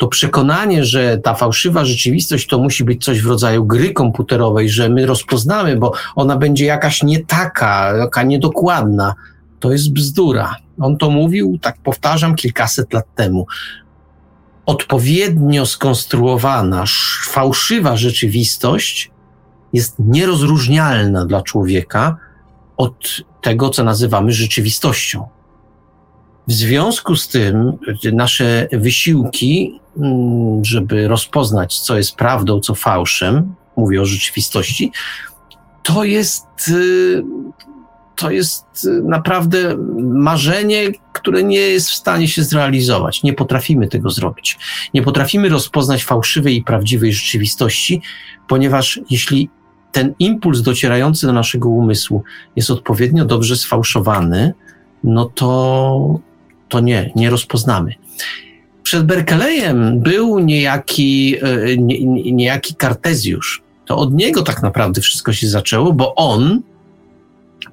[0.00, 4.88] to przekonanie, że ta fałszywa rzeczywistość to musi być coś w rodzaju gry komputerowej, że
[4.88, 9.14] my rozpoznamy, bo ona będzie jakaś nie taka, jaka niedokładna,
[9.60, 10.56] to jest bzdura.
[10.80, 13.46] On to mówił, tak powtarzam, kilkaset lat temu.
[14.66, 16.84] Odpowiednio skonstruowana,
[17.28, 19.10] fałszywa rzeczywistość
[19.72, 22.16] jest nierozróżnialna dla człowieka
[22.76, 23.06] od
[23.42, 25.28] tego, co nazywamy rzeczywistością.
[26.50, 27.72] W związku z tym
[28.12, 34.92] nasze wysiłki, mm, żeby rozpoznać, co jest prawdą, co fałszem, mówię o rzeczywistości,
[35.82, 37.22] to jest, y,
[38.16, 43.22] to jest naprawdę marzenie, które nie jest w stanie się zrealizować.
[43.22, 44.58] Nie potrafimy tego zrobić.
[44.94, 48.02] Nie potrafimy rozpoznać fałszywej i prawdziwej rzeczywistości,
[48.48, 49.50] ponieważ jeśli
[49.92, 52.22] ten impuls docierający do naszego umysłu
[52.56, 54.54] jest odpowiednio dobrze sfałszowany,
[55.04, 56.29] no to
[56.70, 57.94] to nie, nie rozpoznamy.
[58.82, 63.62] Przed Berkeleyem był niejaki, e, nie, niejaki Kartezjusz.
[63.86, 66.62] To od niego tak naprawdę wszystko się zaczęło, bo on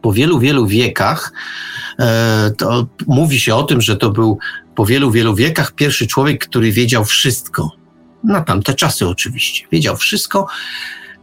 [0.01, 1.33] po wielu, wielu wiekach,
[1.99, 4.37] e, to mówi się o tym, że to był
[4.75, 7.71] po wielu, wielu wiekach pierwszy człowiek, który wiedział wszystko.
[8.23, 9.65] Na tamte czasy oczywiście.
[9.71, 10.47] Wiedział wszystko.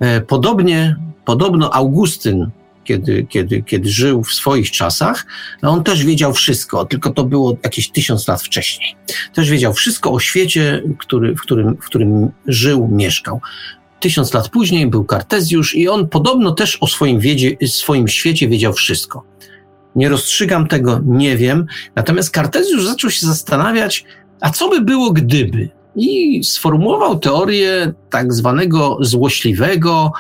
[0.01, 2.51] E, podobnie, podobno Augustyn
[2.85, 5.27] kiedy, kiedy, kiedy żył w swoich czasach,
[5.63, 8.97] no on też wiedział wszystko, tylko to było jakieś tysiąc lat wcześniej.
[9.35, 13.41] Też wiedział wszystko o świecie, który, w, którym, w którym żył, mieszkał.
[14.01, 18.73] Tysiąc lat później był Kartezjusz i on podobno też o swoim, wiedzie, swoim świecie wiedział
[18.73, 19.25] wszystko.
[19.97, 21.67] Nie rozstrzygam tego, nie wiem.
[21.95, 24.05] Natomiast Kartezjusz zaczął się zastanawiać,
[24.41, 25.69] a co by było gdyby?
[25.97, 30.13] I sformułował teorię tak zwanego złośliwego,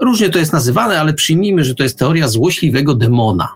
[0.00, 3.48] Różnie to jest nazywane, ale przyjmijmy, że to jest teoria złośliwego demona.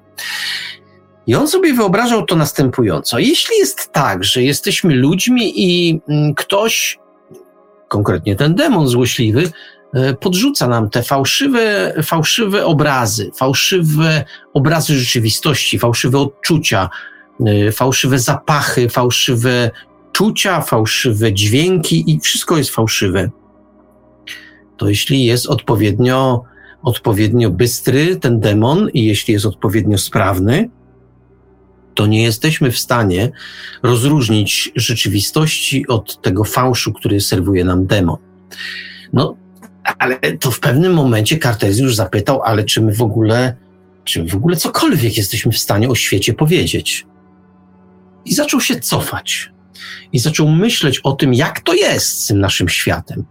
[1.26, 3.18] I on sobie wyobrażał to następująco.
[3.18, 6.98] Jeśli jest tak, że jesteśmy ludźmi i mm, ktoś,
[7.88, 9.50] konkretnie ten demon złośliwy,
[9.94, 14.24] e, podrzuca nam te fałszywe, fałszywe obrazy, fałszywe
[14.54, 16.88] obrazy rzeczywistości, fałszywe odczucia,
[17.46, 19.70] e, fałszywe zapachy, fałszywe
[20.12, 23.30] czucia, fałszywe dźwięki i wszystko jest fałszywe
[24.84, 26.44] to jeśli jest odpowiednio
[26.82, 30.70] odpowiednio bystry ten demon i jeśli jest odpowiednio sprawny,
[31.94, 33.32] to nie jesteśmy w stanie
[33.82, 38.16] rozróżnić rzeczywistości od tego fałszu, który serwuje nam demon.
[39.12, 39.36] No,
[39.98, 43.56] ale to w pewnym momencie Kartezjusz zapytał, ale czy my w ogóle,
[44.04, 47.06] czy my w ogóle cokolwiek jesteśmy w stanie o świecie powiedzieć?
[48.24, 49.52] I zaczął się cofać.
[50.12, 53.24] I zaczął myśleć o tym, jak to jest z tym naszym światem.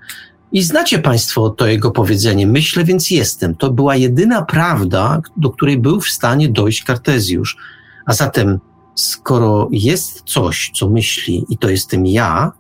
[0.54, 3.56] I znacie Państwo to jego powiedzenie, myślę, więc jestem.
[3.56, 7.58] To była jedyna prawda, do której był w stanie dojść Kartezjusz.
[8.06, 8.60] A zatem,
[8.96, 12.52] skoro jest coś, co myśli, i to jestem ja,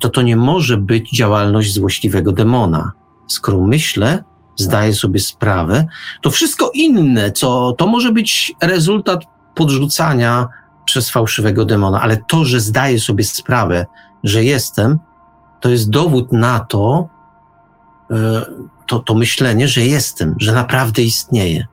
[0.00, 2.92] to to nie może być działalność złośliwego demona.
[3.26, 4.24] Skoro myślę,
[4.56, 5.86] zdaję sobie sprawę,
[6.22, 9.24] to wszystko inne, co to może być rezultat
[9.54, 10.48] podrzucania
[10.84, 13.86] przez fałszywego demona, ale to, że zdaję sobie sprawę,
[14.24, 14.98] że jestem,
[15.60, 17.08] to jest dowód na to,
[18.10, 18.44] e,
[18.86, 21.66] to, to myślenie, że jestem, że naprawdę istnieję.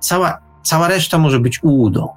[0.00, 2.08] Cała, cała reszta może być ułudą.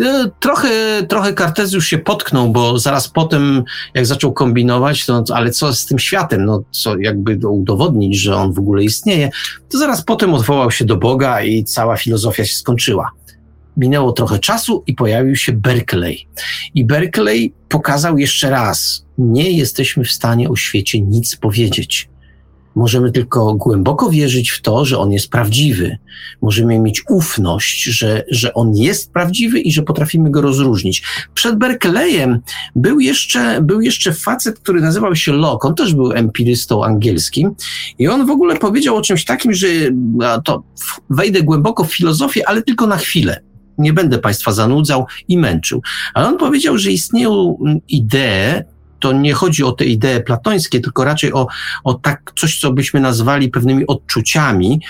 [0.00, 3.64] E, trochę, trochę Kartezjusz się potknął, bo zaraz potem,
[3.94, 8.52] jak zaczął kombinować, to, ale co z tym światem, no co jakby udowodnić, że on
[8.52, 9.30] w ogóle istnieje,
[9.70, 13.10] to zaraz potem odwołał się do Boga i cała filozofia się skończyła.
[13.76, 16.26] Minęło trochę czasu i pojawił się Berkeley.
[16.74, 22.08] I Berkeley pokazał jeszcze raz, nie jesteśmy w stanie o świecie nic powiedzieć.
[22.76, 25.98] Możemy tylko głęboko wierzyć w to, że on jest prawdziwy.
[26.42, 31.02] Możemy mieć ufność, że, że on jest prawdziwy i że potrafimy go rozróżnić.
[31.34, 32.40] Przed Berkeleyem
[32.76, 35.68] był jeszcze, był jeszcze facet, który nazywał się Locke.
[35.68, 37.54] On też był empirystą angielskim
[37.98, 39.66] i on w ogóle powiedział o czymś takim, że
[40.44, 40.62] to
[41.10, 43.40] wejdę głęboko w filozofię, ale tylko na chwilę
[43.78, 45.82] nie będę Państwa zanudzał i męczył.
[46.14, 47.58] Ale on powiedział, że istnieją
[47.88, 48.62] idee,
[49.00, 51.46] to nie chodzi o te idee platońskie, tylko raczej o,
[51.84, 54.80] o tak coś, co byśmy nazwali pewnymi odczuciami.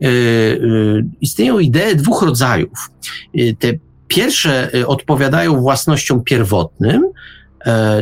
[0.00, 2.90] Yy, yy, istnieją idee dwóch rodzajów.
[3.34, 3.72] Yy, te
[4.08, 7.02] pierwsze odpowiadają własnościom pierwotnym,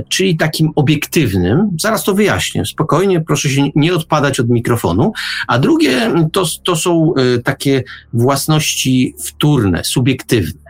[0.08, 1.70] czyli takim obiektywnym.
[1.80, 2.66] Zaraz to wyjaśnię.
[2.66, 5.12] Spokojnie, proszę się nie odpadać od mikrofonu.
[5.48, 7.14] A drugie to, to są
[7.44, 10.66] takie własności wtórne, subiektywne.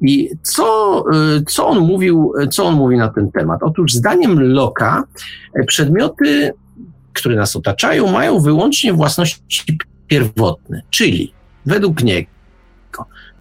[0.00, 1.04] I co,
[1.38, 3.62] y, co, on mówił, co on mówi na ten temat?
[3.62, 5.04] Otóż zdaniem Loka
[5.54, 6.52] e, przedmioty,
[7.12, 9.78] które nas otaczają, mają wyłącznie własności
[10.08, 11.32] pierwotne, czyli
[11.66, 12.36] według niego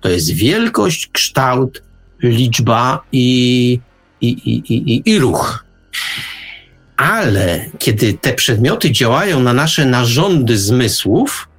[0.06, 1.84] to jest wielkość, kształt,
[2.24, 3.80] liczba i,
[4.30, 5.66] i, i, i, i ruch.
[6.98, 11.50] Ale kiedy te przedmioty działają na nasze narządy zmysłów,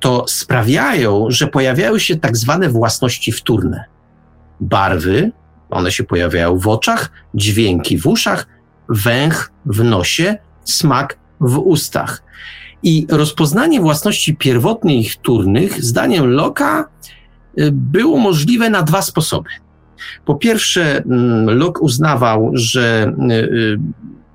[0.00, 3.84] to sprawiają, że pojawiają się tak zwane własności wtórne
[4.62, 5.32] barwy,
[5.70, 8.46] one się pojawiają w oczach, dźwięki w uszach,
[8.88, 12.22] węch w nosie, smak w ustach.
[12.82, 16.88] I rozpoznanie własności pierwotnych i wtórnych, zdaniem Loka,
[17.58, 19.50] y, było możliwe na dwa sposoby.
[20.24, 23.78] Po pierwsze, mm, Locke uznawał, że y, y,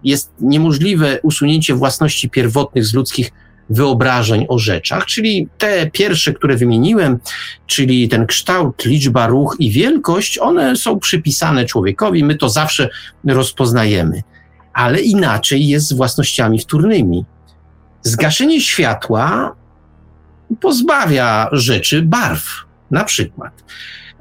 [0.03, 3.32] jest niemożliwe usunięcie własności pierwotnych z ludzkich
[3.70, 7.20] wyobrażeń o rzeczach, czyli te pierwsze, które wymieniłem,
[7.65, 12.89] czyli ten kształt, liczba, ruch i wielkość, one są przypisane człowiekowi, my to zawsze
[13.28, 14.24] rozpoznajemy.
[14.74, 17.26] Ale inaczej jest z własnościami wtórnymi.
[18.01, 19.55] Zgaszenie światła
[20.61, 23.63] pozbawia rzeczy barw, na przykład.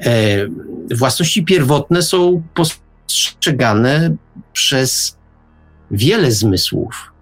[0.01, 0.37] E,
[0.95, 4.17] własności pierwotne są postrzegane
[4.53, 5.17] przez
[5.91, 7.17] wiele zmysłów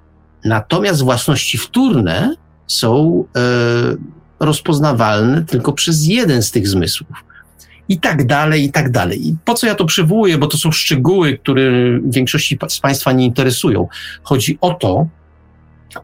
[0.44, 2.34] Natomiast własności wtórne
[2.66, 3.40] są e,
[4.40, 7.24] rozpoznawalne tylko przez jeden z tych zmysłów.
[7.88, 9.28] I tak dalej, i tak dalej.
[9.28, 10.38] I po co ja to przywołuję?
[10.38, 11.62] Bo to są szczegóły, które
[12.04, 13.88] większości z Państwa nie interesują.
[14.22, 15.06] Chodzi o to,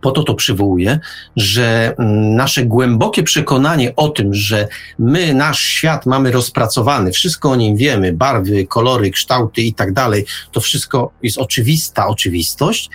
[0.00, 1.00] po to to przywołuję,
[1.36, 4.68] że mm, nasze głębokie przekonanie o tym, że
[4.98, 10.24] my nasz świat mamy rozpracowany, wszystko o nim wiemy, barwy, kolory, kształty i tak dalej,
[10.52, 12.90] to wszystko jest oczywista oczywistość,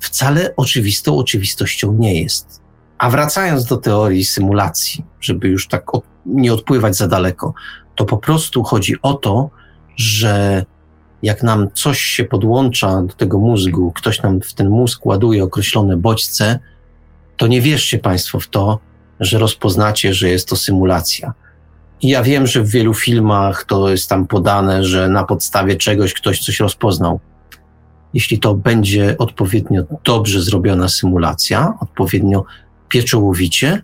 [0.00, 2.60] wcale oczywistą oczywistością nie jest.
[2.98, 5.84] A wracając do teorii symulacji, żeby już tak
[6.26, 7.54] nie odpływać za daleko,
[7.94, 9.50] to po prostu chodzi o to,
[9.96, 10.64] że
[11.22, 15.96] jak nam coś się podłącza do tego mózgu, ktoś nam w ten mózg ładuje określone
[15.96, 16.58] bodźce,
[17.36, 18.78] to nie wierzcie Państwo w to,
[19.20, 21.32] że rozpoznacie, że jest to symulacja.
[22.02, 26.14] I ja wiem, że w wielu filmach to jest tam podane, że na podstawie czegoś
[26.14, 27.20] ktoś coś rozpoznał
[28.14, 32.44] jeśli to będzie odpowiednio dobrze zrobiona symulacja, odpowiednio
[32.88, 33.82] pieczołowicie,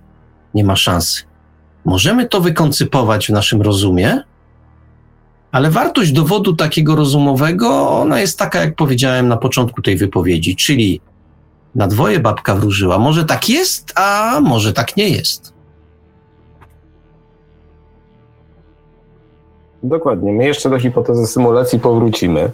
[0.54, 1.22] nie ma szansy.
[1.84, 4.22] Możemy to wykoncypować w naszym rozumie,
[5.54, 11.00] ale wartość dowodu takiego rozumowego, ona jest taka, jak powiedziałem na początku tej wypowiedzi, czyli
[11.74, 12.98] na dwoje babka wróżyła.
[12.98, 15.52] Może tak jest, a może tak nie jest.
[19.82, 20.32] Dokładnie.
[20.32, 22.50] My jeszcze do hipotezy symulacji powrócimy.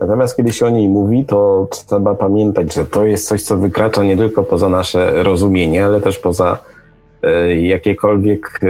[0.00, 4.02] Natomiast kiedy się o niej mówi, to trzeba pamiętać, że to jest coś, co wykracza
[4.02, 6.58] nie tylko poza nasze rozumienie, ale też poza
[7.22, 8.68] e, jakiekolwiek e,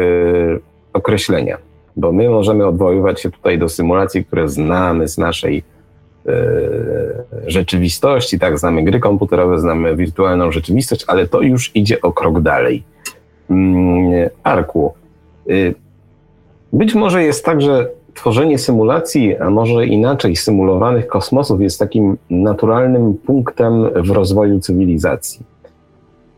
[0.92, 1.69] określenia.
[2.01, 5.62] Bo my możemy odwoływać się tutaj do symulacji, które znamy z naszej
[6.26, 6.32] e,
[7.46, 12.82] rzeczywistości, tak, znamy gry komputerowe, znamy wirtualną rzeczywistość, ale to już idzie o krok dalej.
[13.51, 14.94] Mm, Arku,
[16.72, 23.14] być może jest tak, że tworzenie symulacji, a może inaczej symulowanych kosmosów jest takim naturalnym
[23.14, 25.49] punktem w rozwoju cywilizacji.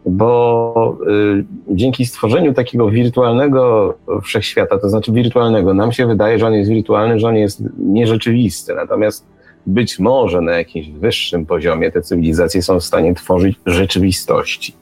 [0.07, 0.99] Bo
[1.39, 6.71] y, dzięki stworzeniu takiego wirtualnego wszechświata, to znaczy wirtualnego, nam się wydaje, że on jest
[6.71, 8.75] wirtualny, że on jest nierzeczywisty.
[8.75, 9.27] Natomiast
[9.67, 14.77] być może na jakimś wyższym poziomie te cywilizacje są w stanie tworzyć rzeczywistości.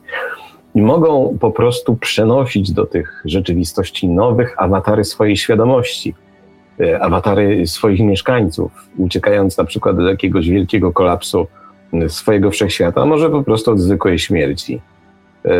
[0.74, 6.14] I mogą po prostu przenosić do tych rzeczywistości nowych awatary swojej świadomości
[6.80, 11.46] E, awatary swoich mieszkańców, uciekając na przykład do jakiegoś wielkiego kolapsu
[11.92, 14.80] e, swojego wszechświata, a może po prostu od zwykłej śmierci.
[15.44, 15.50] E,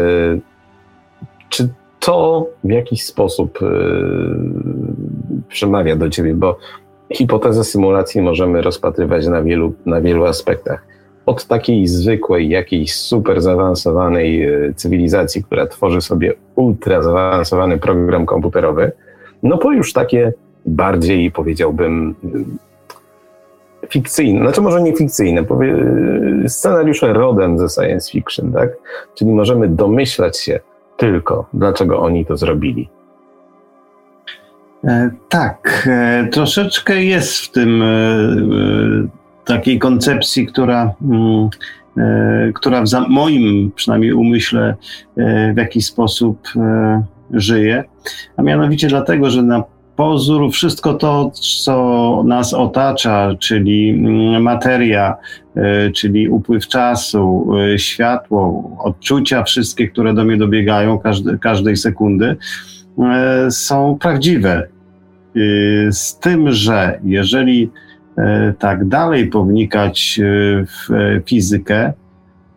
[1.49, 1.69] czy
[2.01, 3.59] to w jakiś sposób
[5.49, 6.35] przemawia do ciebie?
[6.35, 6.59] Bo
[7.13, 10.85] hipotezę symulacji możemy rozpatrywać na wielu, na wielu aspektach.
[11.27, 18.93] Od takiej zwykłej, jakiejś super zaawansowanej cywilizacji, która tworzy sobie ultra zaawansowany program komputerowy,
[19.43, 20.33] no po już takie
[20.67, 22.15] bardziej powiedziałbym
[23.91, 25.77] fikcyjne, znaczy może nie fikcyjne, powie,
[26.47, 28.69] scenariusze rodem ze science fiction, tak?
[29.15, 30.61] Czyli możemy domyślać się
[30.97, 32.89] tylko, dlaczego oni to zrobili.
[34.85, 37.87] E, tak, e, troszeczkę jest w tym e,
[39.45, 41.49] takiej koncepcji, która, mm,
[42.55, 44.77] która w moim przynajmniej umyśle
[45.55, 46.49] w jakiś sposób
[47.31, 47.85] żyje,
[48.37, 49.65] a mianowicie dlatego, że na
[50.01, 55.17] pozór wszystko to, co nas otacza, czyli mm, materia,
[55.57, 62.37] e, czyli upływ czasu, e, światło, odczucia wszystkie, które do mnie dobiegają każde, każdej sekundy,
[62.99, 64.69] e, są prawdziwe.
[65.91, 67.71] Z tym, że jeżeli
[68.59, 70.21] tak dalej pownikać
[70.67, 70.95] w
[71.27, 71.93] fizykę,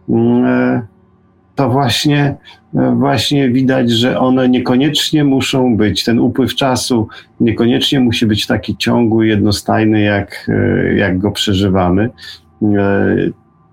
[0.09, 0.81] mm,
[1.55, 2.35] to właśnie,
[2.73, 7.07] właśnie widać, że one niekoniecznie muszą być, ten upływ czasu
[7.39, 10.49] niekoniecznie musi być taki ciągły, jednostajny, jak,
[10.95, 12.09] jak go przeżywamy.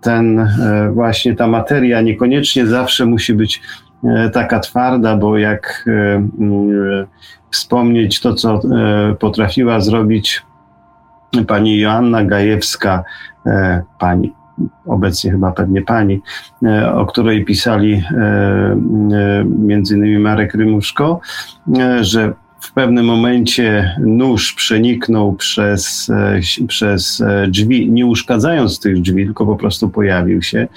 [0.00, 0.48] Ten
[0.92, 3.62] właśnie ta materia niekoniecznie zawsze musi być
[4.32, 5.88] taka twarda, bo jak
[7.50, 8.60] wspomnieć to, co
[9.18, 10.42] potrafiła zrobić
[11.46, 13.04] pani Joanna Gajewska,
[13.98, 14.32] pani
[14.86, 16.20] obecnie chyba pewnie pani,
[16.62, 21.20] e, o której pisali e, e, między innymi Marek Rymuszko,
[22.00, 26.10] że w pewnym momencie nóż przeniknął przez,
[26.68, 30.68] przez drzwi, nie uszkadzając tych drzwi, tylko po prostu pojawił się.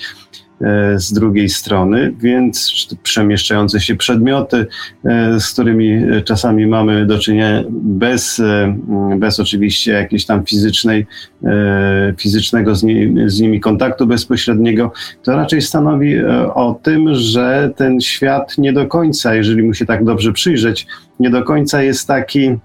[0.62, 2.74] E, z drugiej strony, więc
[3.04, 4.66] przemieszczające się przedmioty,
[5.06, 8.76] e, z którymi czasami mamy do czynienia bez, e,
[9.18, 11.08] bez oczywiście jakiejś tam fizycznej,
[12.18, 14.92] fizycznego z, nimi, z nimi kontaktu bezpośredniego,
[15.24, 20.06] to raczej stanowi o tym, że ten świat nie do końca, jeżeli mu się tak
[20.06, 20.88] dobrze przyjrzeć,
[21.20, 22.58] nie do końca jest taki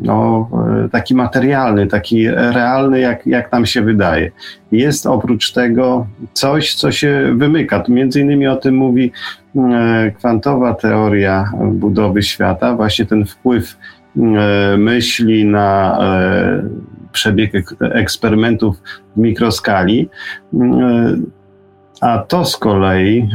[0.00, 0.48] no,
[0.84, 4.30] e, taki materialny, taki realny, jak, jak nam się wydaje.
[4.72, 7.80] Jest oprócz tego coś, co się wymyka.
[7.80, 9.12] Tu między innymi o tym mówi
[9.56, 13.76] e, kwantowa teoria budowy świata, właśnie ten wpływ
[14.78, 15.98] myśli na
[17.12, 18.82] przebieg eksperymentów
[19.16, 20.08] w mikroskali.
[22.00, 23.28] A to z kolei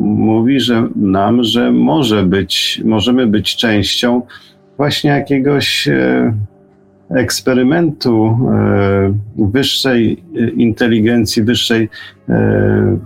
[0.00, 4.22] mówi że nam, że może być, możemy być częścią
[4.78, 6.34] właśnie jakiegoś e,
[7.10, 10.24] eksperymentu e, wyższej
[10.56, 11.88] inteligencji, wyższej,
[12.28, 12.98] e,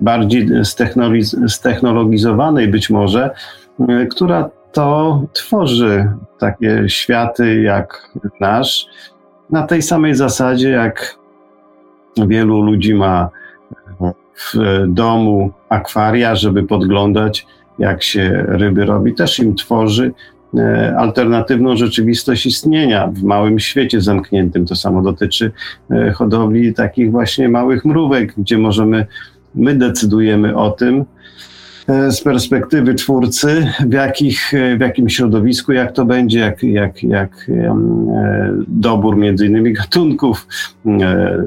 [0.00, 0.48] bardziej
[1.48, 3.30] ztechnologizowanej być może,
[4.10, 8.86] która to tworzy takie światy jak nasz,
[9.50, 11.18] na tej samej zasadzie, jak
[12.26, 13.30] wielu ludzi ma
[14.34, 14.54] w
[14.88, 17.46] domu akwaria, żeby podglądać,
[17.78, 20.37] jak się ryby robi, też im tworzy E,
[20.98, 24.66] alternatywną rzeczywistość istnienia w małym świecie zamkniętym.
[24.66, 25.52] To samo dotyczy
[25.90, 29.06] e, hodowli takich właśnie małych mrówek, gdzie możemy,
[29.54, 31.04] my decydujemy o tym, e,
[32.08, 37.50] z perspektywy twórcy, w, jakich, w jakim środowisku, jak to będzie, jak, jak, jak
[38.68, 40.46] dobór między innymi gatunków,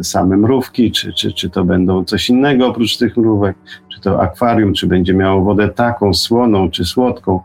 [0.02, 3.58] same mrówki, czy, czy, czy to będą coś innego oprócz tych mrówek,
[3.94, 7.40] czy to akwarium, czy będzie miało wodę taką, słoną, czy słodką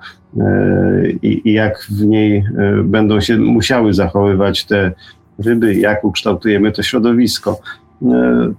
[1.22, 2.44] i, i jak w niej
[2.84, 4.92] będą się musiały zachowywać te
[5.38, 7.60] ryby, jak ukształtujemy to środowisko.
[8.02, 8.52] E,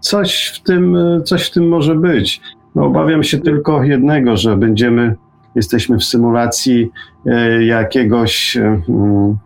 [0.00, 2.40] coś w tym, e, coś w tym może być.
[2.74, 5.16] No, obawiam się tylko jednego, że będziemy,
[5.54, 6.90] jesteśmy w symulacji
[7.26, 9.38] e, jakiegoś mm,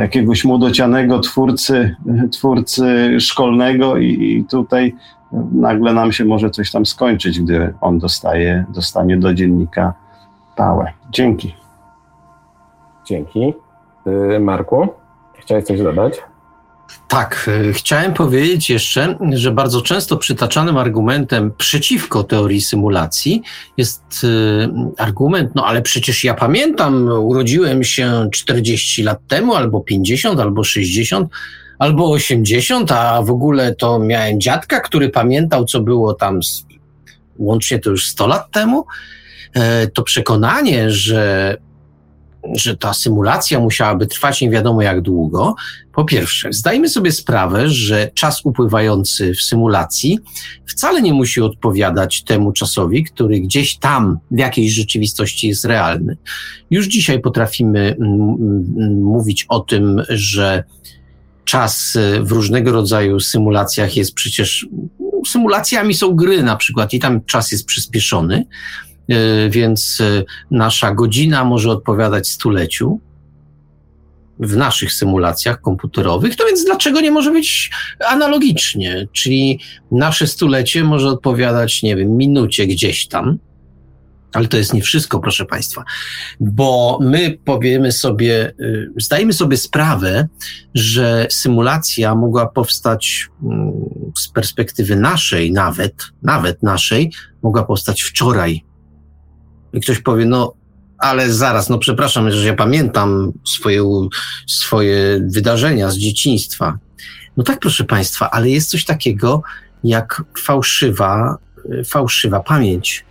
[0.00, 1.96] jakiegoś młodocianego twórcy,
[2.32, 4.94] twórcy szkolnego i tutaj
[5.52, 9.94] nagle nam się może coś tam skończyć, gdy on dostaje, dostanie do dziennika
[10.56, 10.92] pałę.
[11.10, 11.54] Dzięki.
[13.04, 13.54] Dzięki.
[14.40, 14.88] Marku?
[15.34, 16.22] Chciałeś coś dodać?
[17.08, 23.42] Tak, e, chciałem powiedzieć jeszcze, że bardzo często przytaczanym argumentem przeciwko teorii symulacji
[23.76, 30.40] jest e, argument, no ale przecież ja pamiętam, urodziłem się 40 lat temu, albo 50,
[30.40, 31.28] albo 60,
[31.78, 36.40] albo 80, a w ogóle to miałem dziadka, który pamiętał, co było tam
[37.38, 38.86] łącznie to już 100 lat temu.
[39.54, 41.56] E, to przekonanie, że
[42.52, 45.54] że ta symulacja musiałaby trwać nie wiadomo jak długo.
[45.94, 50.18] Po pierwsze, zdajmy sobie sprawę, że czas upływający w symulacji
[50.66, 56.16] wcale nie musi odpowiadać temu czasowi, który gdzieś tam w jakiejś rzeczywistości jest realny.
[56.70, 57.96] Już dzisiaj potrafimy
[58.90, 60.64] mówić o tym, że
[61.44, 64.66] czas w różnego rodzaju symulacjach jest przecież
[65.26, 68.44] symulacjami są gry na przykład i tam czas jest przyspieszony.
[69.08, 73.00] E, więc e, nasza godzina może odpowiadać stuleciu
[74.38, 77.70] w naszych symulacjach komputerowych, to więc dlaczego nie może być
[78.08, 79.08] analogicznie?
[79.12, 83.38] Czyli nasze stulecie może odpowiadać, nie wiem, minucie gdzieś tam,
[84.32, 85.84] ale to jest nie wszystko, proszę Państwa,
[86.40, 88.52] bo my powiemy sobie, e,
[88.96, 90.28] zdajemy sobie sprawę,
[90.74, 93.72] że symulacja mogła powstać mm,
[94.18, 98.64] z perspektywy naszej, nawet, nawet naszej, mogła powstać wczoraj,
[99.74, 100.54] i ktoś powie, no
[100.98, 104.08] ale zaraz, no przepraszam, że ja pamiętam swoje,
[104.46, 106.78] swoje wydarzenia z dzieciństwa.
[107.36, 109.42] No tak, proszę Państwa, ale jest coś takiego
[109.84, 111.38] jak fałszywa,
[111.86, 113.04] fałszywa pamięć.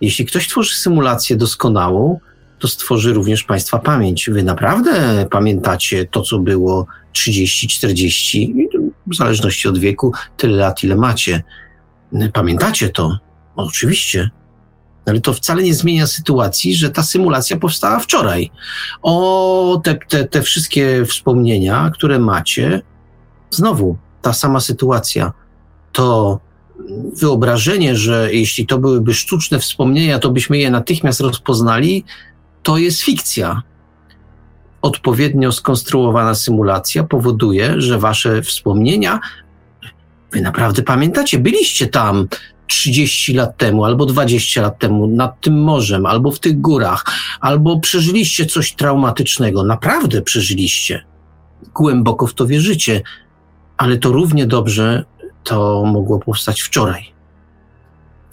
[0.00, 2.20] Jeśli ktoś tworzy symulację doskonałą,
[2.58, 4.30] to stworzy również Państwa pamięć.
[4.30, 8.54] Wy naprawdę pamiętacie to, co było 30, 40,
[9.06, 11.42] w zależności od wieku, tyle lat, ile macie.
[12.32, 13.18] Pamiętacie to?
[13.56, 14.30] Oczywiście.
[15.06, 18.50] Ale to wcale nie zmienia sytuacji, że ta symulacja powstała wczoraj.
[19.02, 22.82] O te, te, te wszystkie wspomnienia, które macie,
[23.50, 25.32] znowu ta sama sytuacja.
[25.92, 26.40] To
[27.20, 32.04] wyobrażenie, że jeśli to byłyby sztuczne wspomnienia, to byśmy je natychmiast rozpoznali,
[32.62, 33.62] to jest fikcja.
[34.82, 39.20] Odpowiednio skonstruowana symulacja powoduje, że wasze wspomnienia,
[40.32, 42.28] wy naprawdę pamiętacie, byliście tam,
[42.66, 47.04] 30 lat temu, albo 20 lat temu nad tym morzem, albo w tych górach,
[47.40, 49.64] albo przeżyliście coś traumatycznego.
[49.64, 51.04] Naprawdę przeżyliście.
[51.74, 53.02] Głęboko w to wierzycie,
[53.76, 55.04] ale to równie dobrze
[55.44, 57.14] to mogło powstać wczoraj.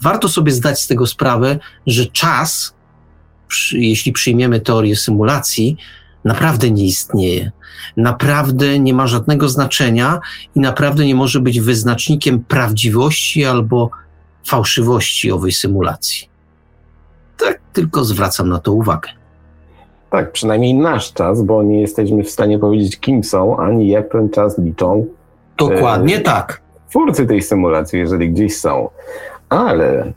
[0.02, 2.74] Warto sobie zdać z tego sprawę, że czas,
[3.72, 5.76] jeśli przyjmiemy teorię symulacji,
[6.24, 7.52] naprawdę nie istnieje.
[7.96, 10.20] Naprawdę nie ma żadnego znaczenia
[10.54, 13.90] i naprawdę nie może być wyznacznikiem prawdziwości albo
[14.46, 16.28] fałszywości owej symulacji.
[17.38, 19.08] Tak tylko zwracam na to uwagę.
[20.10, 24.30] Tak, przynajmniej nasz czas, bo nie jesteśmy w stanie powiedzieć, kim są, ani jak ten
[24.30, 25.06] czas liczą.
[25.58, 26.62] Dokładnie e, tak.
[26.90, 28.88] Twórcy tej symulacji, jeżeli gdzieś są.
[29.48, 30.12] Ale y,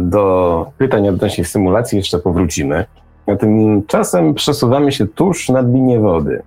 [0.00, 2.84] do pytań odnośnie symulacji jeszcze powrócimy.
[3.26, 6.42] A tymczasem przesuwamy się tuż nad linię wody.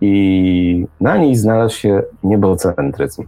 [0.00, 3.24] I na niej znalazł się niebocentryzm.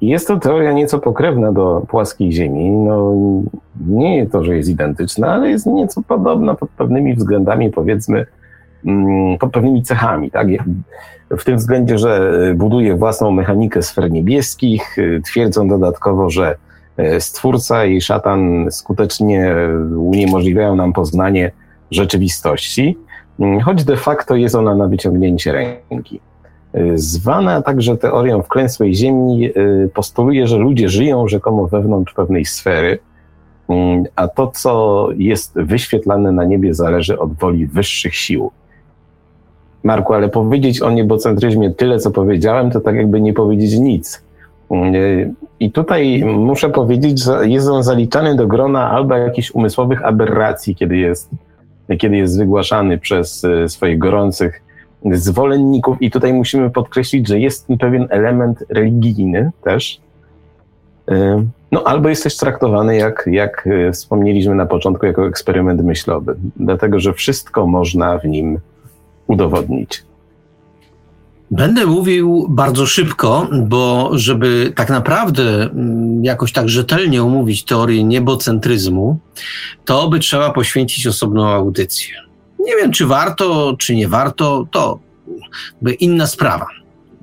[0.00, 2.70] Jest to teoria nieco pokrewna do płaskiej Ziemi.
[2.70, 3.14] No,
[3.86, 8.26] nie to, że jest identyczna, ale jest nieco podobna pod pewnymi względami, powiedzmy,
[8.86, 10.30] mm, pod pewnymi cechami.
[10.30, 10.46] Tak?
[11.30, 16.56] W tym względzie, że buduje własną mechanikę sfer niebieskich, twierdzą dodatkowo, że
[16.96, 19.54] e, stwórca i szatan skutecznie
[19.96, 21.50] uniemożliwiają nam poznanie
[21.90, 22.98] rzeczywistości,
[23.40, 26.20] mm, choć de facto jest ona na wyciągnięcie ręki.
[26.94, 32.98] Zwana także teorią wklęsłej Ziemi y, postuluje, że ludzie żyją rzekomo wewnątrz pewnej sfery,
[33.68, 38.50] mm, a to, co jest wyświetlane na niebie, zależy od woli wyższych sił.
[39.84, 44.24] Marku, ale powiedzieć o niebocentryzmie tyle, co powiedziałem, to tak jakby nie powiedzieć nic.
[45.60, 50.96] I tutaj muszę powiedzieć, że jest on zaliczany do grona albo jakichś umysłowych aberracji, kiedy
[50.96, 51.30] jest,
[51.98, 54.62] kiedy jest wygłaszany przez swoich gorących
[55.12, 56.02] zwolenników.
[56.02, 60.00] I tutaj musimy podkreślić, że jest pewien element religijny też.
[61.10, 66.36] E, no, albo jest też traktowany, jak, jak e, wspomnieliśmy na początku, jako eksperyment myślowy,
[66.56, 68.58] dlatego że wszystko można w nim
[69.26, 70.04] udowodnić.
[71.50, 79.18] Będę mówił bardzo szybko, bo żeby tak naprawdę mm, jakoś tak rzetelnie omówić teorię niebocentryzmu,
[79.84, 82.29] to by trzeba poświęcić osobną audycję.
[82.60, 84.98] Nie wiem, czy warto, czy nie warto, to
[86.00, 86.66] inna sprawa.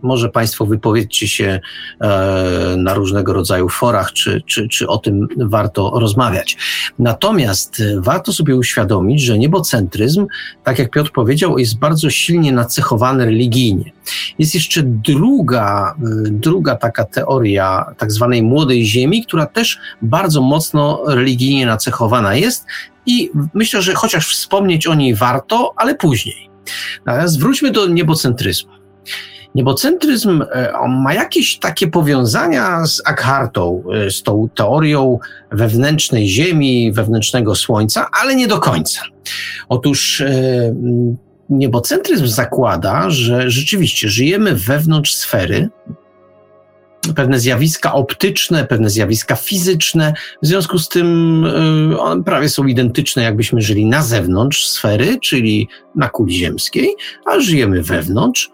[0.01, 1.59] Może Państwo wypowiedzcie się
[2.01, 6.57] e, na różnego rodzaju forach, czy, czy, czy o tym warto rozmawiać.
[6.99, 10.27] Natomiast e, warto sobie uświadomić, że niebocentryzm,
[10.63, 13.91] tak jak Piotr powiedział, jest bardzo silnie nacechowany religijnie.
[14.39, 21.01] Jest jeszcze druga, e, druga taka teoria tak zwanej młodej ziemi, która też bardzo mocno
[21.07, 22.65] religijnie nacechowana jest
[23.07, 26.49] i myślę, że chociaż wspomnieć o niej warto, ale później.
[27.05, 28.71] Natomiast wróćmy do niebocentryzmu.
[29.55, 35.19] Niebocentryzm e, ma jakieś takie powiązania z Akhartą, e, z tą teorią
[35.51, 39.01] wewnętrznej Ziemi, wewnętrznego Słońca, ale nie do końca.
[39.69, 40.75] Otóż e,
[41.49, 45.69] niebocentryzm zakłada, że rzeczywiście żyjemy wewnątrz sfery,
[47.13, 50.13] pewne zjawiska optyczne, pewne zjawiska fizyczne,
[50.43, 51.45] w związku z tym
[51.99, 57.83] one prawie są identyczne, jakbyśmy żyli na zewnątrz sfery, czyli na kuli ziemskiej, a żyjemy
[57.83, 58.51] wewnątrz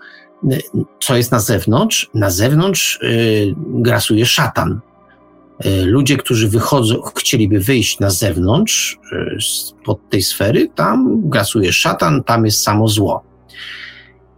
[1.00, 2.10] co jest na zewnątrz?
[2.14, 4.80] Na zewnątrz y, grasuje szatan.
[5.66, 9.38] Y, ludzie, którzy wychodzą, chcieliby wyjść na zewnątrz y,
[9.86, 13.24] pod tej sfery, tam grasuje szatan, tam jest samo zło.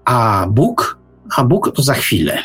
[0.06, 1.00] A Bóg,
[1.36, 2.44] a Bóg to za chwilę.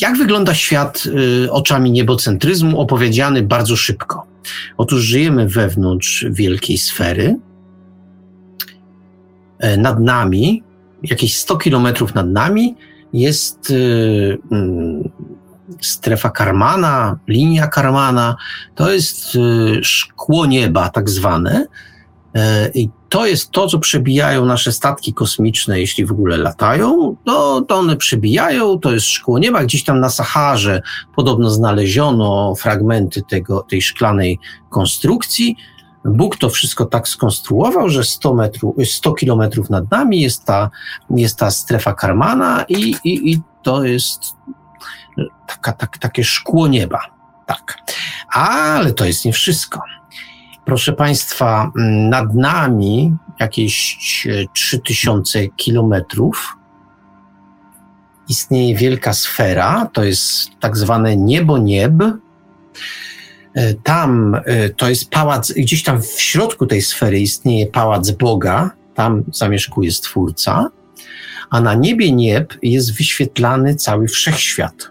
[0.00, 1.04] Jak wygląda świat
[1.50, 4.26] oczami niebocentryzmu, opowiedziany bardzo szybko?
[4.76, 7.36] Otóż żyjemy wewnątrz wielkiej sfery.
[9.78, 10.62] Nad nami
[11.02, 12.76] jakieś 100 kilometrów nad nami
[13.12, 15.10] jest y, mm,
[15.80, 18.36] strefa Karmana, linia Karmana.
[18.74, 19.38] To jest y,
[19.82, 21.66] szkło nieba, tak zwane.
[22.34, 27.60] E, I to jest to, co przebijają nasze statki kosmiczne, jeśli w ogóle latają, to,
[27.68, 29.64] to one przebijają, to jest szkło nieba.
[29.64, 30.82] Gdzieś tam na Saharze
[31.16, 34.38] podobno znaleziono fragmenty tego, tej szklanej
[34.68, 35.56] konstrukcji.
[36.04, 40.70] Bóg to wszystko tak skonstruował, że 100, metrów, 100 kilometrów nad nami jest ta,
[41.10, 44.20] jest ta strefa Karmana i, i, i to jest
[45.46, 47.00] taka, tak, takie szkło nieba.
[47.46, 47.76] Tak.
[48.32, 49.80] Ale to jest nie wszystko.
[50.64, 51.72] Proszę Państwa,
[52.10, 53.98] nad nami jakieś
[54.54, 56.56] 3000 kilometrów.
[58.28, 61.92] Istnieje wielka sfera, to jest tak zwane niebo nieb,
[63.54, 68.70] E, tam e, to jest pałac, gdzieś tam w środku tej sfery istnieje pałac Boga,
[68.94, 70.70] tam zamieszkuje Stwórca,
[71.50, 74.90] a na niebie nieb jest wyświetlany cały wszechświat.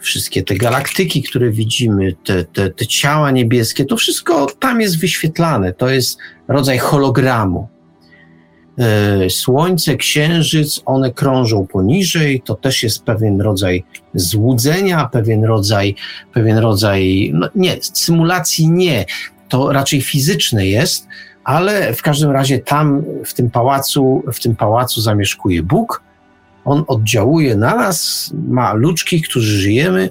[0.00, 5.72] Wszystkie te galaktyki, które widzimy, te, te, te ciała niebieskie, to wszystko tam jest wyświetlane.
[5.72, 6.18] To jest
[6.48, 7.68] rodzaj hologramu.
[8.78, 15.94] E, słońce, Księżyc, one krążą poniżej, to też jest pewien rodzaj złudzenia, pewien rodzaj,
[16.32, 19.04] pewien rodzaj, no nie, symulacji nie,
[19.48, 21.06] to raczej fizyczne jest,
[21.44, 26.02] ale w każdym razie tam, w tym pałacu, w tym pałacu zamieszkuje Bóg,
[26.64, 30.10] on oddziałuje na nas, ma ludzkich, którzy żyjemy.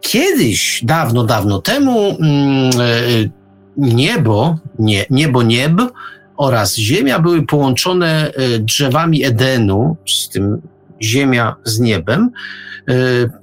[0.00, 3.28] Kiedyś, dawno, dawno temu, mm, e,
[3.76, 5.72] niebo, nie, niebo nieb,
[6.36, 10.62] oraz ziemia były połączone e, drzewami Edenu, z tym
[11.02, 12.30] ziemia z niebem.
[12.88, 12.94] E,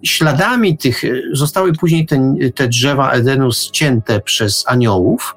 [0.03, 1.01] śladami tych
[1.33, 5.35] zostały później te, te drzewa Edenu ścięte przez aniołów.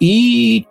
[0.00, 0.64] I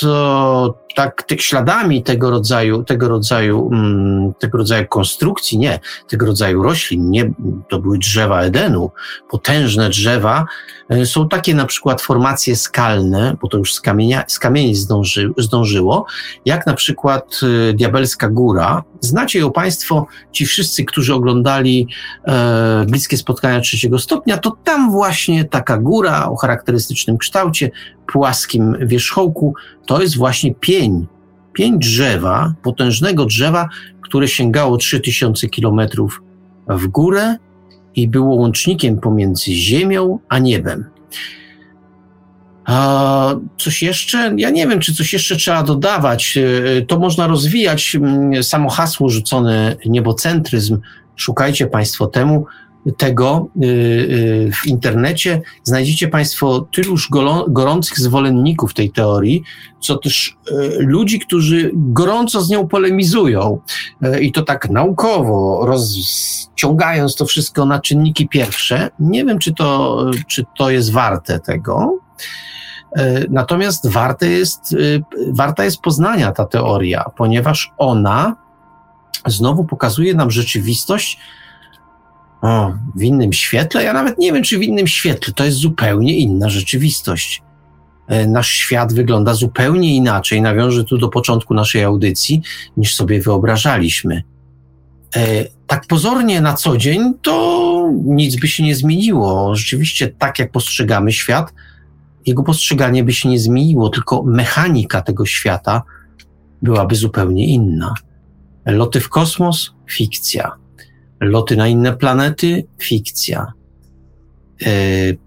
[0.00, 6.62] to tak tych śladami tego rodzaju, tego rodzaju, mm, tego rodzaju konstrukcji, nie, tego rodzaju
[6.62, 7.32] roślin, nie,
[7.68, 8.90] to były drzewa Edenu,
[9.30, 10.44] potężne drzewa,
[10.88, 15.30] e, są takie na przykład formacje skalne, bo to już z, kamienia, z kamieni zdąży,
[15.38, 16.06] zdążyło,
[16.44, 17.40] jak na przykład
[17.70, 18.82] e, Diabelska Góra.
[19.00, 21.88] Znacie ją Państwo, ci wszyscy, którzy oglądali
[22.24, 27.70] e, bliskie spotkania trzeciego stopnia, to tam właśnie taka góra o charakterystycznym kształcie,
[28.06, 29.54] płaskim wierzchołku,
[29.86, 30.81] to jest właśnie pień.
[31.52, 33.68] Pień drzewa, potężnego drzewa,
[34.00, 36.22] które sięgało 3000 kilometrów
[36.68, 37.36] w górę
[37.94, 40.84] i było łącznikiem pomiędzy ziemią a niebem.
[42.64, 44.34] A coś jeszcze?
[44.36, 46.38] Ja nie wiem, czy coś jeszcze trzeba dodawać.
[46.38, 47.96] E, to można rozwijać.
[48.42, 50.78] Samo hasło rzucone niebocentryzm
[51.16, 52.46] Szukajcie Państwo temu,
[52.96, 57.08] tego y, y, w internecie znajdziecie Państwo tyluż
[57.48, 59.42] gorących zwolenników tej teorii,
[59.80, 63.60] co też y, ludzi, którzy gorąco z nią polemizują
[64.20, 68.90] i to tak naukowo, rozciągając to wszystko na czynniki pierwsze.
[68.98, 71.98] Nie wiem, czy to, czy to jest warte tego.
[73.30, 74.76] Natomiast warte jest,
[75.28, 78.36] warta jest poznania ta teoria, ponieważ ona
[79.26, 81.18] znowu pokazuje nam rzeczywistość,
[82.42, 83.84] o, w innym świetle?
[83.84, 85.32] Ja nawet nie wiem, czy w innym świetle.
[85.34, 87.42] To jest zupełnie inna rzeczywistość.
[88.08, 92.42] E, nasz świat wygląda zupełnie inaczej, nawiążę tu do początku naszej audycji,
[92.76, 94.22] niż sobie wyobrażaliśmy.
[95.16, 99.54] E, tak pozornie na co dzień to nic by się nie zmieniło.
[99.54, 101.52] Rzeczywiście, tak jak postrzegamy świat,
[102.26, 105.82] jego postrzeganie by się nie zmieniło, tylko mechanika tego świata
[106.62, 107.94] byłaby zupełnie inna.
[108.66, 110.61] Loty w kosmos fikcja
[111.22, 113.52] loty na inne planety fikcja.
[114.60, 115.18] Yy,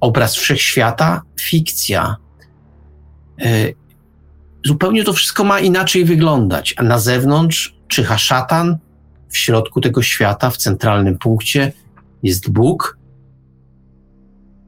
[0.00, 2.16] obraz wszechświata fikcja.
[3.38, 3.74] Yy,
[4.64, 8.78] zupełnie to wszystko ma inaczej wyglądać, a na zewnątrz czyha szatan,
[9.28, 11.72] w środku tego świata, w centralnym punkcie
[12.22, 12.98] jest Bóg.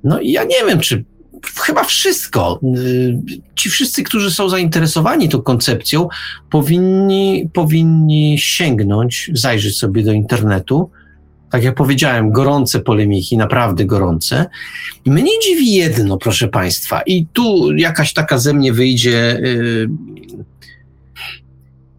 [0.05, 1.05] No i ja nie wiem, czy
[1.61, 2.61] chyba wszystko.
[2.77, 3.19] Y,
[3.55, 6.09] ci wszyscy, którzy są zainteresowani tą koncepcją,
[6.51, 10.91] powinni, powinni sięgnąć, zajrzeć sobie do internetu.
[11.51, 14.47] Tak jak powiedziałem, gorące polemiki, naprawdę gorące.
[15.07, 19.41] Mnie dziwi jedno, proszę Państwa, i tu jakaś taka ze mnie wyjdzie.
[19.43, 19.89] Yy,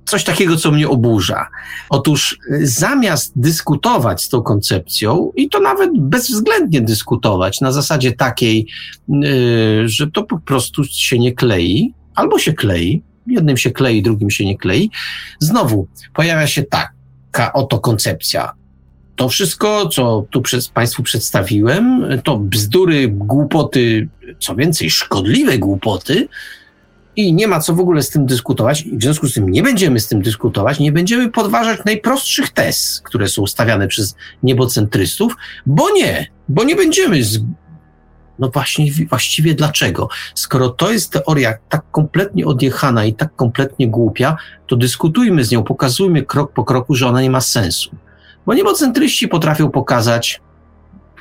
[0.08, 1.48] coś takiego, co mnie oburza.
[1.90, 8.68] Otóż y, zamiast dyskutować z tą koncepcją, i to nawet bezwzględnie dyskutować, na zasadzie takiej,
[9.08, 14.30] yy, że to po prostu się nie klei, albo się klei, jednym się klei, drugim
[14.30, 14.90] się nie klei,
[15.40, 18.52] znowu pojawia się taka oto koncepcja.
[19.16, 24.10] To wszystko, co tu przez Państwu przedstawiłem, to bzdury, głupoty,
[24.40, 26.28] co więcej, szkodliwe głupoty,
[27.18, 28.84] i nie ma co w ogóle z tym dyskutować.
[28.84, 33.27] W związku z tym nie będziemy z tym dyskutować, nie będziemy podważać najprostszych tez, które
[33.27, 35.35] są stawiane przez niebocentrystów,
[35.65, 37.39] bo nie, bo nie będziemy z...
[38.39, 40.10] No właśnie, właściwie dlaczego?
[40.35, 44.38] Skoro to jest teoria tak kompletnie odjechana i tak kompletnie głupia,
[44.68, 47.89] to dyskutujmy z nią, pokazujmy krok po kroku, że ona nie ma sensu.
[48.45, 50.41] Bo niebocentryści potrafią pokazać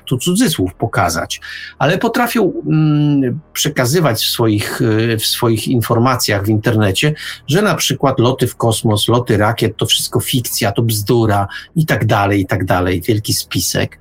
[0.06, 1.40] tu cudzysłów pokazać,
[1.78, 7.14] ale potrafią mm, przekazywać w swoich, y, w swoich informacjach w internecie,
[7.46, 12.06] że na przykład loty w kosmos, loty rakiet to wszystko fikcja, to bzdura i tak
[12.06, 13.98] dalej, i tak dalej, wielki spisek.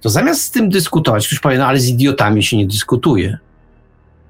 [0.00, 3.38] To zamiast z tym dyskutować, ktoś powie, no ale z idiotami się nie dyskutuje.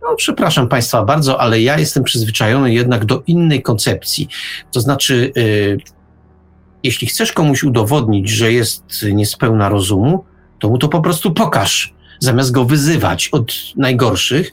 [0.02, 4.28] No, przepraszam Państwa bardzo, ale ja jestem przyzwyczajony jednak do innej koncepcji.
[4.72, 5.78] To znaczy, yy,
[6.82, 10.24] jeśli chcesz komuś udowodnić, że jest niespełna rozumu,
[10.58, 14.52] to mu to po prostu pokaż, zamiast go wyzywać od najgorszych.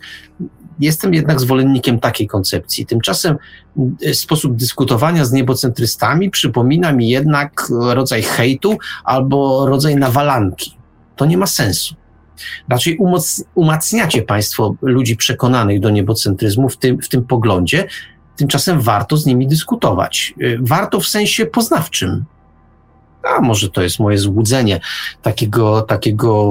[0.79, 2.85] Jestem jednak zwolennikiem takiej koncepcji.
[2.85, 3.37] Tymczasem
[4.05, 10.77] e, sposób dyskutowania z niebocentrystami przypomina mi jednak rodzaj hejtu albo rodzaj nawalanki.
[11.15, 11.95] To nie ma sensu.
[12.69, 17.87] Raczej umoc, umacniacie Państwo ludzi przekonanych do niebocentryzmu w tym, w tym poglądzie,
[18.35, 20.33] tymczasem warto z nimi dyskutować.
[20.41, 22.25] E, warto w sensie poznawczym
[23.23, 24.79] a może to jest moje złudzenie
[25.21, 26.49] takiego, takiego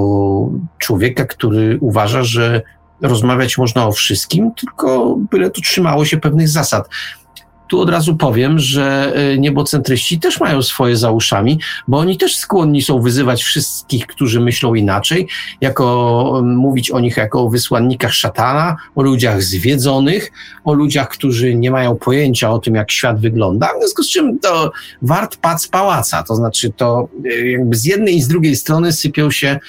[0.77, 2.61] człowieka, który uważa, że
[3.01, 6.89] rozmawiać można o wszystkim, tylko byle to trzymało się pewnych zasad.
[7.73, 12.35] Tu od razu powiem, że e, niebocentryści też mają swoje za uszami, bo oni też
[12.35, 15.27] skłonni są wyzywać wszystkich, którzy myślą inaczej,
[15.61, 20.31] jako mówić o nich jako o wysłannikach szatana, o ludziach zwiedzonych,
[20.63, 23.67] o ludziach, którzy nie mają pojęcia o tym, jak świat wygląda.
[23.67, 24.71] W związku z czym to
[25.01, 29.31] wart pac pałaca, to znaczy to e, jakby z jednej i z drugiej strony sypią
[29.31, 29.59] się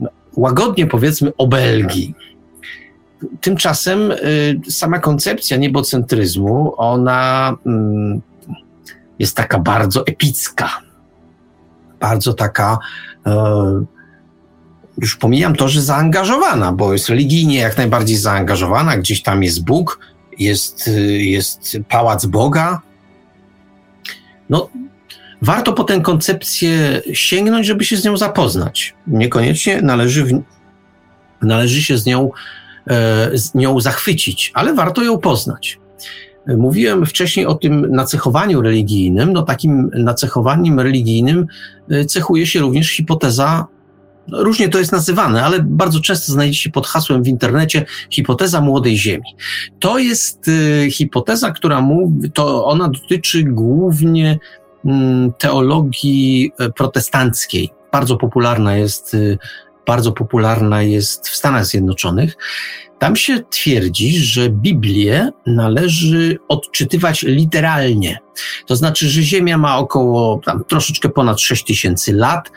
[0.00, 2.14] no, łagodnie powiedzmy obelgi.
[3.40, 8.20] Tymczasem y, sama koncepcja niebocentryzmu, ona mm,
[9.18, 10.70] jest taka bardzo epicka,
[12.00, 12.78] bardzo taka,
[13.26, 13.84] e,
[14.98, 19.98] już pomijam to, że zaangażowana, bo jest religijnie jak najbardziej zaangażowana, gdzieś tam jest Bóg,
[20.38, 22.80] jest, jest pałac Boga.
[24.50, 24.68] No,
[25.42, 28.94] warto po tę koncepcję sięgnąć, żeby się z nią zapoznać.
[29.06, 30.42] Niekoniecznie należy, w,
[31.42, 32.30] należy się z nią
[33.32, 35.78] z nią zachwycić, ale warto ją poznać.
[36.46, 39.32] Mówiłem wcześniej o tym nacechowaniu religijnym.
[39.32, 41.46] No takim nacechowaniem religijnym
[41.90, 43.66] e, cechuje się również hipoteza,
[44.28, 48.60] no różnie to jest nazywane, ale bardzo często znajdzie się pod hasłem w internecie hipoteza
[48.60, 49.36] młodej Ziemi.
[49.78, 54.38] To jest e, hipoteza, która mówi, to ona dotyczy głównie
[54.84, 57.70] mm, teologii e, protestanckiej.
[57.92, 59.16] Bardzo popularna jest,
[59.86, 62.36] bardzo popularna jest w Stanach Zjednoczonych.
[62.98, 68.18] Tam się twierdzi, że Biblię należy odczytywać literalnie.
[68.66, 72.50] To znaczy, że Ziemia ma około tam, troszeczkę ponad 6 tysięcy lat.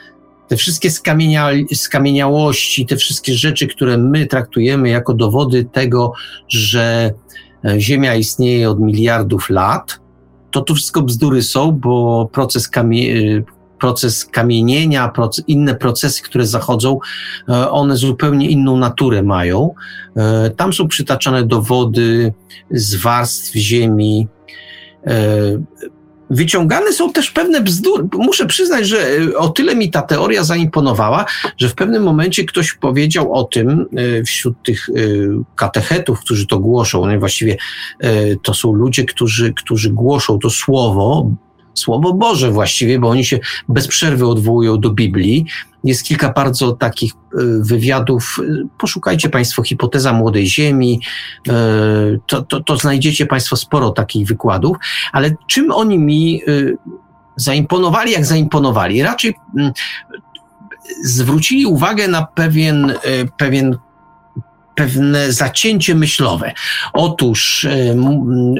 [0.47, 6.13] Te wszystkie skamienia, skamieniałości, te wszystkie rzeczy, które my traktujemy jako dowody tego,
[6.47, 7.13] że
[7.65, 9.99] e, Ziemia istnieje od miliardów lat,
[10.51, 13.13] to to wszystko bzdury są, bo proces, kamie,
[13.79, 16.99] proces kamienienia, proces, inne procesy, które zachodzą,
[17.49, 19.73] e, one zupełnie inną naturę mają.
[20.17, 22.33] E, tam są przytaczane dowody
[22.71, 24.27] z warstw ziemi.
[25.07, 25.15] E,
[26.29, 28.07] wyciągane są też pewne bzdury.
[28.13, 28.97] Muszę przyznać, że
[29.37, 31.25] o tyle mi ta teoria zaimponowała,
[31.57, 33.85] że w pewnym momencie ktoś powiedział o tym
[34.25, 34.89] wśród tych
[35.55, 37.05] katechetów, którzy to głoszą.
[37.05, 37.57] No właściwie
[38.43, 41.31] to są ludzie, którzy, którzy głoszą to słowo,
[41.75, 43.39] Słowo Boże właściwie, bo oni się
[43.69, 45.45] bez przerwy odwołują do Biblii.
[45.83, 47.17] Jest kilka bardzo takich e,
[47.59, 48.39] wywiadów.
[48.77, 51.01] Poszukajcie Państwo hipoteza młodej ziemi,
[51.47, 51.51] e,
[52.27, 54.77] to, to, to znajdziecie Państwo sporo takich wykładów,
[55.11, 56.51] ale czym oni mi e,
[57.35, 59.03] zaimponowali, jak zaimponowali?
[59.03, 59.71] Raczej mm,
[61.03, 62.93] zwrócili uwagę na pewien,
[63.37, 63.77] pewien
[64.75, 66.53] pewne zacięcie myślowe.
[66.93, 67.67] Otóż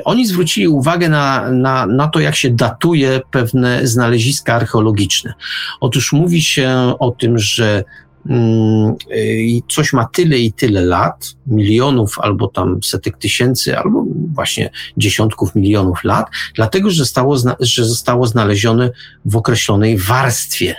[0.06, 5.34] oni zwrócili uwagę na, na, na to, jak się datuje pewne znaleziska archeologiczne.
[5.80, 7.84] Otóż mówi się o tym, że
[8.30, 14.70] mm, y, coś ma tyle i tyle lat, milionów albo tam setek tysięcy, albo właśnie
[14.98, 18.90] dziesiątków milionów lat, dlatego że zostało, że zostało znalezione
[19.26, 20.76] w określonej warstwie.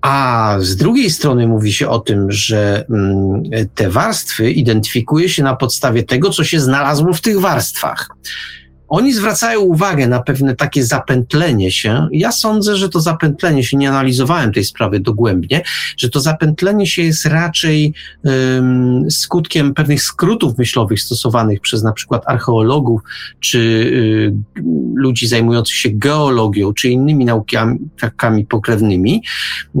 [0.00, 3.42] A z drugiej strony mówi się o tym, że mm,
[3.74, 8.08] te warstwy identyfikuje się na podstawie tego, co się znalazło w tych warstwach.
[8.90, 12.08] Oni zwracają uwagę na pewne takie zapętlenie się.
[12.12, 15.62] Ja sądzę, że to zapętlenie się, nie analizowałem tej sprawy dogłębnie,
[15.96, 17.94] że to zapętlenie się jest raczej
[18.24, 23.00] um, skutkiem pewnych skrótów myślowych stosowanych przez na przykład archeologów,
[23.40, 24.32] czy y,
[24.94, 29.22] ludzi zajmujących się geologią, czy innymi naukami pokrewnymi.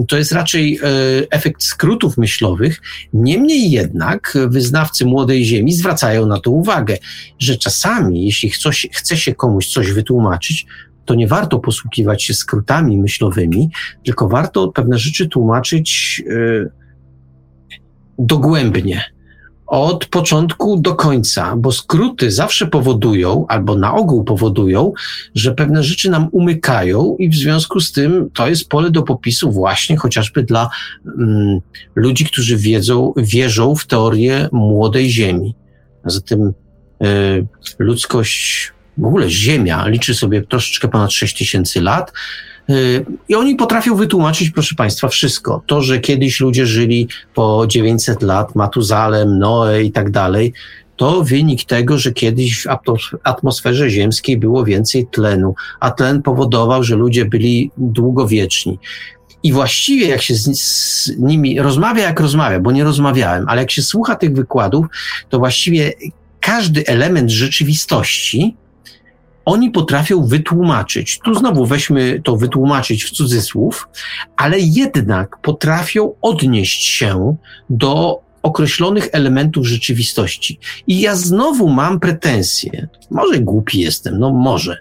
[0.08, 2.80] To jest raczej y, efekt skrótów myślowych.
[3.12, 6.96] Niemniej jednak wyznawcy młodej ziemi zwracają na to uwagę,
[7.38, 10.66] że czasami, jeśli coś, chce się komuś coś wytłumaczyć,
[11.04, 13.70] to nie warto posługiwać się skrótami myślowymi,
[14.04, 16.70] tylko warto pewne rzeczy tłumaczyć yy,
[18.18, 19.04] dogłębnie,
[19.70, 24.92] od początku do końca, bo skróty zawsze powodują, albo na ogół powodują,
[25.34, 29.52] że pewne rzeczy nam umykają i w związku z tym to jest pole do popisu
[29.52, 30.70] właśnie chociażby dla
[31.18, 31.60] mm,
[31.94, 35.54] ludzi, którzy wiedzą, wierzą w teorię młodej Ziemi.
[36.04, 36.52] Zatem
[37.04, 37.46] y,
[37.78, 42.12] ludzkość w ogóle Ziemia liczy sobie troszeczkę ponad 6 tysięcy lat.
[42.70, 45.62] Y, I oni potrafią wytłumaczyć, proszę Państwa, wszystko.
[45.66, 50.52] To, że kiedyś ludzie żyli po 900 lat, Matuzalem, Noe i tak dalej,
[50.96, 52.66] to wynik tego, że kiedyś w
[53.24, 58.78] atmosferze ziemskiej było więcej tlenu, a tlen powodował, że ludzie byli długowieczni.
[59.42, 63.70] I właściwie jak się z, z, nimi rozmawia, jak rozmawia, bo nie rozmawiałem, ale jak
[63.70, 64.86] się słucha tych wykładów,
[65.28, 65.92] to właściwie
[66.40, 68.56] każdy element rzeczywistości
[69.44, 71.18] oni potrafią wytłumaczyć.
[71.24, 73.88] Tu znowu weźmy to wytłumaczyć w cudzysłów,
[74.36, 77.36] ale jednak potrafią odnieść się
[77.70, 80.58] do określonych elementów rzeczywistości.
[80.86, 84.78] I ja znowu mam pretensje, może głupi jestem, no może,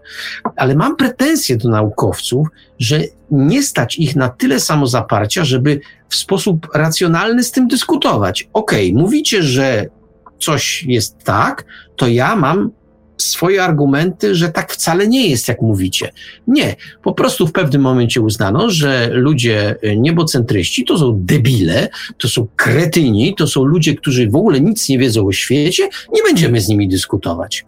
[0.56, 2.48] ale mam pretensje do naukowców,
[2.80, 3.00] że
[3.32, 5.80] nie stać ich na tyle samozaparcia, żeby
[6.10, 8.50] w sposób racjonalny z tym dyskutować.
[8.54, 9.86] Okej, okay, mówicie, że
[10.40, 11.66] coś jest tak,
[11.96, 12.72] to ja mam
[13.22, 16.12] swoje argumenty, że tak wcale nie jest, jak mówicie.
[16.48, 22.48] Nie, po prostu w pewnym momencie uznano, że ludzie niebocentryści to są debile, to są
[22.56, 26.68] kretyni, to są ludzie, którzy w ogóle nic nie wiedzą o świecie, nie będziemy z
[26.68, 27.66] nimi dyskutować.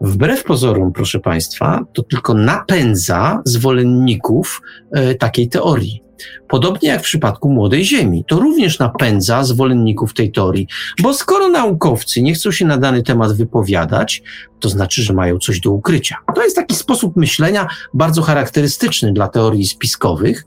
[0.00, 4.62] Wbrew pozorom, proszę Państwa, to tylko napędza zwolenników
[4.92, 6.02] e, takiej teorii.
[6.48, 8.24] Podobnie jak w przypadku Młodej Ziemi.
[8.28, 10.66] To również napędza zwolenników tej teorii,
[11.02, 14.22] bo skoro naukowcy nie chcą się na dany temat wypowiadać,
[14.60, 16.16] to znaczy, że mają coś do ukrycia.
[16.34, 20.44] To jest taki sposób myślenia bardzo charakterystyczny dla teorii spiskowych.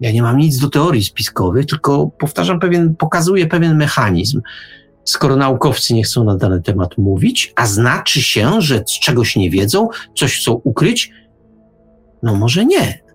[0.00, 4.40] Ja nie mam nic do teorii spiskowych, tylko powtarzam pewien, pokazuję pewien mechanizm.
[5.04, 9.88] Skoro naukowcy nie chcą na dany temat mówić, a znaczy się, że czegoś nie wiedzą,
[10.16, 11.10] coś chcą ukryć,
[12.22, 13.05] no może nie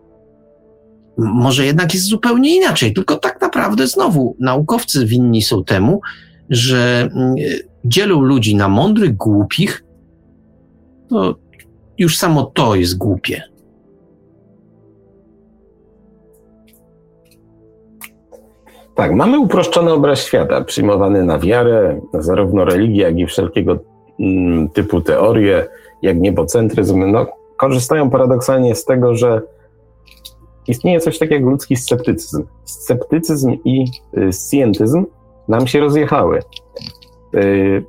[1.26, 2.93] może jednak jest zupełnie inaczej.
[2.93, 6.02] Tylko tak naprawdę znowu naukowcy winni są temu,
[6.49, 7.35] że mm,
[7.85, 9.84] dzielą ludzi na mądrych, głupich.
[11.10, 11.35] To
[11.98, 13.41] już samo to jest głupie.
[18.95, 23.80] Tak, mamy uproszczony obraz świata, przyjmowany na wiarę, zarówno religię, jak i wszelkiego
[24.19, 25.68] mm, typu teorie,
[26.02, 27.11] jak niebocentryzm.
[27.11, 27.26] No,
[27.57, 29.41] korzystają paradoksalnie z tego, że
[30.68, 32.44] istnieje coś takiego jak ludzki sceptycyzm.
[32.64, 33.86] Sceptycyzm i
[34.18, 35.06] y, scientyzm
[35.48, 36.40] nam się rozjechały.
[37.36, 37.84] Y,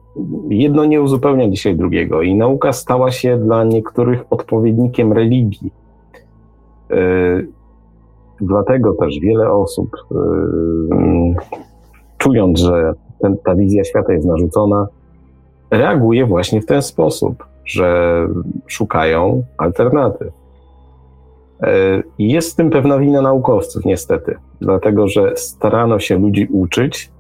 [0.49, 5.73] jedno nie uzupełnia dzisiaj drugiego i nauka stała się dla niektórych odpowiednikiem religii.
[6.91, 7.49] Y,
[8.41, 9.91] dlatego też wiele osób,
[12.19, 14.87] czując, że ten, ta wizja świata jest narzucona,
[15.71, 18.19] reaguje właśnie w ten sposób, że
[18.67, 20.42] szukają alternatyw.
[22.19, 27.11] Jest w tym pewna wina naukowców, niestety, dlatego że starano się ludzi uczyć,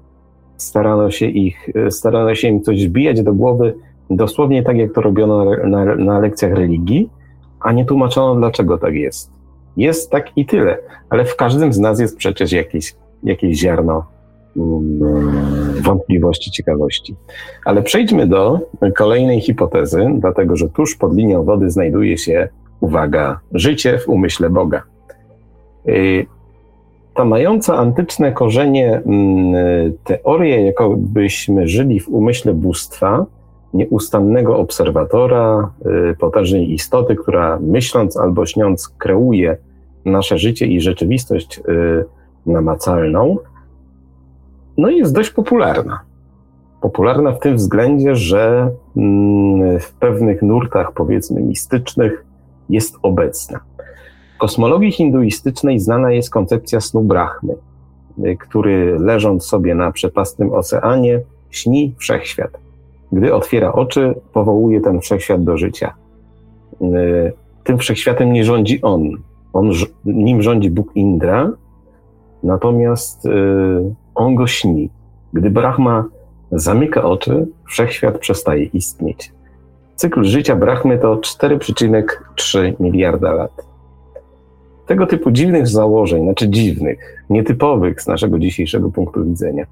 [0.56, 3.74] starano się ich, starano się im coś wbijać do głowy,
[4.10, 7.10] dosłownie tak jak to robiono na, na, lekcjach religii,
[7.60, 9.30] a nie tłumaczono, dlaczego tak jest.
[9.76, 10.78] Jest tak i tyle,
[11.10, 14.04] ale w każdym z nas jest przecież jakieś, jakieś ziarno
[14.56, 15.00] um,
[15.82, 17.16] wątpliwości, ciekawości.
[17.64, 18.60] Ale przejdźmy do
[18.96, 22.48] kolejnej hipotezy, dlatego że tuż pod linią wody znajduje się,
[22.82, 24.82] uwaga, życie w umyśle Boga.
[25.88, 26.26] Y,
[27.14, 33.26] ta mająca antyczne korzenie mm, teoria, jakobyśmy żyli w umyśle bóstwa,
[33.74, 35.70] nieustannego obserwatora,
[36.10, 39.56] y, potężnej istoty, która myśląc albo śniąc kreuje
[40.04, 42.04] nasze życie i rzeczywistość y,
[42.46, 43.36] namacalną,
[44.76, 46.00] no jest dość popularna.
[46.80, 52.24] Popularna w tym względzie, że mm, w pewnych nurtach, powiedzmy, mistycznych
[52.72, 53.60] jest obecna
[54.42, 57.54] kosmologii hinduistycznej znana jest koncepcja snu Brahmy,
[58.38, 61.20] który leżąc sobie na przepastnym oceanie,
[61.50, 62.50] śni wszechświat.
[63.12, 65.94] Gdy otwiera oczy, powołuje ten wszechświat do życia.
[66.82, 67.32] Y,
[67.64, 69.10] tym wszechświatem nie rządzi on.
[69.52, 69.70] on
[70.04, 71.50] nim rządzi Bóg Indra,
[72.42, 73.30] natomiast y,
[74.14, 74.90] on go śni.
[75.32, 76.04] Gdy Brahma
[76.52, 79.32] zamyka oczy, wszechświat przestaje istnieć.
[80.02, 83.66] Cykl życia Brahmy to 4,3 miliarda lat
[84.86, 89.66] tego typu dziwnych założeń, znaczy dziwnych, nietypowych z naszego dzisiejszego punktu widzenia,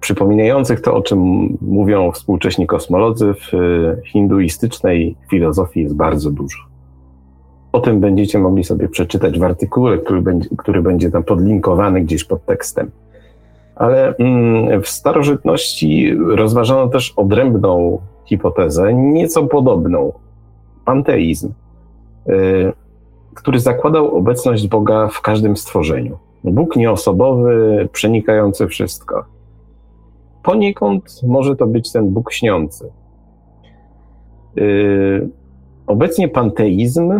[0.00, 1.18] przypominających to, o czym
[1.60, 6.58] mówią współcześni kosmolodzy w y, hinduistycznej filozofii jest bardzo dużo.
[7.72, 12.24] O tym będziecie mogli sobie przeczytać w artykule, który będzie, który będzie tam podlinkowany gdzieś
[12.24, 12.90] pod tekstem.
[13.76, 20.12] Ale mm, w starożytności rozważano też odrębną hipotezę, nieco podobną
[20.84, 21.52] panteizm.
[22.28, 22.72] Y,
[23.34, 26.18] który zakładał obecność Boga w każdym stworzeniu.
[26.44, 29.24] Bóg nieosobowy, przenikający wszystko.
[30.42, 32.90] Poniekąd może to być ten Bóg śniący.
[34.56, 35.28] Yy,
[35.86, 37.12] obecnie panteizm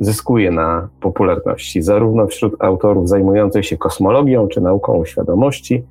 [0.00, 5.84] zyskuje na popularności, zarówno wśród autorów zajmujących się kosmologią czy nauką świadomości,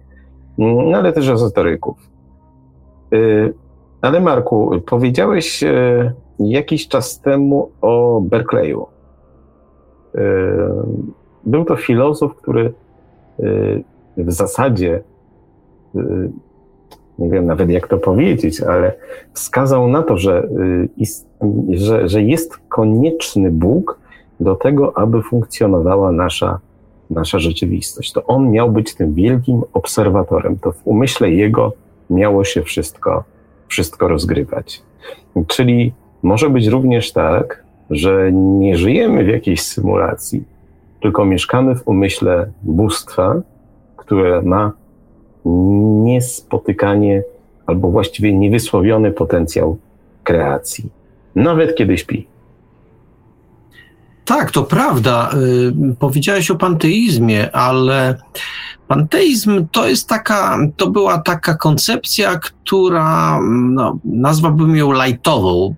[0.57, 2.09] no ale też ezoteryków.
[4.01, 8.85] Ale Marku, powiedziałeś yy, jakiś czas temu o Berkeleyu.
[11.43, 12.73] Był to filozof, który
[14.17, 15.03] w zasadzie,
[17.19, 18.93] nie wiem nawet jak to powiedzieć, ale
[19.33, 20.47] wskazał na to, że,
[21.69, 23.99] że, że jest konieczny Bóg
[24.39, 26.59] do tego, aby funkcjonowała nasza,
[27.09, 28.13] nasza rzeczywistość.
[28.13, 30.59] To on miał być tym wielkim obserwatorem.
[30.59, 31.73] To w umyśle jego
[32.09, 33.23] miało się wszystko,
[33.67, 34.81] wszystko rozgrywać.
[35.47, 40.43] Czyli może być również tak, że nie żyjemy w jakiejś symulacji,
[41.01, 43.41] tylko mieszkamy w umyśle bóstwa,
[43.97, 44.71] które ma
[46.03, 47.23] niespotykanie
[47.65, 49.77] albo właściwie niewysłowiony potencjał
[50.23, 50.89] kreacji,
[51.35, 52.27] nawet kiedy śpi.
[54.27, 55.29] Tak, to prawda.
[55.33, 58.17] Y, powiedziałeś o panteizmie, ale
[58.87, 65.75] Panteizm to jest taka, to była taka koncepcja, która, no, nazwałbym ją lightową.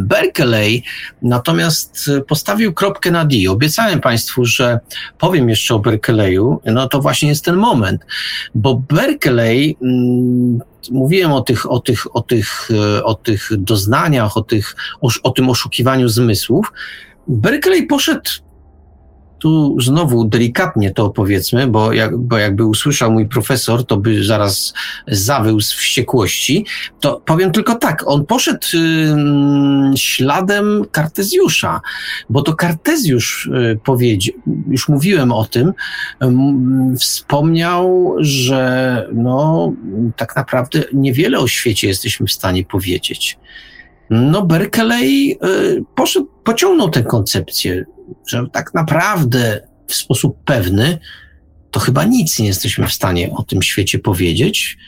[0.00, 0.82] Berkeley
[1.22, 3.36] natomiast postawił kropkę na D.
[3.50, 4.80] Obiecałem Państwu, że
[5.18, 8.06] powiem jeszcze o Berkeleyu, no to właśnie jest ten moment,
[8.54, 10.60] bo Berkeley, mm,
[10.90, 12.68] mówiłem o tych, o tych, o tych,
[13.04, 16.72] o tych doznaniach, o, tych, o, o tym oszukiwaniu zmysłów,
[17.28, 18.30] Berkeley poszedł
[19.42, 24.74] tu znowu delikatnie to opowiedzmy, bo, jak, bo jakby usłyszał mój profesor, to by zaraz
[25.08, 26.66] zawył z wściekłości.
[27.00, 28.66] To powiem tylko tak, on poszedł
[29.96, 31.80] śladem Kartezjusza,
[32.30, 34.34] bo to Kartezjusz y, powiedział,
[34.68, 35.72] już mówiłem o tym,
[36.98, 39.72] wspomniał, że no,
[40.16, 43.38] tak naprawdę niewiele o świecie jesteśmy w stanie powiedzieć.
[44.12, 47.84] No, Berkeley y, poszedł, pociągnął tę koncepcję
[48.26, 50.98] że tak naprawdę w sposób pewny
[51.70, 54.78] to chyba nic nie jesteśmy w stanie o tym świecie powiedzieć.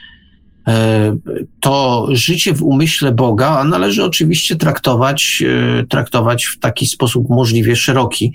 [0.69, 1.17] E,
[1.61, 5.43] to życie w umyśle Boga należy oczywiście traktować,
[5.81, 8.33] e, traktować w taki sposób możliwie szeroki,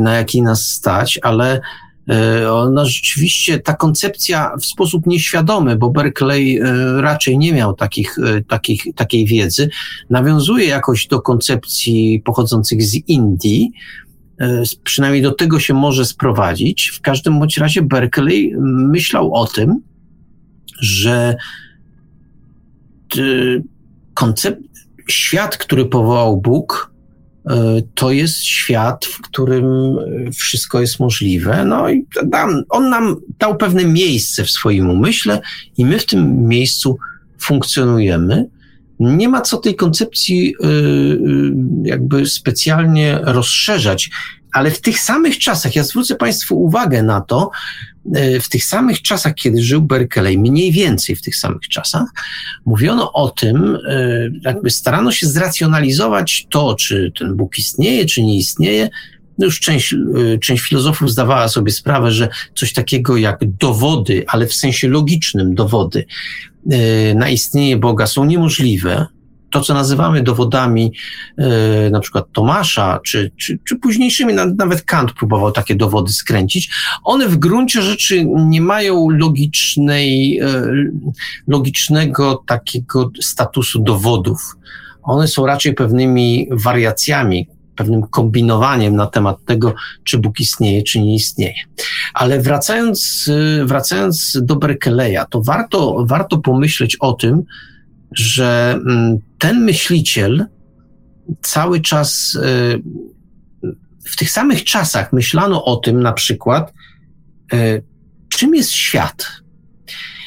[0.00, 1.60] na jaki nas stać, ale
[2.50, 6.60] ona rzeczywiście, ta koncepcja w sposób nieświadomy, bo Berkeley
[6.96, 8.16] raczej nie miał takich,
[8.48, 9.68] takich, takiej wiedzy,
[10.10, 13.72] nawiązuje jakoś do koncepcji pochodzących z Indii,
[14.84, 16.88] przynajmniej do tego się może sprowadzić.
[16.88, 18.54] W każdym bądź razie Berkeley
[18.88, 19.80] myślał o tym,
[20.80, 21.36] że
[24.14, 24.60] koncept,
[25.08, 26.93] świat, który powołał Bóg, e,
[27.94, 29.96] to jest świat, w którym
[30.32, 31.64] wszystko jest możliwe.
[31.64, 32.06] No i
[32.68, 35.40] on nam dał pewne miejsce w swoim umyśle
[35.76, 36.98] i my w tym miejscu
[37.38, 38.48] funkcjonujemy.
[39.00, 40.70] Nie ma co tej koncepcji e, e,
[41.82, 44.10] jakby specjalnie rozszerzać,
[44.52, 47.93] ale w tych samych czasach, ja zwrócę Państwu uwagę na to, e,
[48.42, 52.08] w tych samych czasach, kiedy żył Berkeley, mniej więcej w tych samych czasach,
[52.66, 58.38] mówiono o tym, e, jakby starano się zracjonalizować to, czy ten Bóg istnieje, czy nie
[58.38, 58.90] istnieje.
[59.38, 64.46] No już część, e, część filozofów zdawała sobie sprawę, że coś takiego jak dowody, ale
[64.46, 66.06] w sensie logicznym dowody
[67.14, 69.06] na istnienie Boga są niemożliwe,
[69.54, 70.92] to, co nazywamy dowodami
[71.38, 76.70] e, na przykład Tomasza, czy, czy, czy późniejszymi, nawet Kant próbował takie dowody skręcić,
[77.04, 80.62] one w gruncie rzeczy nie mają logicznej, e,
[81.46, 84.56] logicznego takiego statusu dowodów.
[85.02, 89.74] One są raczej pewnymi wariacjami, pewnym kombinowaniem na temat tego,
[90.04, 91.54] czy Bóg istnieje, czy nie istnieje.
[92.14, 97.42] Ale wracając, e, wracając do Berkeleya, to warto, warto pomyśleć o tym,
[98.14, 100.46] że mm, ten myśliciel
[101.42, 102.82] cały czas, y,
[104.04, 106.72] w tych samych czasach myślano o tym na przykład,
[107.54, 107.82] y,
[108.28, 109.26] czym jest świat.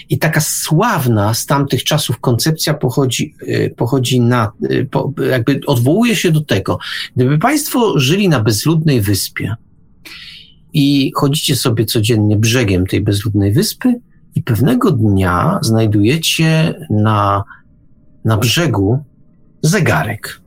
[0.10, 4.52] I taka sławna z tamtych czasów koncepcja pochodzi, y, pochodzi na,
[5.30, 6.80] jakby odwołuje się do tego,
[7.16, 9.56] gdyby Państwo żyli na bezludnej wyspie
[10.74, 13.94] i chodzicie sobie codziennie brzegiem tej bezludnej wyspy
[14.36, 17.44] i pewnego dnia znajdujecie na
[18.28, 19.04] na brzegu
[19.62, 20.42] zegarek.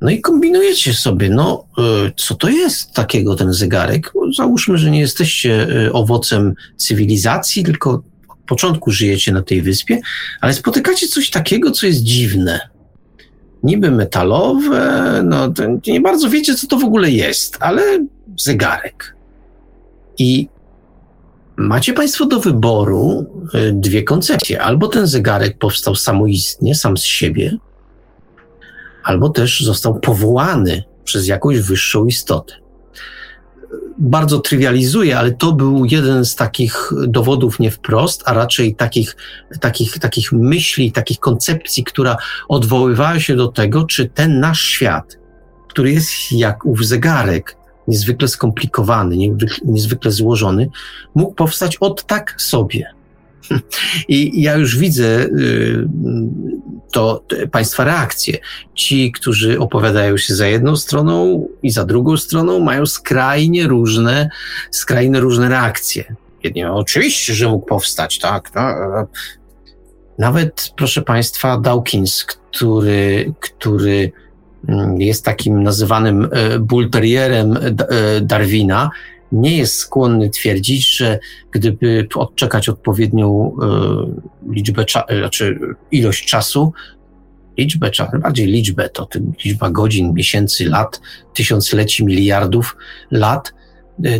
[0.00, 1.66] No i kombinujecie sobie, no
[2.06, 4.12] y, co to jest takiego ten zegarek?
[4.36, 8.02] Załóżmy, że nie jesteście y, owocem cywilizacji, tylko od
[8.46, 10.00] początku żyjecie na tej wyspie,
[10.40, 12.60] ale spotykacie coś takiego, co jest dziwne.
[13.62, 15.52] Niby metalowe, no
[15.86, 18.06] nie bardzo wiecie, co to w ogóle jest, ale
[18.38, 19.16] zegarek.
[20.18, 20.48] I
[21.62, 24.62] Macie Państwo do wyboru y, dwie koncepcje.
[24.62, 27.56] Albo ten zegarek powstał samoistnie, sam z siebie,
[29.04, 32.54] albo też został powołany przez jakąś wyższą istotę.
[33.98, 39.16] Bardzo trywializuję, ale to był jeden z takich dowodów nie wprost, a raczej takich,
[39.60, 42.16] takich, takich myśli, takich koncepcji, która
[42.48, 45.18] odwoływała się do tego, czy ten nasz świat,
[45.68, 47.56] który jest jak ów zegarek,
[47.88, 49.16] niezwykle skomplikowany,
[49.64, 50.68] niezwykle złożony,
[51.14, 52.86] mógł powstać od tak sobie.
[54.08, 55.88] I ja już widzę y,
[56.92, 58.38] to, Państwa reakcje.
[58.74, 64.30] Ci, którzy opowiadają się za jedną stroną i za drugą stroną, mają skrajnie różne,
[64.70, 66.14] skrajnie różne reakcje.
[66.44, 68.50] Jedni, oczywiście, że mógł powstać, tak.
[68.50, 69.06] tak.
[70.18, 74.12] Nawet, proszę Państwa, Dawkins, który, który
[74.98, 78.90] jest takim nazywanym e, bullterrierem e, Darwina,
[79.32, 81.18] nie jest skłonny twierdzić, że
[81.50, 84.84] gdyby odczekać odpowiednią e, liczbę,
[85.18, 85.58] znaczy
[85.90, 86.72] ilość czasu,
[87.58, 87.90] liczbę,
[88.22, 89.08] bardziej liczbę, to
[89.44, 91.00] liczba godzin, miesięcy, lat,
[91.34, 92.76] tysiącleci, miliardów
[93.10, 93.54] lat,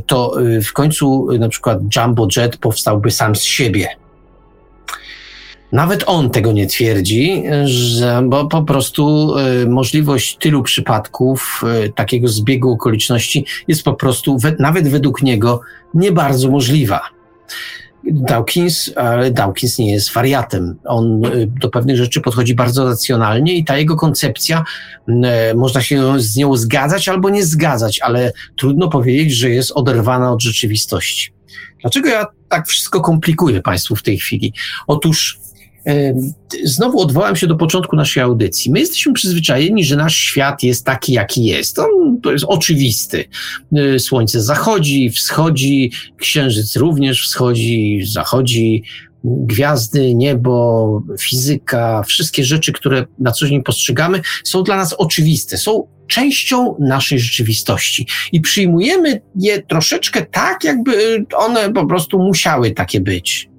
[0.06, 3.88] to w końcu na przykład Jumbo Jet powstałby sam z siebie
[5.72, 12.28] nawet on tego nie twierdzi, że, bo po prostu y, możliwość tylu przypadków, y, takiego
[12.28, 15.60] zbiegu okoliczności jest po prostu, we, nawet według niego,
[15.94, 17.00] nie bardzo możliwa.
[18.04, 20.78] Dawkins, ale Dawkins nie jest wariatem.
[20.84, 24.64] On y, do pewnych rzeczy podchodzi bardzo racjonalnie i ta jego koncepcja,
[25.54, 30.42] można się z nią zgadzać albo nie zgadzać, ale trudno powiedzieć, że jest oderwana od
[30.42, 31.32] rzeczywistości.
[31.80, 34.52] Dlaczego ja tak wszystko komplikuję Państwu w tej chwili?
[34.86, 35.42] Otóż
[36.64, 38.70] Znowu odwołam się do początku naszej audycji.
[38.70, 41.78] My jesteśmy przyzwyczajeni, że nasz świat jest taki, jaki jest.
[41.78, 43.24] On, to jest oczywisty.
[43.78, 48.82] Y, słońce zachodzi, wschodzi, księżyc również wschodzi, zachodzi,
[49.24, 55.58] gwiazdy, niebo, fizyka, wszystkie rzeczy, które na co dzień postrzegamy, są dla nas oczywiste.
[55.58, 63.00] Są częścią naszej rzeczywistości i przyjmujemy je troszeczkę tak, jakby one po prostu musiały takie
[63.00, 63.51] być.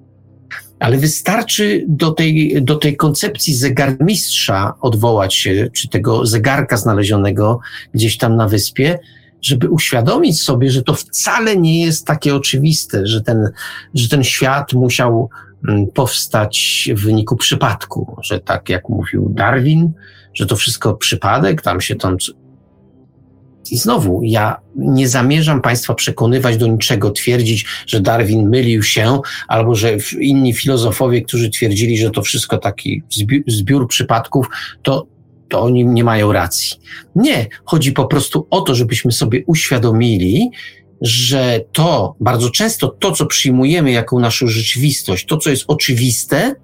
[0.83, 7.59] Ale wystarczy do tej, do tej koncepcji zegarmistrza odwołać się, czy tego zegarka znalezionego
[7.93, 8.99] gdzieś tam na wyspie,
[9.41, 13.49] żeby uświadomić sobie, że to wcale nie jest takie oczywiste, że ten,
[13.93, 15.29] że ten świat musiał
[15.67, 19.91] mm, powstać w wyniku przypadku, że tak jak mówił Darwin,
[20.33, 22.17] że to wszystko przypadek, tam się tam.
[23.71, 29.75] I znowu, ja nie zamierzam Państwa przekonywać do niczego, twierdzić, że Darwin mylił się, albo
[29.75, 34.49] że inni filozofowie, którzy twierdzili, że to wszystko taki zbiór, zbiór przypadków,
[34.81, 35.07] to
[35.49, 36.77] to oni nie mają racji.
[37.15, 40.49] Nie, chodzi po prostu o to, żebyśmy sobie uświadomili,
[41.01, 46.55] że to bardzo często to, co przyjmujemy jako naszą rzeczywistość, to, co jest oczywiste,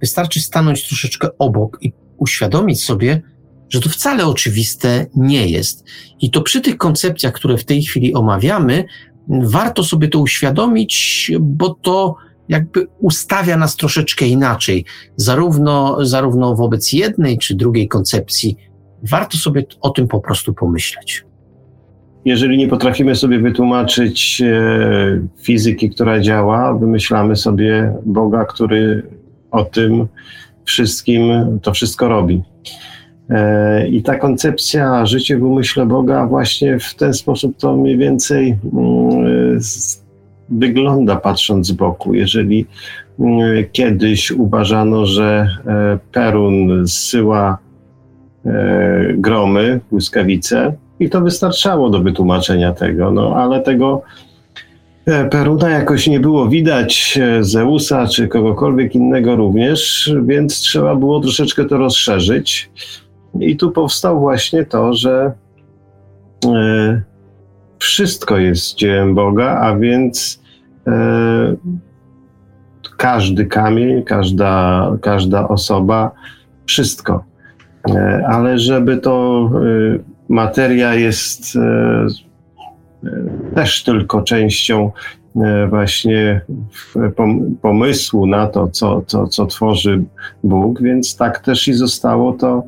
[0.00, 3.22] wystarczy stanąć troszeczkę obok i uświadomić sobie,
[3.70, 5.84] że to wcale oczywiste nie jest.
[6.20, 8.84] I to przy tych koncepcjach, które w tej chwili omawiamy,
[9.28, 12.16] warto sobie to uświadomić, bo to
[12.48, 14.84] jakby ustawia nas troszeczkę inaczej,
[15.16, 18.56] zarówno, zarówno wobec jednej czy drugiej koncepcji.
[19.02, 21.24] Warto sobie o tym po prostu pomyśleć.
[22.24, 29.02] Jeżeli nie potrafimy sobie wytłumaczyć e, fizyki, która działa, wymyślamy sobie Boga, który
[29.50, 30.06] o tym
[30.64, 31.30] wszystkim
[31.62, 32.42] to wszystko robi.
[33.30, 38.56] E, I ta koncepcja życie w umyśle Boga właśnie w ten sposób to mniej więcej
[38.72, 39.60] mm,
[40.48, 42.14] wygląda patrząc z boku.
[42.14, 42.66] Jeżeli
[43.20, 47.58] mm, kiedyś uważano, że e, Perun zsyła
[48.46, 54.02] e, gromy, błyskawice i to wystarczało do wytłumaczenia tego, no ale tego
[55.30, 61.76] Peruna jakoś nie było widać, Zeusa czy kogokolwiek innego również, więc trzeba było troszeczkę to
[61.76, 62.70] rozszerzyć.
[63.40, 65.32] I tu powstał właśnie to, że
[67.78, 70.42] wszystko jest dziełem Boga, a więc
[70.86, 71.56] e,
[72.96, 76.10] każdy kamień, każda, każda osoba,
[76.66, 77.24] wszystko.
[77.90, 79.98] E, ale żeby to e,
[80.28, 82.06] materia jest e,
[83.54, 84.90] też tylko częścią
[85.36, 86.40] e, właśnie
[87.62, 90.04] pomysłu na to, co, co, co tworzy
[90.44, 92.62] Bóg, więc tak też i zostało to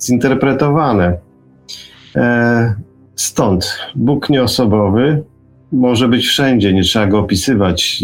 [0.00, 1.16] zinterpretowane.
[2.16, 2.74] E,
[3.16, 5.22] Stąd Bóg nieosobowy
[5.72, 8.02] może być wszędzie, nie trzeba go opisywać,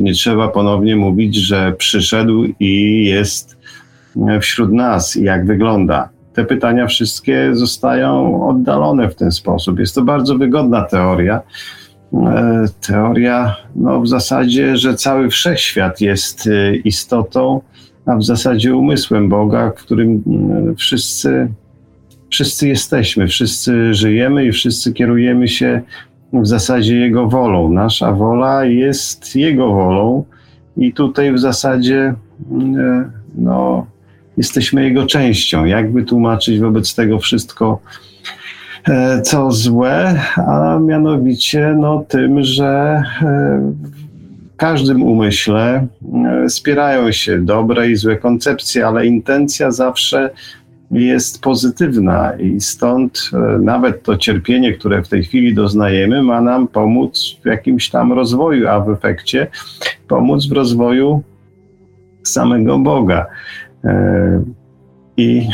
[0.00, 3.58] nie trzeba ponownie mówić, że przyszedł i jest
[4.40, 6.08] wśród nas i jak wygląda.
[6.32, 9.78] Te pytania wszystkie zostają oddalone w ten sposób.
[9.78, 11.42] Jest to bardzo wygodna teoria.
[12.12, 17.60] E, teoria, no w zasadzie, że cały wszechświat jest e, istotą,
[18.06, 20.22] a w zasadzie umysłem Boga, w którym
[20.70, 21.48] e, wszyscy
[22.30, 25.82] wszyscy jesteśmy, wszyscy żyjemy i wszyscy kierujemy się
[26.32, 27.72] w zasadzie Jego wolą.
[27.72, 30.24] Nasza wola jest Jego wolą
[30.76, 32.14] i tutaj w zasadzie
[32.50, 33.86] mm, no,
[34.36, 35.64] jesteśmy Jego częścią.
[35.64, 37.80] Jakby tłumaczyć wobec tego wszystko,
[38.88, 43.72] e, co złe, a mianowicie no, tym, że e,
[44.64, 45.86] każdym umyśle
[46.44, 50.30] e, spierają się dobre i złe koncepcje, ale intencja zawsze
[50.90, 56.68] jest pozytywna i stąd e, nawet to cierpienie, które w tej chwili doznajemy, ma nam
[56.68, 59.46] pomóc w jakimś tam rozwoju, a w efekcie
[60.08, 61.22] pomóc w rozwoju
[62.22, 63.26] samego Boga.
[65.18, 65.48] E, I,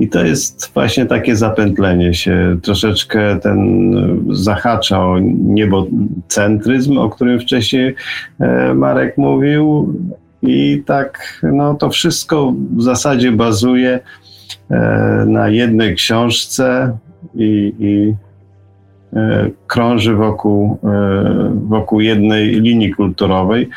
[0.00, 2.58] I to jest właśnie takie zapętlenie się.
[2.62, 3.90] Troszeczkę ten
[4.30, 7.94] zahacza o niebocentryzm, o którym wcześniej
[8.40, 9.94] e, Marek mówił.
[10.42, 14.00] I tak, no to wszystko w zasadzie bazuje
[14.70, 16.96] E, na jednej książce
[17.34, 18.14] i, i
[19.16, 23.68] e, krąży wokół, e, wokół jednej linii kulturowej,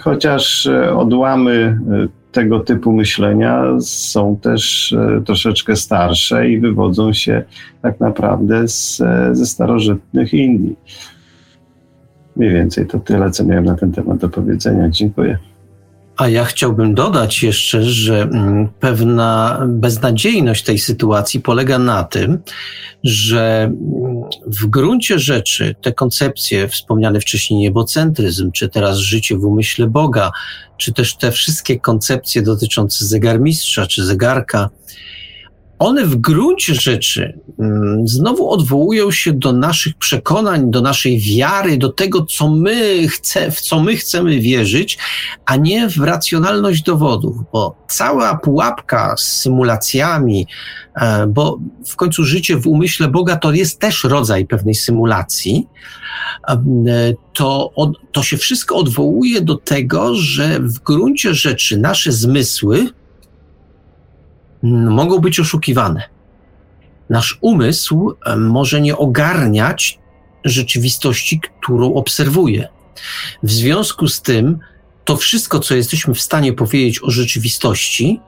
[0.00, 1.78] chociaż odłamy
[2.32, 4.94] tego typu myślenia są też
[5.26, 7.42] troszeczkę starsze i wywodzą się
[7.82, 9.02] tak naprawdę z,
[9.32, 10.76] ze starożytnych Indii.
[12.36, 14.88] Mniej więcej to tyle, co miałem na ten temat do powiedzenia.
[14.88, 15.38] Dziękuję.
[16.16, 22.38] A ja chciałbym dodać jeszcze, że mm, pewna beznadziejność tej sytuacji polega na tym,
[23.04, 29.86] że mm, w gruncie rzeczy te koncepcje wspomniane wcześniej niebocentryzm, czy teraz życie w umyśle
[29.86, 30.32] Boga,
[30.76, 34.68] czy też te wszystkie koncepcje dotyczące zegarmistrza czy zegarka,
[35.82, 41.88] one w gruncie rzeczy mm, znowu odwołują się do naszych przekonań, do naszej wiary, do
[41.88, 44.98] tego, co my chce, w co my chcemy wierzyć,
[45.46, 50.46] a nie w racjonalność dowodów, bo cała pułapka z symulacjami,
[50.96, 55.66] e, bo w końcu życie w umyśle Boga to jest też rodzaj pewnej symulacji,
[56.48, 56.56] e,
[57.32, 57.70] to,
[58.12, 62.88] to się wszystko odwołuje do tego, że w gruncie rzeczy nasze zmysły,
[64.62, 66.02] mogą być oszukiwane.
[67.10, 69.98] Nasz umysł e, może nie ogarniać
[70.44, 72.68] rzeczywistości, którą obserwuje.
[73.42, 74.58] W związku z tym,
[75.04, 78.20] to wszystko, co jesteśmy w stanie powiedzieć o rzeczywistości,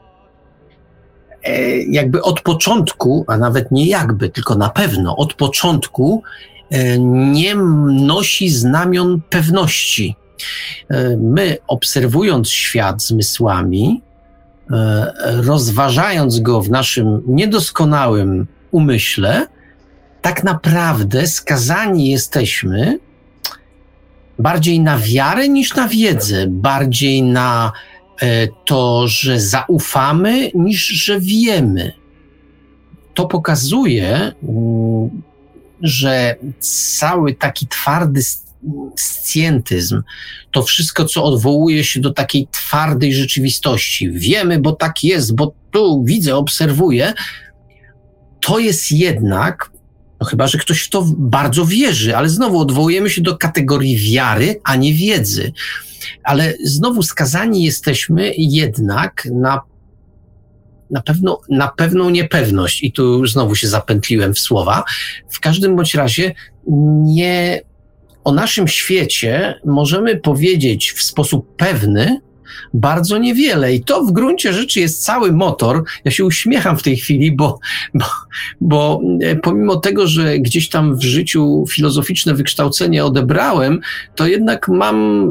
[1.43, 6.23] e, jakby od początku, a nawet nie jakby, tylko na pewno od początku
[6.71, 7.55] e, nie
[7.91, 10.17] nosi znamion pewności.
[11.19, 14.03] My, obserwując świat zmysłami,
[15.23, 19.47] rozważając go w naszym niedoskonałym umyśle,
[20.23, 22.99] tak naprawdę skazani jesteśmy
[24.39, 27.73] bardziej na wiarę niż na wiedzę, bardziej na
[28.23, 31.93] e, to, że zaufamy niż że wiemy.
[33.15, 35.11] To pokazuje, mm,
[35.83, 36.37] że
[36.99, 38.23] cały taki twardy
[38.97, 40.03] scjentyzm,
[40.51, 44.11] to wszystko, co odwołuje się do takiej twardej rzeczywistości.
[44.11, 47.13] Wiemy, bo tak jest, bo tu widzę, obserwuję,
[48.41, 49.71] to jest jednak,
[50.21, 54.61] no chyba, że ktoś w to bardzo wierzy, ale znowu odwołujemy się do kategorii wiary,
[54.65, 55.53] a nie wiedzy.
[56.25, 59.61] Ale znowu skazani jesteśmy jednak na
[60.91, 64.85] na, pewno, na pewną niepewność, i tu znowu się zapętliłem w słowa.
[65.31, 66.35] W każdym bądź razie
[67.05, 67.61] nie
[68.25, 72.21] o naszym świecie możemy powiedzieć w sposób pewny
[72.75, 73.75] bardzo niewiele.
[73.75, 75.85] I to w gruncie rzeczy jest cały motor.
[76.05, 77.59] Ja się uśmiecham w tej chwili, bo,
[77.95, 78.05] bo,
[78.61, 83.81] bo e, pomimo tego, że gdzieś tam w życiu filozoficzne wykształcenie odebrałem,
[84.15, 85.29] to jednak mam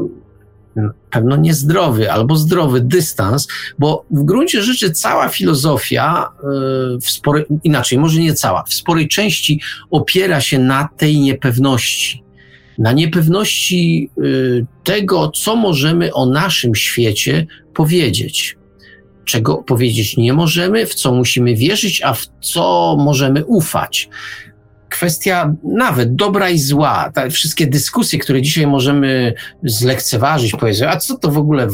[1.10, 3.48] pewno niezdrowy albo zdrowy dystans,
[3.78, 6.46] bo w gruncie rzeczy cała filozofia, e,
[6.98, 9.60] w sporej, inaczej, może nie cała, w sporej części
[9.90, 12.23] opiera się na tej niepewności
[12.78, 18.56] na niepewności y, tego, co możemy o naszym świecie powiedzieć.
[19.24, 24.08] Czego powiedzieć nie możemy, w co musimy wierzyć, a w co możemy ufać.
[24.88, 31.18] Kwestia nawet dobra i zła, te wszystkie dyskusje, które dzisiaj możemy zlekceważyć, powiedzmy, a co
[31.18, 31.68] to w ogóle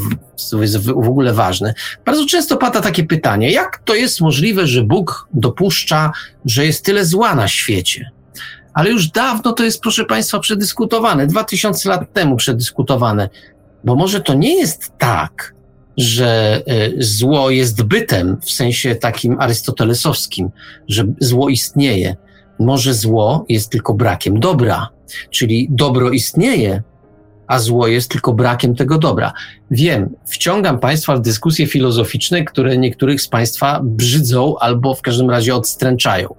[0.61, 1.75] jest w ogóle ważne?
[2.07, 6.13] Bardzo często pada takie pytanie, jak to jest możliwe, że Bóg dopuszcza,
[6.45, 8.11] że jest tyle zła na świecie?
[8.75, 13.29] Ale już dawno to jest, proszę Państwa, przedyskutowane, dwa tysiące lat temu przedyskutowane.
[13.85, 15.55] Bo może to nie jest tak,
[15.97, 20.51] że e, zło jest bytem w sensie takim arystotelesowskim,
[20.89, 22.17] że zło istnieje.
[22.59, 24.89] Może zło jest tylko brakiem dobra,
[25.31, 26.83] czyli dobro istnieje,
[27.51, 29.33] a zło jest tylko brakiem tego dobra.
[29.71, 35.55] Wiem, wciągam Państwa w dyskusje filozoficzne, które niektórych z Państwa brzydzą albo w każdym razie
[35.55, 36.35] odstręczają.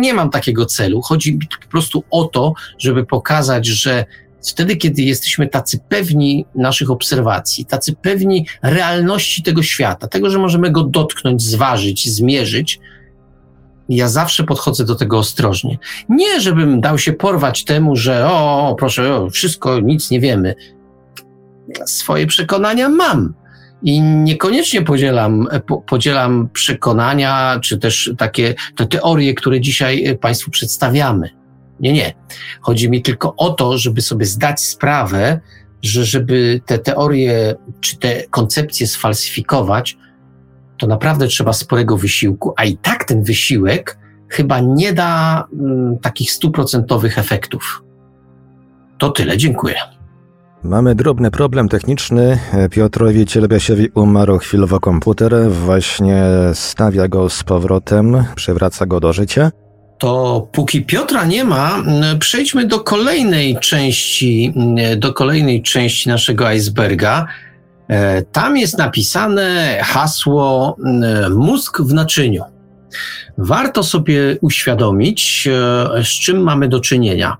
[0.00, 1.02] Nie mam takiego celu.
[1.02, 4.04] Chodzi mi po prostu o to, żeby pokazać, że
[4.48, 10.70] wtedy, kiedy jesteśmy tacy pewni naszych obserwacji, tacy pewni realności tego świata, tego, że możemy
[10.70, 12.80] go dotknąć, zważyć, zmierzyć,
[13.88, 15.78] ja zawsze podchodzę do tego ostrożnie.
[16.08, 20.54] Nie, żebym dał się porwać temu, że o, proszę, o, wszystko, nic nie wiemy.
[21.86, 23.34] Swoje przekonania mam.
[23.82, 31.30] I niekoniecznie podzielam, po, podzielam przekonania, czy też takie te teorie, które dzisiaj Państwu przedstawiamy.
[31.80, 32.14] Nie, nie.
[32.60, 35.40] Chodzi mi tylko o to, żeby sobie zdać sprawę,
[35.82, 39.96] że żeby te teorie czy te koncepcje sfalsyfikować,
[40.84, 43.98] to naprawdę trzeba sporego wysiłku, a i tak ten wysiłek
[44.28, 47.82] chyba nie da mm, takich stuprocentowych efektów.
[48.98, 49.74] To tyle, dziękuję.
[50.64, 52.38] Mamy drobny problem techniczny.
[52.70, 56.24] Piotrowi Cielebiasiowi umarł chwilowo komputer, właśnie
[56.54, 59.50] stawia go z powrotem, przywraca go do życia.
[59.98, 66.50] To póki Piotra nie ma, mm, przejdźmy do kolejnej części, mm, do kolejnej części naszego
[66.50, 67.26] iceberga,
[68.32, 72.42] tam jest napisane hasło e, mózg w naczyniu.
[73.38, 75.48] Warto sobie uświadomić,
[75.98, 77.36] e, z czym mamy do czynienia.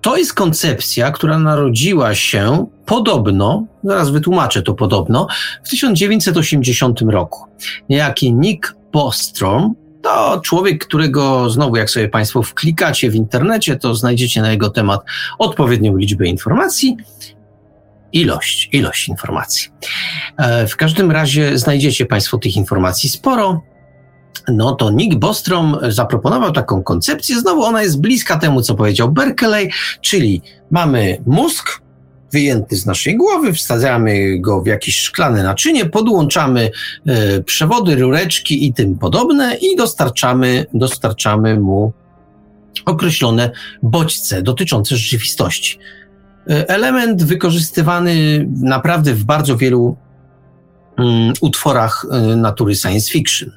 [0.00, 5.26] To jest koncepcja, która narodziła się podobno, zaraz wytłumaczę to podobno,
[5.64, 7.44] w 1980 roku.
[7.88, 9.74] Niejaki Nick Bostrom
[10.04, 15.00] to człowiek, którego znowu, jak sobie Państwo wklikacie w internecie, to znajdziecie na jego temat
[15.38, 16.96] odpowiednią liczbę informacji
[18.14, 19.70] ilość, ilość informacji.
[20.36, 23.62] E, w każdym razie znajdziecie Państwo tych informacji sporo.
[24.48, 27.40] no to Nick Bostrom zaproponował taką koncepcję.
[27.40, 29.70] Znowu ona jest bliska temu, co powiedział Berkeley,
[30.00, 31.84] czyli mamy mózg
[32.32, 36.70] wyjęty z naszej głowy, wsadzamy go w jakieś szklane naczynie, podłączamy
[37.06, 41.92] e, przewody, rureczki i tym podobne i dostarczamy, dostarczamy mu
[42.86, 43.50] określone
[43.82, 45.78] bodźce dotyczące rzeczywistości.
[46.50, 49.96] E, element wykorzystywany naprawdę w bardzo wielu
[50.98, 53.50] mm, utworach e, natury science fiction.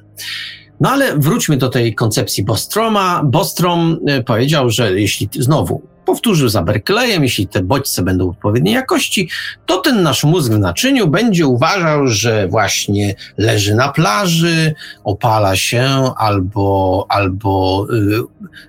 [0.80, 3.22] No ale wróćmy do tej koncepcji Bostroma.
[3.24, 9.28] Bostrom e, powiedział, że jeśli znowu powtórzył za Berkeleyem, jeśli te bodźce będą odpowiedniej jakości,
[9.66, 14.74] to ten nasz mózg w naczyniu będzie uważał, że właśnie leży na plaży,
[15.04, 18.22] opala się albo, albo y,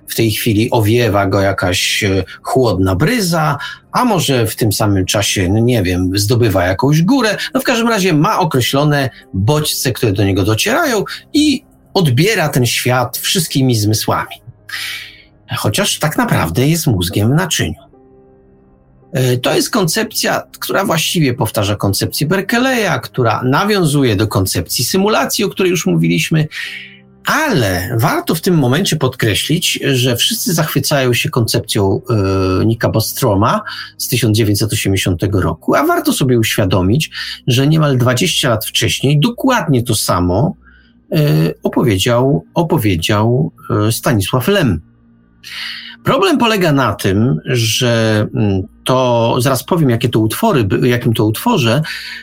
[0.08, 3.58] w tej chwili owiewa go jakaś y, chłodna bryza,
[3.92, 7.36] a może w tym samym czasie, no nie wiem, zdobywa jakąś górę.
[7.54, 11.64] No w każdym razie ma określone bodźce, które do niego docierają i
[11.94, 14.36] odbiera ten świat wszystkimi zmysłami.
[15.56, 17.80] Chociaż tak naprawdę jest mózgiem w naczyniu.
[19.12, 25.48] E, to jest koncepcja, która właściwie powtarza koncepcję Berkeleya, która nawiązuje do koncepcji symulacji, o
[25.48, 26.48] której już mówiliśmy,
[27.24, 32.00] ale warto w tym momencie podkreślić, że wszyscy zachwycają się koncepcją
[32.60, 33.60] e, Nika Bostroma
[33.98, 37.10] z 1980 roku, a warto sobie uświadomić,
[37.46, 40.54] że niemal 20 lat wcześniej dokładnie to samo
[41.12, 43.52] E, opowiedział, opowiedział
[43.90, 44.80] Stanisław Lem.
[46.04, 51.82] Problem polega na tym, że mm, to, zaraz powiem, jakie to utwory, jakim to utworze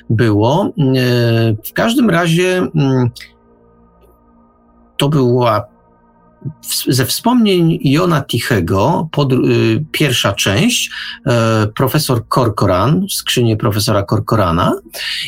[0.10, 0.66] było.
[0.66, 0.72] E,
[1.66, 3.10] w każdym razie mm,
[4.98, 5.66] to była
[6.90, 9.38] ze wspomnień Jona Tichego, pod, y,
[9.92, 11.32] pierwsza część, y,
[11.76, 14.74] profesor Korkoran, skrzynie profesora Korkorana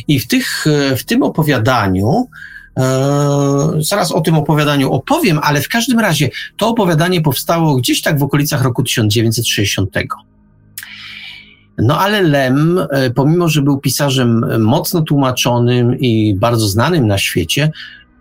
[0.07, 0.65] i w, tych,
[0.97, 2.27] w tym opowiadaniu
[3.80, 8.23] zaraz o tym opowiadaniu opowiem, ale w każdym razie to opowiadanie powstało gdzieś tak w
[8.23, 9.95] okolicach roku 1960.
[11.77, 17.72] No ale Lem, e, pomimo że był pisarzem mocno tłumaczonym i bardzo znanym na świecie,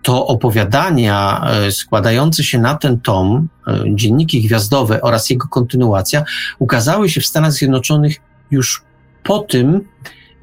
[0.02, 6.24] to opowiadania e, składające się na ten tom, e, dzienniki gwiazdowe oraz jego kontynuacja,
[6.59, 8.16] ukazały się w Stanach Zjednoczonych
[8.51, 8.82] już
[9.22, 9.80] po tym,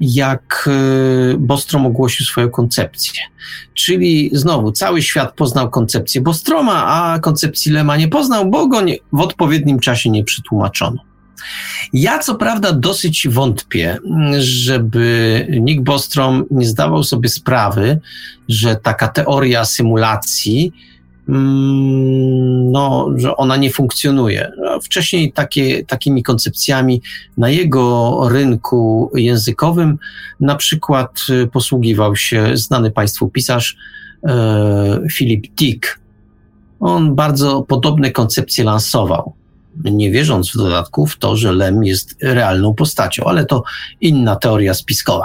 [0.00, 3.20] jak e, Bostrom ogłosił swoją koncepcję.
[3.74, 8.96] Czyli znowu cały świat poznał koncepcję Bostroma, a koncepcji Lema nie poznał, bo go nie,
[9.12, 10.98] w odpowiednim czasie nie przetłumaczono.
[11.92, 13.98] Ja co prawda dosyć wątpię,
[14.38, 18.00] żeby Nick Bostrom nie zdawał sobie sprawy,
[18.48, 20.72] że taka teoria symulacji
[21.28, 24.52] no, że ona nie funkcjonuje.
[24.82, 27.02] Wcześniej takie, takimi koncepcjami
[27.36, 29.98] na jego rynku językowym
[30.40, 33.76] na przykład y, posługiwał się znany Państwu pisarz
[34.24, 36.00] e, Philip Dick.
[36.80, 39.32] On bardzo podobne koncepcje lansował
[39.84, 43.62] nie wierząc w dodatku w to, że Lem jest realną postacią, ale to
[44.00, 45.24] inna teoria spiskowa.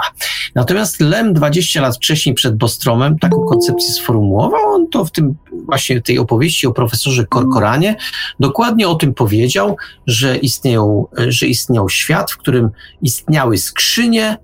[0.54, 5.34] Natomiast Lem 20 lat wcześniej przed Bostromem taką koncepcję sformułował, on to w tym
[5.66, 7.96] właśnie tej opowieści o profesorze Korkoranie
[8.40, 9.76] dokładnie o tym powiedział,
[10.06, 12.70] że istnieją, że istniał świat, w którym
[13.02, 14.36] istniały skrzynie,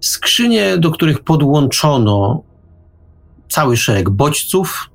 [0.00, 2.42] skrzynie, do których podłączono
[3.48, 4.90] cały szereg bodźców,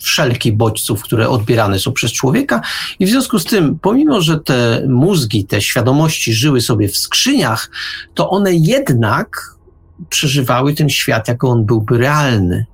[0.00, 2.60] wszelkich bodźców, które odbierane są przez człowieka.
[2.98, 7.70] I w związku z tym, pomimo, że te mózgi, te świadomości żyły sobie w skrzyniach,
[8.14, 9.56] to one jednak
[10.08, 12.66] przeżywały ten świat, jako on byłby realny.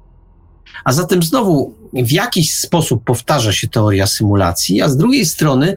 [0.84, 5.76] A zatem znowu w jakiś sposób powtarza się teoria symulacji, a z drugiej strony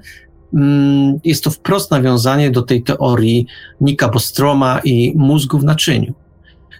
[0.53, 3.47] mm, jest to wprost nawiązanie do tej teorii
[3.81, 6.13] Nika Bostroma i mózgu w naczyniu.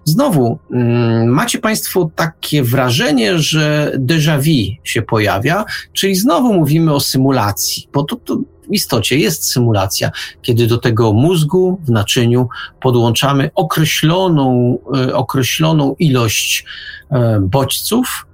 [0.09, 6.99] Znowu, mm, macie Państwo takie wrażenie, że déjà vu się pojawia, czyli znowu mówimy o
[6.99, 8.37] symulacji, bo to, to
[8.69, 10.11] w istocie jest symulacja,
[10.41, 12.49] kiedy do tego mózgu w naczyniu
[12.81, 16.65] podłączamy określoną, e, określoną ilość
[17.11, 18.25] e, bodźców,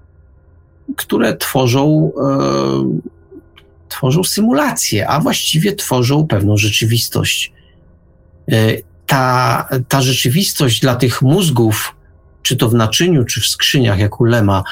[0.96, 3.00] które tworzą, e,
[3.90, 7.54] tworzą symulację, a właściwie tworzą pewną rzeczywistość
[9.06, 11.96] ta, ta rzeczywistość dla tych mózgów,
[12.42, 14.64] czy to w naczyniu, czy w skrzyniach, jak u Lema,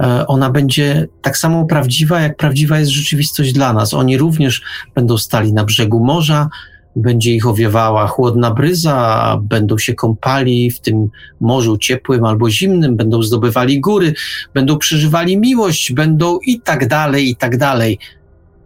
[0.00, 3.94] e, ona będzie tak samo prawdziwa, jak prawdziwa jest rzeczywistość dla nas.
[3.94, 4.62] Oni również
[4.94, 6.48] będą stali na brzegu morza,
[6.96, 11.08] będzie ich owiewała chłodna bryza, będą się kąpali w tym
[11.40, 14.14] morzu ciepłym albo zimnym, będą zdobywali góry,
[14.54, 17.98] będą przeżywali miłość, będą i tak dalej, i tak dalej.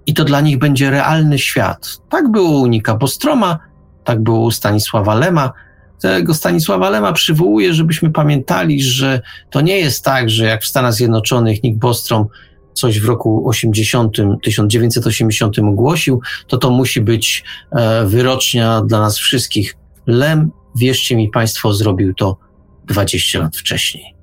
[0.06, 1.98] I to dla nich będzie realny świat.
[2.08, 3.58] Tak było u Nika Bostroma,
[4.04, 5.52] tak było u Stanisława Lema.
[6.00, 9.20] tego Stanisława Lema przywołuję, żebyśmy pamiętali, że
[9.50, 12.26] to nie jest tak, że jak w Stanach Zjednoczonych Nick Bostrom
[12.74, 19.76] coś w roku 80, 1980 ogłosił, to to musi być e, wyrocznia dla nas wszystkich.
[20.06, 22.36] Lem, wierzcie mi Państwo, zrobił to
[22.84, 24.14] 20 lat wcześniej.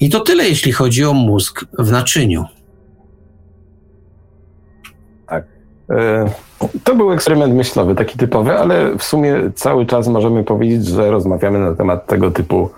[0.00, 2.44] I to tyle, jeśli chodzi o mózg w naczyniu.
[6.84, 11.58] To był eksperyment myślowy, taki typowy, ale w sumie cały czas możemy powiedzieć, że rozmawiamy
[11.58, 12.70] na temat tego typu,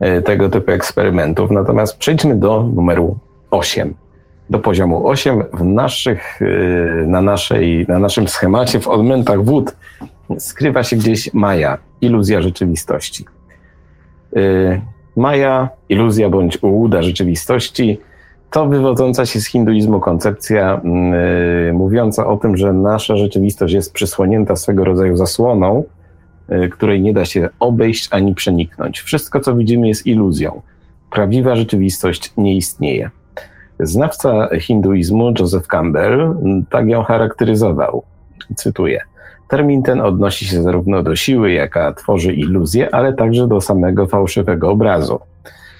[0.00, 1.50] e, tego typu eksperymentów.
[1.50, 3.18] Natomiast przejdźmy do numeru
[3.50, 3.94] 8.
[4.50, 6.46] Do poziomu 8 w naszych, e,
[7.06, 9.76] na, naszej, na naszym schemacie w odmętach wód
[10.38, 13.24] skrywa się gdzieś Maja, iluzja rzeczywistości.
[15.16, 18.00] Maja, iluzja bądź ułuda rzeczywistości
[18.50, 20.80] to wywodząca się z hinduizmu koncepcja
[21.66, 25.84] yy, mówiąca o tym, że nasza rzeczywistość jest przysłonięta swego rodzaju zasłoną,
[26.48, 29.00] yy, której nie da się obejść ani przeniknąć.
[29.00, 30.62] Wszystko, co widzimy, jest iluzją.
[31.10, 33.10] Prawdziwa rzeczywistość nie istnieje.
[33.80, 36.36] Znawca hinduizmu Joseph Campbell
[36.70, 38.02] tak ją charakteryzował.
[38.56, 39.00] Cytuję.
[39.48, 44.70] Termin ten odnosi się zarówno do siły, jaka tworzy iluzję, ale także do samego fałszywego
[44.70, 45.18] obrazu.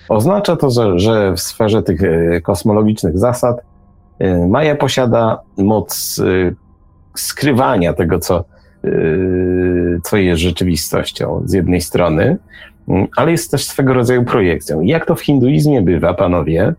[0.09, 3.61] Oznacza to, że, że w sferze tych e, kosmologicznych zasad
[4.19, 6.55] e, Maja posiada moc e,
[7.15, 8.45] skrywania tego, co,
[10.05, 12.37] co jest rzeczywistością z jednej strony,
[13.17, 14.81] ale jest też swego rodzaju projekcją.
[14.81, 16.75] Jak to w hinduizmie bywa, panowie,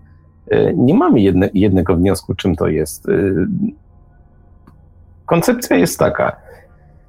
[0.76, 3.08] nie mamy jedne, jednego wniosku, czym to jest.
[5.26, 6.36] Koncepcja jest taka,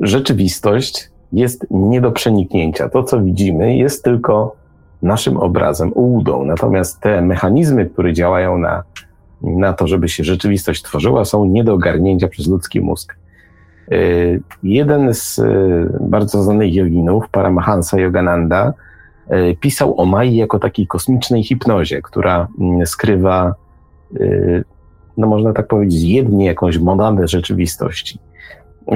[0.01, 2.89] rzeczywistość jest nie do przeniknięcia.
[2.89, 4.57] To, co widzimy, jest tylko
[5.03, 6.45] naszym obrazem, ułudą.
[6.45, 8.83] Natomiast te mechanizmy, które działają na,
[9.43, 13.17] na to, żeby się rzeczywistość tworzyła, są nie do ogarnięcia przez ludzki mózg.
[13.93, 18.73] Y, jeden z y, bardzo znanych joginów, Paramahansa Yogananda,
[19.33, 23.55] y, pisał o Mai jako takiej kosmicznej hipnozie, która mm, skrywa,
[25.17, 28.19] no można tak powiedzieć, jednie jakąś monadę rzeczywistości.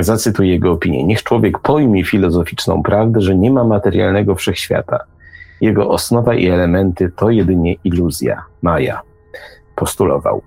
[0.01, 1.05] Zacytuję jego opinię.
[1.05, 5.05] Niech człowiek pojmie filozoficzną prawdę, że nie ma materialnego wszechświata.
[5.61, 9.03] Jego osnowa i elementy to jedynie iluzja, maja,
[9.77, 10.43] postulował.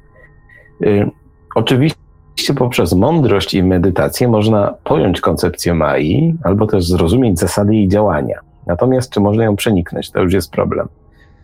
[0.84, 1.10] Y,
[1.56, 8.40] oczywiście poprzez mądrość i medytację można pojąć koncepcję Mai, albo też zrozumieć zasady jej działania.
[8.68, 10.88] Natomiast czy można ją przeniknąć, to już jest problem.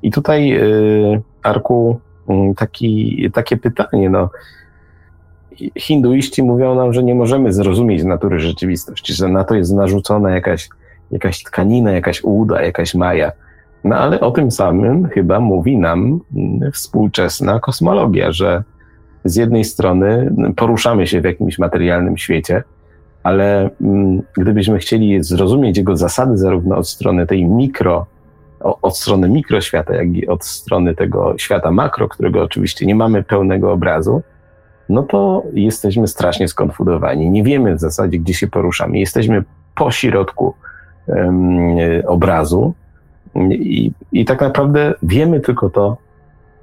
[0.04, 4.30] I tutaj, y, Arku, y, taki, takie pytanie, no,
[5.78, 10.70] hinduiści mówią nam, że nie możemy zrozumieć natury rzeczywistości, że na to jest narzucona jakaś,
[11.12, 13.32] jakaś tkanina, jakaś ułuda, jakaś maja.
[13.86, 16.20] No ale o tym samym chyba mówi nam
[16.74, 18.64] współczesna kosmologia, że
[19.26, 22.64] z jednej strony poruszamy się w jakimś materialnym świecie,
[23.24, 28.06] ale mm, gdybyśmy chcieli zrozumieć jego zasady zarówno od strony tej mikro,
[28.60, 33.72] od strony mikroświata, jak i od strony tego świata makro, którego oczywiście nie mamy pełnego
[33.72, 34.22] obrazu,
[34.90, 37.30] no to jesteśmy strasznie skonfudowani.
[37.30, 39.00] Nie wiemy w zasadzie, gdzie się poruszamy.
[39.00, 39.44] Jesteśmy
[39.76, 40.54] po środku
[42.08, 42.74] obrazu,
[43.36, 45.98] i, I tak naprawdę wiemy tylko to,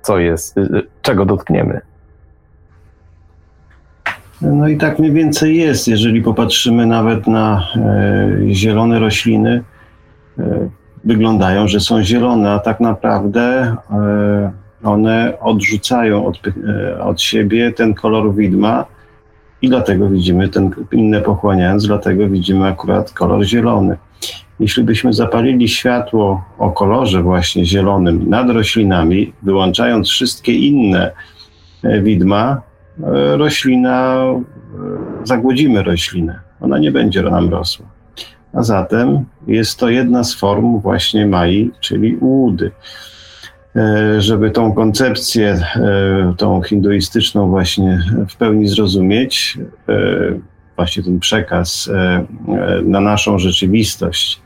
[0.03, 1.81] co jest, y, y, czego dotkniemy.
[4.43, 9.63] No i tak mniej więcej jest, jeżeli popatrzymy nawet na e, zielone rośliny,
[10.39, 10.69] e,
[11.05, 14.53] wyglądają, że są zielone, a tak naprawdę e,
[14.85, 18.85] one odrzucają od, e, od siebie ten kolor widma
[19.63, 23.97] i dlatego widzimy ten inne pochłaniając, dlatego widzimy akurat kolor zielony
[24.63, 31.13] jeśli byśmy zapalili światło o kolorze właśnie zielonym nad roślinami, wyłączając wszystkie inne
[31.83, 32.63] e, widma,
[33.03, 34.43] e, roślina, e,
[35.25, 36.41] zagłodzimy roślinę.
[36.61, 37.87] Ona nie będzie nam rosła.
[38.53, 42.71] A zatem jest to jedna z form właśnie mai, czyli ułudy.
[44.19, 45.61] Żeby tą koncepcję,
[46.37, 49.59] tą hinduistyczną właśnie w pełni zrozumieć,
[50.77, 51.91] właśnie ten przekaz
[52.85, 54.43] na naszą rzeczywistość,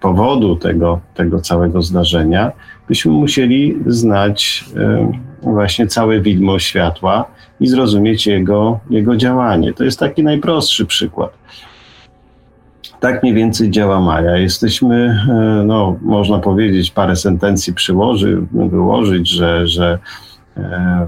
[0.00, 2.52] powodu tego, tego całego zdarzenia,
[2.88, 5.12] byśmy musieli znać e,
[5.42, 7.24] właśnie całe widmo światła
[7.60, 9.72] i zrozumieć jego, jego działanie.
[9.72, 11.30] To jest taki najprostszy przykład.
[13.00, 14.36] Tak mniej więcej działa Maja.
[14.36, 19.98] Jesteśmy, e, no, można powiedzieć, parę sentencji przyłoży, wyłożyć, że, że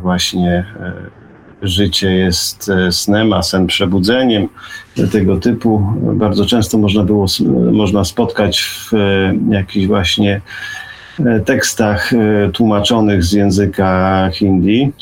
[0.03, 0.65] właśnie
[1.62, 4.48] życie jest e, snem, a sen przebudzeniem
[5.12, 5.86] tego typu.
[6.14, 7.26] Bardzo często można było
[7.72, 10.40] można spotkać w e, jakichś właśnie
[11.26, 12.10] e, tekstach
[12.52, 14.93] tłumaczonych z języka hindi.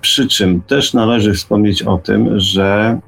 [0.00, 2.98] Przy czym też należy wspomnieć o tym, że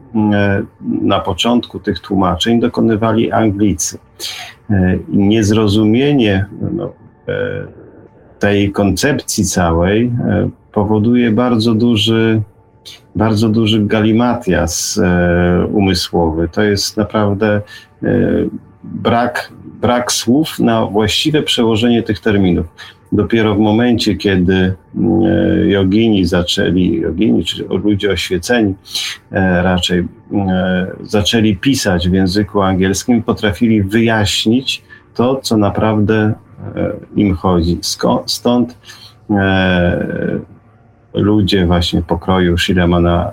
[1.03, 3.99] na początku tych tłumaczeń dokonywali Anglicy.
[5.09, 6.93] Niezrozumienie no,
[8.39, 10.13] tej koncepcji całej
[10.73, 12.43] powoduje bardzo duży
[13.19, 16.49] bardzo duży galimatias e, umysłowy.
[16.53, 17.61] To jest naprawdę
[18.03, 18.11] e,
[18.85, 22.67] brak, brak słów na właściwe przełożenie tych terminów.
[23.13, 24.75] Dopiero w momencie, kiedy e,
[25.67, 28.75] jogini zaczęli, jogini, czy ludzie oświeceni
[29.63, 30.09] raczej,
[31.03, 34.83] zaczęli pisać w języku angielskim, potrafili wyjaśnić
[35.15, 36.35] to, co naprawdę
[37.17, 37.79] im chodzi.
[37.83, 38.79] Skąd, stąd
[41.19, 43.33] ludzie właśnie pokroju Shiramana,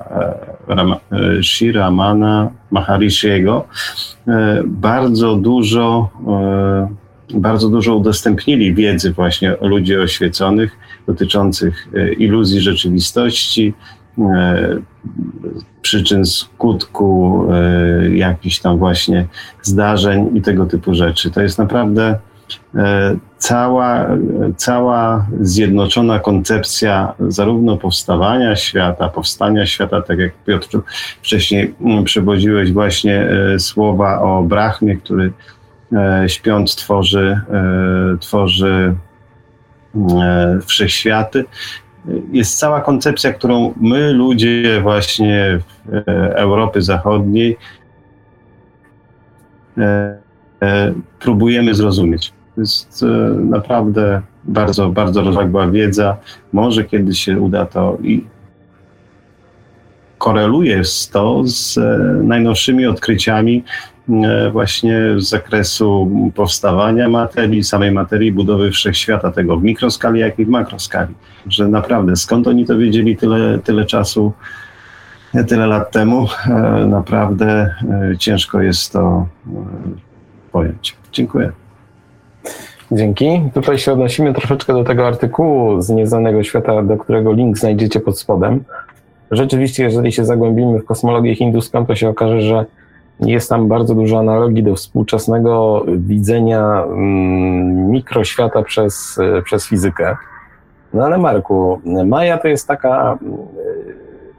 [0.69, 3.67] e, Shiramana Maharishiego
[4.27, 11.87] e, bardzo dużo, e, bardzo dużo udostępnili wiedzy właśnie o ludzi oświeconych dotyczących
[12.17, 13.73] iluzji rzeczywistości,
[15.81, 17.47] przyczyn skutku,
[18.13, 19.27] jakichś tam właśnie
[19.61, 21.31] zdarzeń i tego typu rzeczy.
[21.31, 22.19] To jest naprawdę
[22.75, 24.07] E, cała,
[24.57, 30.79] cała zjednoczona koncepcja zarówno powstawania świata, powstania świata, tak jak Piotr
[31.21, 35.31] wcześniej przewodziłeś właśnie e, słowa o Brahmie, który
[35.93, 37.39] e, śpiąc tworzy,
[38.19, 38.95] tworzy
[40.65, 41.45] wszechświaty.
[42.31, 45.59] Jest cała koncepcja, którą my, ludzie właśnie
[46.35, 47.57] Europy Zachodniej,
[51.19, 52.34] próbujemy zrozumieć.
[52.57, 53.07] Jest e,
[53.39, 56.17] naprawdę bardzo, bardzo rozległa wiedza.
[56.53, 58.25] Może kiedyś się uda to i
[60.17, 61.81] koreluje to z e,
[62.23, 63.63] najnowszymi odkryciami
[64.09, 70.45] e, właśnie z zakresu powstawania materii, samej materii, budowy wszechświata, tego w mikroskali, jak i
[70.45, 71.13] w makroskali.
[71.47, 74.33] Że naprawdę, skąd oni to wiedzieli tyle, tyle czasu,
[75.47, 76.27] tyle lat temu,
[76.87, 77.75] naprawdę
[78.19, 79.27] ciężko jest to
[80.51, 80.97] pojąć.
[81.11, 81.64] Dziękuję.
[82.91, 83.41] Dzięki.
[83.53, 88.19] Tutaj się odnosimy troszeczkę do tego artykułu z Nieznanego Świata, do którego link znajdziecie pod
[88.19, 88.63] spodem.
[89.31, 92.65] Rzeczywiście, jeżeli się zagłębimy w kosmologię hinduską, to się okaże, że
[93.19, 100.17] jest tam bardzo dużo analogii do współczesnego widzenia mm, mikroświata przez, przez fizykę.
[100.93, 103.37] No ale Marku, Maja to jest taka mm,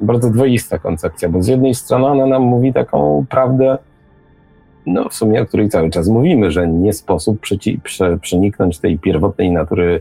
[0.01, 3.79] bardzo dwoista koncepcja, bo z jednej strony ona nam mówi taką prawdę,
[4.87, 8.99] no w sumie o której cały czas mówimy, że nie sposób przeci- prze- przeniknąć tej
[8.99, 10.01] pierwotnej natury,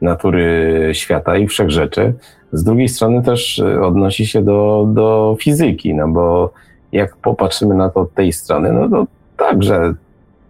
[0.00, 2.14] natury świata i wszechrzeczy.
[2.52, 6.52] Z drugiej strony też e, odnosi się do, do fizyki, no bo
[6.92, 9.06] jak popatrzymy na to od tej strony, no to
[9.36, 9.94] tak, że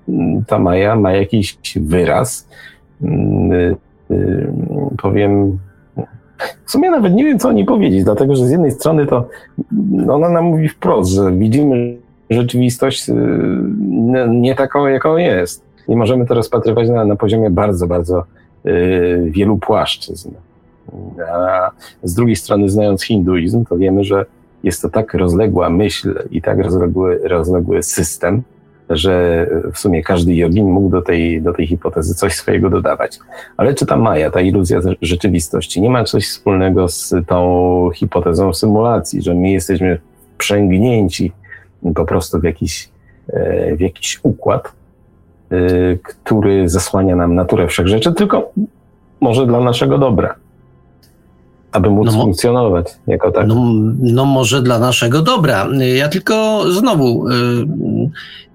[0.08, 2.48] mm, ta Maja ma jakiś wyraz,
[3.00, 3.76] yy,
[4.10, 4.52] yy,
[5.02, 5.58] powiem,
[6.64, 9.28] w sumie nawet nie wiem, co o niej powiedzieć, dlatego że z jednej strony to
[10.08, 11.96] ona nam mówi wprost, że widzimy,
[12.30, 13.12] rzeczywistość y,
[14.28, 15.62] nie taką, jaką jest.
[15.88, 18.24] I możemy to rozpatrywać na, na poziomie bardzo, bardzo
[18.66, 20.30] y, wielu płaszczyzn.
[21.32, 21.70] A
[22.02, 24.26] z drugiej strony, znając hinduizm, to wiemy, że
[24.62, 28.42] jest to tak rozległa myśl i tak rozległy, rozległy system,
[28.90, 33.18] że w sumie każdy jogin mógł do tej, do tej hipotezy coś swojego dodawać.
[33.56, 39.22] Ale czy ta Maja, ta iluzja rzeczywistości, nie ma coś wspólnego z tą hipotezą symulacji,
[39.22, 39.98] że my jesteśmy
[40.38, 41.32] przęgnięci
[41.94, 42.88] po prostu w jakiś,
[43.28, 44.72] e, w jakiś układ,
[45.50, 45.56] e,
[46.02, 48.52] który zasłania nam naturę wszechrzeczy, tylko
[49.20, 50.34] może dla naszego dobra,
[51.76, 53.46] aby móc no, funkcjonować jako tak.
[53.46, 55.68] No, no, może dla naszego dobra.
[55.96, 57.32] Ja tylko znowu e,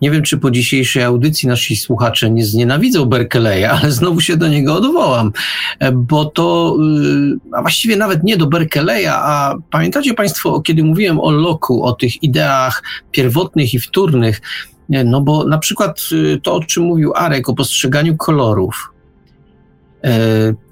[0.02, 4.48] nie wiem, czy po dzisiejszej audycji nasi słuchacze nie znienawidzą Berkeleya, ale znowu się do
[4.48, 5.31] niego odwołam,
[5.93, 6.77] bo to,
[7.52, 12.23] a właściwie nawet nie do Berkeleya, a pamiętacie Państwo, kiedy mówiłem o Loku, o tych
[12.23, 14.41] ideach pierwotnych i wtórnych,
[14.89, 16.02] no bo na przykład
[16.43, 18.93] to, o czym mówił Arek, o postrzeganiu kolorów,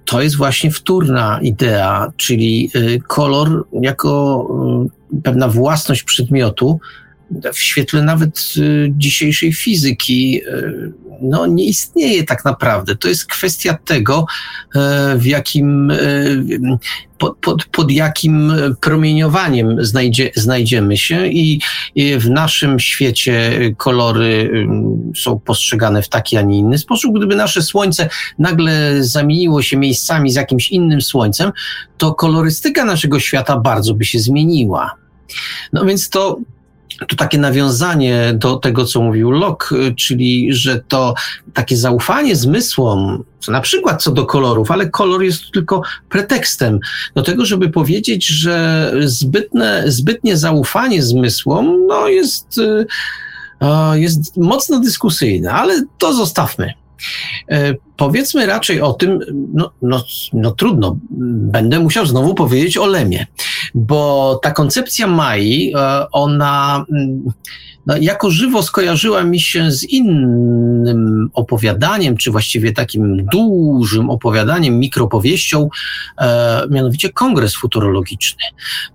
[0.10, 2.72] to jest właśnie wtórna idea, czyli
[3.08, 4.48] kolor jako
[5.24, 6.80] pewna własność przedmiotu,
[7.54, 12.96] w świetle nawet y, dzisiejszej fizyki y, no, nie istnieje tak naprawdę.
[12.96, 14.26] To jest kwestia tego,
[14.76, 14.80] y,
[15.18, 15.92] w jakim,
[17.18, 21.62] pod, pod, pod jakim promieniowaniem znajdzie, znajdziemy się i,
[21.96, 24.52] w naszym świecie kolory
[25.16, 27.16] są postrzegane w taki, a nie inny sposób.
[27.18, 31.52] Gdyby nasze Słońce nagle zamieniło się miejscami z jakimś innym Słońcem,
[31.98, 34.96] to kolorystyka naszego świata bardzo by się zmieniła.
[35.74, 36.40] No więc to
[37.08, 41.14] to takie nawiązanie do tego, co mówił Locke, czyli że to
[41.54, 46.80] takie zaufanie zmysłom, na przykład co do kolorów, ale kolor jest tylko pretekstem
[47.16, 52.60] do tego, żeby powiedzieć, że zbytne, zbytnie zaufanie zmysłom no jest,
[53.94, 56.74] jest mocno dyskusyjne, ale to zostawmy.
[57.50, 59.20] E, powiedzmy raczej o tym,
[59.54, 60.04] no, no,
[60.34, 60.98] no trudno,
[61.52, 63.28] będę musiał znowu powiedzieć o Lemie,
[63.74, 67.24] bo ta koncepcja Mai, e, ona mm,
[67.86, 75.70] no, jako żywo skojarzyła mi się z innym opowiadaniem, czy właściwie takim dużym opowiadaniem, mikropowieścią,
[76.18, 78.44] e, mianowicie Kongres Futurologiczny.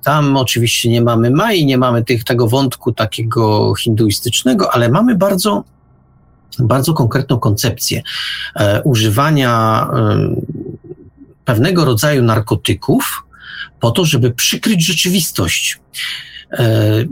[0.05, 5.65] Tam oczywiście nie mamy Mai, nie mamy tych, tego wątku takiego hinduistycznego, ale mamy bardzo
[6.59, 8.03] bardzo konkretną koncepcję
[8.57, 10.35] e, używania e,
[11.45, 13.25] pewnego rodzaju narkotyków
[13.81, 15.81] po to, żeby przykryć rzeczywistość.
[16.53, 17.05] E,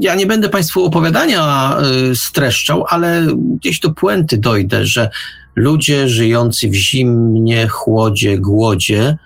[0.00, 3.26] ja nie będę Państwu opowiadania e, streszczał, ale
[3.58, 5.10] gdzieś do puenty dojdę, że
[5.56, 9.16] ludzie żyjący w zimnie, chłodzie, głodzie,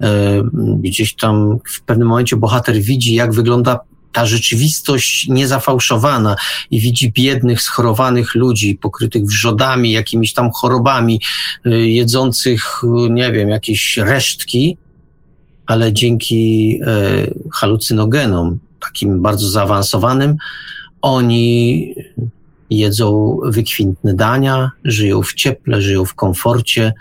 [0.00, 0.42] e,
[0.78, 3.80] gdzieś tam w pewnym momencie bohater widzi, jak wygląda
[4.12, 6.36] ta rzeczywistość niezafałszowana
[6.70, 11.20] i widzi biednych, schorowanych ludzi pokrytych wrzodami, jakimiś tam chorobami,
[11.66, 14.76] y, jedzących, nie wiem, jakieś resztki,
[15.66, 20.36] ale dzięki y, halucynogenom, takim bardzo zaawansowanym,
[21.02, 21.94] oni
[22.70, 26.92] jedzą wykwintne dania, żyją w cieple, żyją w komforcie,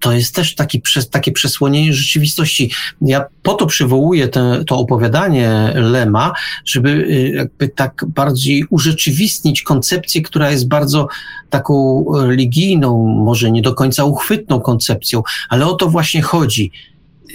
[0.00, 2.70] to jest też taki, takie przesłonienie rzeczywistości.
[3.00, 6.32] Ja po to przywołuję te, to opowiadanie Lema,
[6.64, 11.08] żeby y, jakby tak bardziej urzeczywistnić koncepcję, która jest bardzo
[11.50, 16.72] taką religijną, może nie do końca uchwytną koncepcją, ale o to właśnie chodzi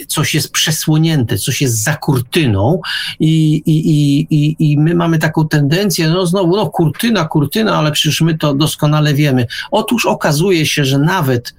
[0.08, 2.82] coś jest przesłonięte, coś jest za kurtyną
[3.20, 7.92] i, i, i, i, i my mamy taką tendencję, no znowu, no kurtyna, kurtyna, ale
[7.92, 9.48] przecież my to doskonale wiemy.
[9.72, 11.54] Otóż okazuje się, że nawet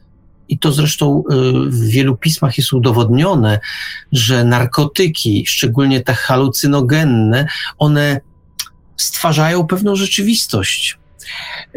[0.48, 1.34] i to zresztą y,
[1.70, 3.60] w wielu pismach jest udowodnione,
[4.12, 7.46] że narkotyki, szczególnie te halucynogenne,
[7.78, 8.20] one
[8.96, 10.98] stwarzają pewną rzeczywistość.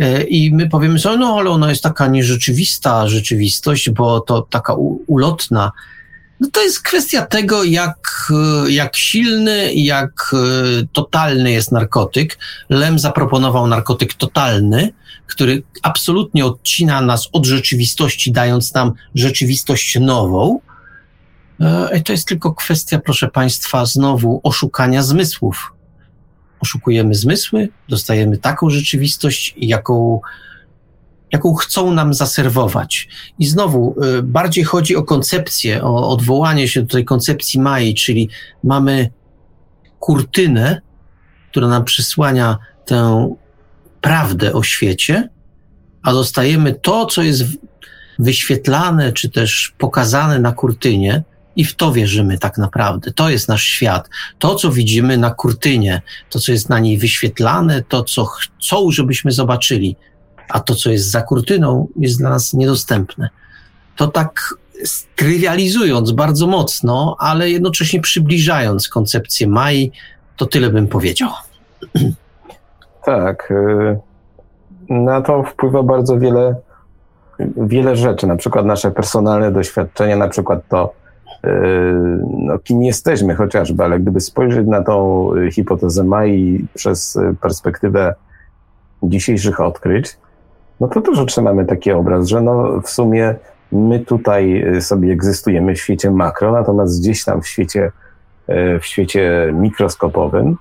[0.02, 4.74] Y, I my powiemy sobie, no ale ona jest taka nierzeczywista rzeczywistość, bo to taka
[5.08, 5.72] ulotna.
[6.40, 8.32] No to jest kwestia tego, jak,
[8.68, 10.36] y, jak silny, jak
[10.94, 12.38] totalny jest narkotyk.
[12.70, 14.94] Lem zaproponował narkotyk totalny,
[15.28, 20.60] który absolutnie odcina nas od rzeczywistości, dając nam rzeczywistość nową.
[21.60, 25.74] E, I to jest tylko kwestia, proszę Państwa, znowu oszukania zmysłów.
[26.60, 30.22] Oszukujemy zmysły, dostajemy taką rzeczywistość, jaką,
[31.32, 33.08] jaką chcą nam zaserwować.
[33.40, 38.30] I znowu e, bardziej chodzi o koncepcję, o odwołanie się do tej koncepcji Mai, czyli
[38.64, 39.10] mamy
[40.00, 40.82] kurtynę,
[41.52, 43.36] która nam przysłania tę
[44.02, 45.30] prawdę o świecie,
[46.04, 47.44] a dostajemy to, co jest
[48.20, 51.24] wyświetlane czy też pokazane na kurtynie,
[51.58, 53.12] i w to wierzymy tak naprawdę.
[53.12, 54.10] To jest nasz świat.
[54.40, 59.32] To, co widzimy na kurtynie, to, co jest na niej wyświetlane, to, co chcą, żebyśmy
[59.32, 59.96] zobaczyli,
[60.50, 63.30] a to, co jest za kurtyną, jest dla nas niedostępne.
[63.96, 64.54] To tak
[65.16, 69.92] trywializując bardzo mocno, ale jednocześnie przybliżając koncepcję Mai,
[70.38, 71.30] to tyle bym powiedział.
[73.04, 73.52] Tak.
[73.52, 74.00] Y,
[74.90, 76.56] na to wpływa bardzo wiele,
[77.58, 80.94] wiele rzeczy, na przykład nasze personalne doświadczenia, na przykład to,
[81.46, 81.50] y,
[82.38, 88.16] no, kim jesteśmy chociażby, ale gdyby spojrzeć na tą hipotezę Mai przez perspektywę
[89.04, 90.18] dzisiejszych odkryć,
[90.80, 93.36] no to też otrzymamy taki obraz, że no w sumie
[93.72, 97.92] my tutaj sobie egzystujemy w świecie makro, natomiast gdzieś tam w świecie,
[98.80, 100.58] w świecie mikroskopowym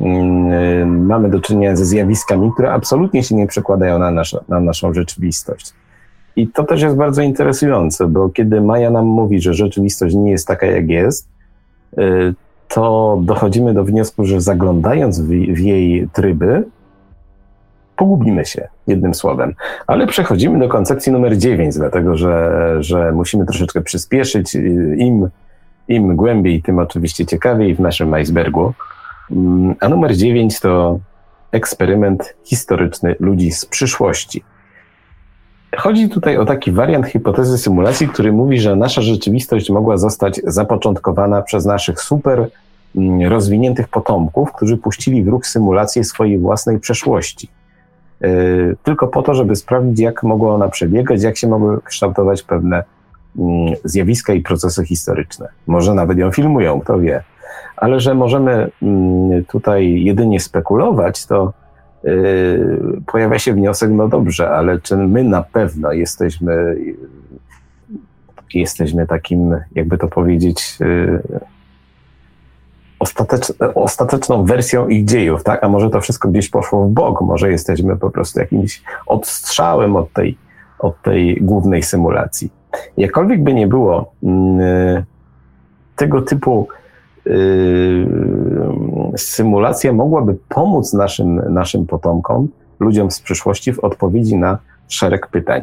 [0.00, 4.94] Mm, mamy do czynienia ze zjawiskami, które absolutnie się nie przekładają na, nasz, na naszą
[4.94, 5.72] rzeczywistość.
[6.36, 10.46] I to też jest bardzo interesujące, bo kiedy Maja nam mówi, że rzeczywistość nie jest
[10.46, 11.28] taka, jak jest,
[11.98, 12.34] y,
[12.68, 16.64] to dochodzimy do wniosku, że zaglądając w jej tryby,
[17.98, 19.54] pogubimy się, jednym słowem.
[19.86, 24.54] Ale przechodzimy do koncepcji numer 9, dlatego że, że musimy troszeczkę przyspieszyć.
[24.96, 25.28] Im,
[25.88, 28.72] Im głębiej, tym oczywiście ciekawiej w naszym icebergu.
[29.30, 30.98] Mm, a numer 9 to
[31.52, 34.44] eksperyment historyczny ludzi z przyszłości.
[35.76, 41.42] Chodzi tutaj o taki wariant hipotezy symulacji, który mówi, że nasza rzeczywistość mogła zostać zapoczątkowana
[41.42, 42.48] przez naszych super
[42.96, 47.48] mm, rozwiniętych potomków, którzy puścili w ruch symulację swojej własnej przeszłości.
[48.20, 52.84] Yy, tylko po to, żeby sprawdzić, jak mogła ona przebiegać, jak się mogły kształtować pewne
[53.36, 53.44] yy,
[53.84, 55.48] zjawiska i procesy historyczne.
[55.66, 57.22] Może nawet ją filmują, kto wie.
[57.76, 61.52] ale że możemy mm, tutaj jedynie spekulować, to
[62.04, 66.76] yy, pojawia się wniosek, no dobrze, ale czy my na pewno jesteśmy,
[68.54, 70.78] jesteśmy takim, jakby to powiedzieć,
[72.98, 75.64] ostatecz, ostateczną wersją ich dziejów, tak?
[75.64, 80.12] A może to wszystko gdzieś poszło w bok, może jesteśmy po prostu jakimś odstrzałem od
[80.12, 80.38] tej,
[80.78, 82.50] od tej głównej symulacji.
[82.96, 85.04] Jakkolwiek by nie było, yy,
[85.96, 86.68] tego typu
[87.24, 88.08] yy,
[89.16, 92.48] symulacja mogłaby pomóc naszym, naszym potomkom,
[92.80, 94.58] ludziom z przyszłości w odpowiedzi na
[94.88, 95.62] szereg pytań.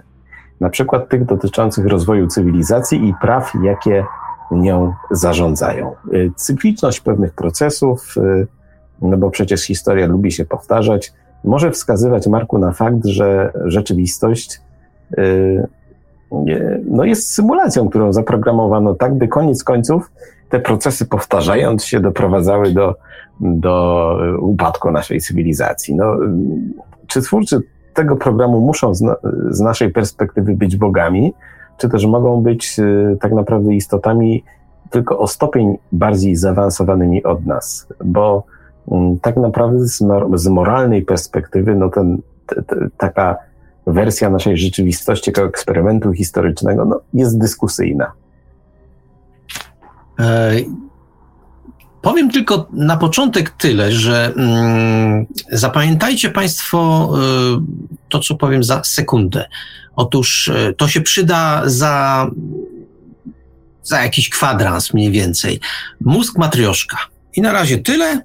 [0.60, 4.06] Na przykład tych dotyczących rozwoju cywilizacji i praw, jakie
[4.52, 5.92] nią zarządzają.
[6.12, 8.48] Yy, cykliczność pewnych procesów, yy,
[9.02, 11.14] no bo przecież historia lubi się powtarzać,
[11.44, 14.62] może wskazywać Marku na fakt, że rzeczywistość
[16.86, 20.12] no jest symulacją, którą zaprogramowano tak, by koniec końców
[20.50, 22.96] te procesy powtarzając się doprowadzały do,
[23.40, 25.96] do upadku naszej cywilizacji.
[25.96, 26.18] No,
[27.08, 27.60] czy twórcy
[27.94, 29.16] tego programu muszą z, na,
[29.50, 31.34] z naszej perspektywy być bogami,
[31.78, 34.44] czy też mogą być y, tak naprawdę istotami
[34.90, 38.44] tylko o stopień bardziej zaawansowanymi od nas, bo
[38.88, 38.92] y,
[39.22, 39.88] tak naprawdę
[40.36, 42.22] z, moralnej perspektywy, no ten,
[42.98, 43.38] taka
[43.88, 48.12] wersja naszej rzeczywistości jako eksperymentu historycznego no, jest dyskusyjna.
[50.20, 50.52] E,
[52.02, 57.10] powiem tylko na początek tyle, że mm, zapamiętajcie Państwo
[57.58, 59.46] y, to, co powiem za sekundę.
[59.96, 62.28] Otóż y, to się przyda za,
[63.84, 65.60] za jakiś kwadrans mniej więcej.
[66.02, 66.98] Mózg matrioszka.
[67.36, 68.22] I na razie tyle.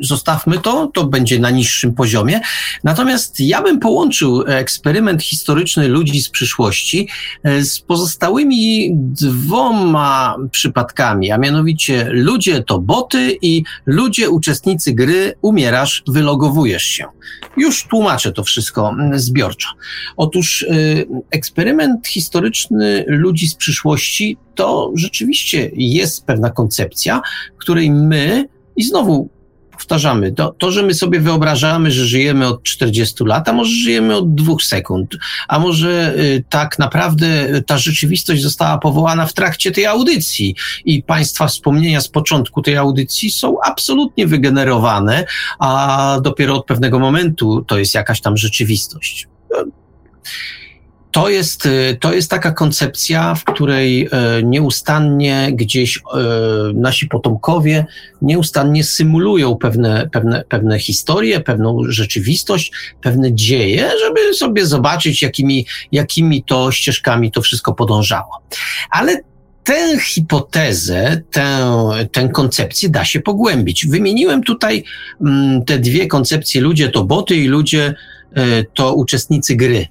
[0.00, 2.40] Zostawmy to, to będzie na niższym poziomie.
[2.84, 7.08] Natomiast ja bym połączył eksperyment historyczny ludzi z przyszłości
[7.42, 16.02] e, z pozostałymi dwoma przypadkami, a mianowicie ludzie to boty i ludzie, uczestnicy gry, umierasz,
[16.08, 17.04] wylogowujesz się.
[17.56, 19.68] Już tłumaczę to wszystko zbiorczo.
[20.16, 20.66] Otóż e,
[21.30, 27.22] eksperyment historyczny ludzi z przyszłości to rzeczywiście jest pewna koncepcja,
[27.58, 29.28] której my i znowu
[29.72, 34.16] powtarzamy, to, to, że my sobie wyobrażamy, że żyjemy od 40 lat, a może żyjemy
[34.16, 35.16] od dwóch sekund,
[35.48, 40.54] a może y, tak naprawdę ta rzeczywistość została powołana w trakcie tej audycji.
[40.84, 45.26] I Państwa wspomnienia z początku tej audycji są absolutnie wygenerowane,
[45.58, 49.28] a dopiero od pewnego momentu to jest jakaś tam rzeczywistość
[51.10, 54.08] to jest, y, to jest taka koncepcja, w której y,
[54.44, 56.00] nieustannie gdzieś y,
[56.74, 57.86] nasi potomkowie
[58.22, 66.42] nieustannie symulują pewne, pewne, pewne historie, pewną rzeczywistość, pewne dzieje, żeby sobie zobaczyć, jakimi, jakimi
[66.42, 68.42] to ścieżkami to wszystko podążało.
[68.90, 69.20] Ale
[69.64, 71.70] tę hipotezę, tę,
[72.12, 73.86] tę koncepcję da się pogłębić.
[73.86, 74.84] Wymieniłem tutaj
[75.20, 77.94] mm, te dwie koncepcje, ludzie to boty i ludzie
[78.74, 79.86] to uczestnicy gry.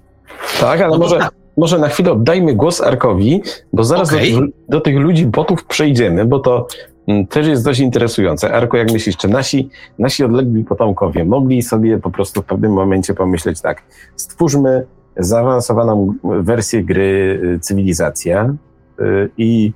[0.60, 1.32] Tak, ale no może, tak.
[1.58, 3.42] może na chwilę oddajmy głos Arkowi,
[3.74, 4.32] bo zaraz okay.
[4.32, 6.68] do, do, tych ludzi botów przejdziemy, bo to
[7.08, 8.54] mm, też jest dość interesujące.
[8.54, 9.70] Arko, jak myślisz, czy nasi,
[10.00, 13.84] nasi odlegli potomkowie mogli sobie po prostu w pewnym momencie pomyśleć tak,
[14.16, 14.86] stwórzmy
[15.18, 18.56] zaawansowaną wersję gry y, Cywilizacja
[19.00, 19.74] y, i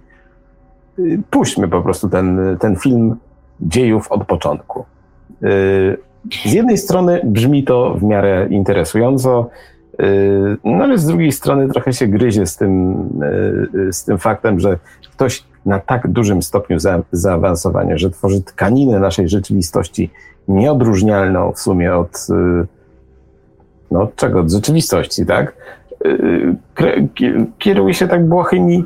[0.99, 3.15] y, puśćmy po prostu ten, ten film
[3.61, 4.85] dziejów od początku.
[6.45, 9.72] Z jednej strony brzmi to w miarę interesująco, Yy,
[10.63, 12.95] no ale z drugiej strony trochę się gryzie z tym,
[13.73, 14.79] yy, z tym faktem, że
[15.11, 20.11] ktoś na tak dużym stopniu za, zaawansowania, że tworzy tkaninę naszej rzeczywistości
[20.47, 22.27] nieodróżnialną w sumie od,
[23.91, 24.39] no od czego?
[24.39, 25.55] Od rzeczywistości, tak?
[27.59, 28.85] Kieruje się tak błahymi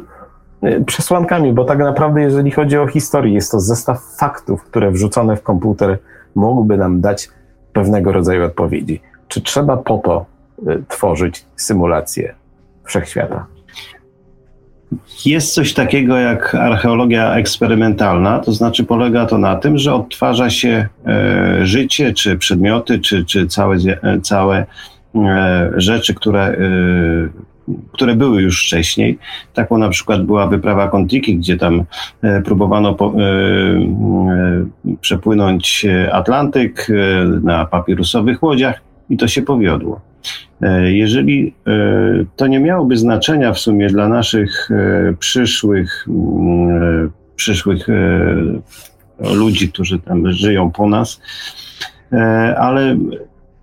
[0.86, 5.44] przesłankami, bo tak naprawdę jeżeli chodzi o historię, jest to zestaw faktów, które wrzucone w
[5.44, 5.98] komputer
[6.36, 7.30] mogłyby nam dać
[7.74, 9.02] pewnego rodzaju odpowiedzi.
[9.28, 10.37] Czy trzeba po to Y,
[10.88, 12.36] tworzyć symulację
[12.84, 13.46] wszechświata.
[15.26, 20.88] Jest coś takiego jak archeologia eksperymentalna, to znaczy polega to na tym, że odtwarza się
[21.06, 24.66] e, życie, czy przedmioty, czy, czy całe, e, całe
[25.16, 26.58] e, rzeczy, które,
[27.92, 29.20] które były już wcześniej.
[29.54, 31.84] Taką na przykład była wyprawa Kontiki, gdzie tam
[32.46, 33.14] próbowano po,
[35.02, 36.88] przepłynąć Atlantyk
[37.44, 40.07] na papirusowych łodziach i to się powiodło.
[40.62, 41.72] E, jeżeli e,
[42.36, 47.88] to nie miałoby znaczenia w sumie dla naszych e, przyszłych, mm, przyszłych
[49.20, 51.22] ludzi, którzy tam żyją po nas,
[52.58, 52.98] ale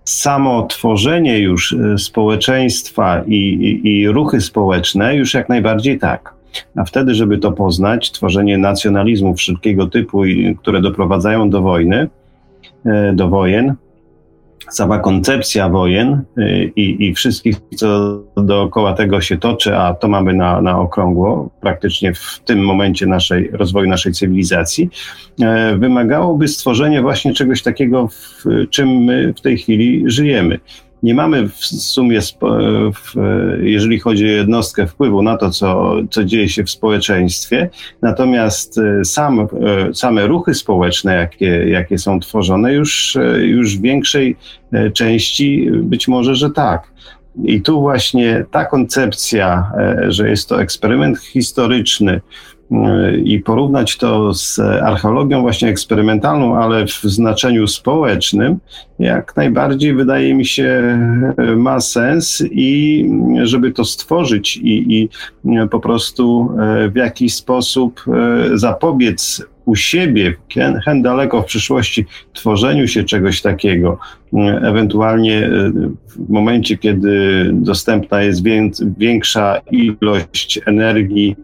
[0.03, 6.33] samo tworzenie już społeczeństwa i, i, i ruchy społeczne już jak najbardziej tak.
[6.75, 10.21] A wtedy, żeby to poznać, tworzenie nacjonalizmu wszelkiego typu,
[10.57, 12.07] które doprowadzają do wojny,
[13.13, 13.75] do wojen,
[14.69, 20.33] sama koncepcja wojen y, i, i wszystkich, co dookoła tego się toczy, a to mamy
[20.33, 24.89] na, na okrągło, praktycznie w tym momencie naszej, rozwoju naszej cywilizacji,
[25.41, 30.59] e, wymagałoby stworzenia właśnie czegoś takiego, w czym my w tej chwili żyjemy
[31.05, 32.19] nie mamy w sumie,
[33.61, 37.69] jeżeli chodzi o jednostkę, wpływu na to, co, co dzieje się w społeczeństwie,
[38.01, 39.47] natomiast e, sam, e,
[39.93, 44.35] same ruchy społeczne, jakie, jakie są tworzone, już, e, już w większej
[44.93, 46.91] części być może, że tak.
[47.43, 49.71] I tu właśnie ta koncepcja,
[50.07, 52.21] że jest to eksperyment historyczny,
[53.23, 58.57] i porównać to z archeologią właśnie eksperymentalną, ale w znaczeniu społecznym,
[58.99, 60.99] jak najbardziej wydaje mi się
[61.57, 63.05] ma sens i
[63.43, 65.09] żeby to stworzyć i, i
[65.71, 66.49] po prostu
[66.91, 68.05] w jakiś sposób
[68.53, 70.35] zapobiec u siebie,
[70.85, 73.97] hen daleko w przyszłości, tworzeniu się czegoś takiego,
[74.61, 75.49] ewentualnie
[76.07, 78.43] w momencie, kiedy dostępna jest
[78.97, 81.35] większa ilość energii,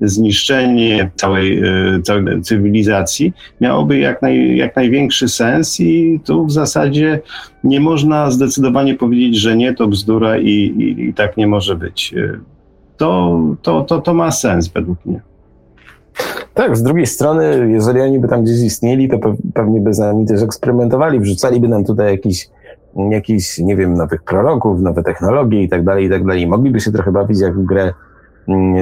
[0.00, 7.20] zniszczenie całej, e, całej cywilizacji miałoby jak, naj, jak największy sens i tu w zasadzie
[7.64, 12.14] nie można zdecydowanie powiedzieć, że nie, to bzdura i, i, i tak nie może być.
[12.14, 12.38] E,
[12.96, 15.20] to, to, to, to ma sens według mnie.
[16.54, 19.18] Tak, z drugiej strony, jeżeli oni by tam gdzieś istnieli, to
[19.54, 22.48] pewnie by z nami też eksperymentowali, wrzucaliby nam tutaj jakiś,
[23.10, 26.46] jakiś, nie wiem, nowych proroków, nowe technologie i tak dalej, i tak dalej.
[26.46, 27.92] Mogliby się trochę bawić jak w grę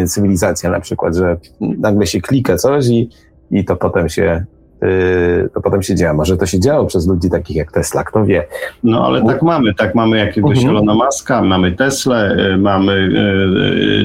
[0.06, 3.10] cywilizacja na przykład, że nagle się klika coś i,
[3.51, 4.44] i to potem się
[4.82, 6.14] yy, to potem się działa.
[6.14, 8.47] Może to się działo przez ludzi takich jak Tesla, kto wie.
[8.84, 10.76] No ale tak mamy, tak mamy jakiegoś mhm.
[10.76, 13.09] Elona Muska, mamy Tesla, yy, mamy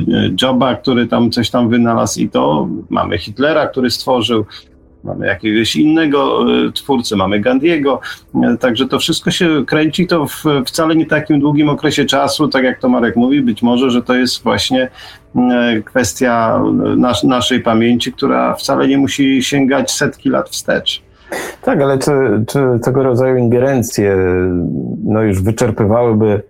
[0.07, 4.45] yy, Joba, który tam coś tam wynalazł i to, mamy Hitlera, który stworzył
[5.03, 7.99] mamy jakiegoś innego e, twórcę, mamy Gandiego,
[8.43, 12.63] e, także to wszystko się kręci to w wcale nie takim długim okresie czasu, tak
[12.63, 14.89] jak to Marek mówi, być może, że to jest właśnie
[15.35, 16.61] e, kwestia
[16.97, 21.01] nas, naszej pamięci, która wcale nie musi sięgać setki lat wstecz.
[21.61, 22.11] Tak, ale czy,
[22.47, 24.17] czy tego rodzaju ingerencje
[25.03, 26.41] no już wyczerpywałyby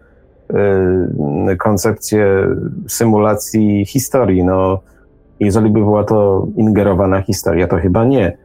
[1.60, 2.48] koncepcję
[2.88, 4.44] symulacji historii?
[4.44, 4.80] No,
[5.42, 8.38] jeżeli by była to ingerowana historia, to chyba nie.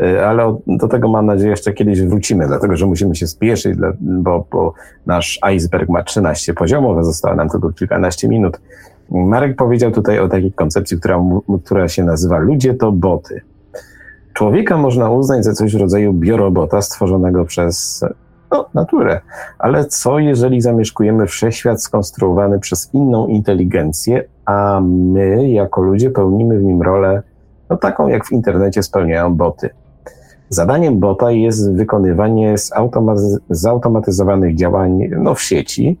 [0.00, 4.46] E, ale do tego mam nadzieję jeszcze kiedyś wrócimy, dlatego że musimy się spieszyć, bo,
[4.50, 4.72] bo
[5.06, 8.60] nasz iceberg ma 13 poziomów, a zostało nam tylko kilkanaście minut.
[9.10, 11.20] Marek powiedział tutaj o takiej koncepcji, która,
[11.64, 13.40] która się nazywa ludzie to boty.
[14.32, 18.04] Człowieka można uznać za coś w rodzaju biorobota stworzonego przez
[18.50, 19.20] no, naturę.
[19.58, 26.62] Ale co jeżeli zamieszkujemy wszechświat skonstruowany przez inną inteligencję, a my jako ludzie pełnimy w
[26.62, 27.22] nim rolę
[27.70, 29.70] no, taką, jak w internecie spełniają boty?
[30.48, 32.54] Zadaniem bota jest wykonywanie
[33.50, 35.98] zautomatyzowanych działań no, w sieci,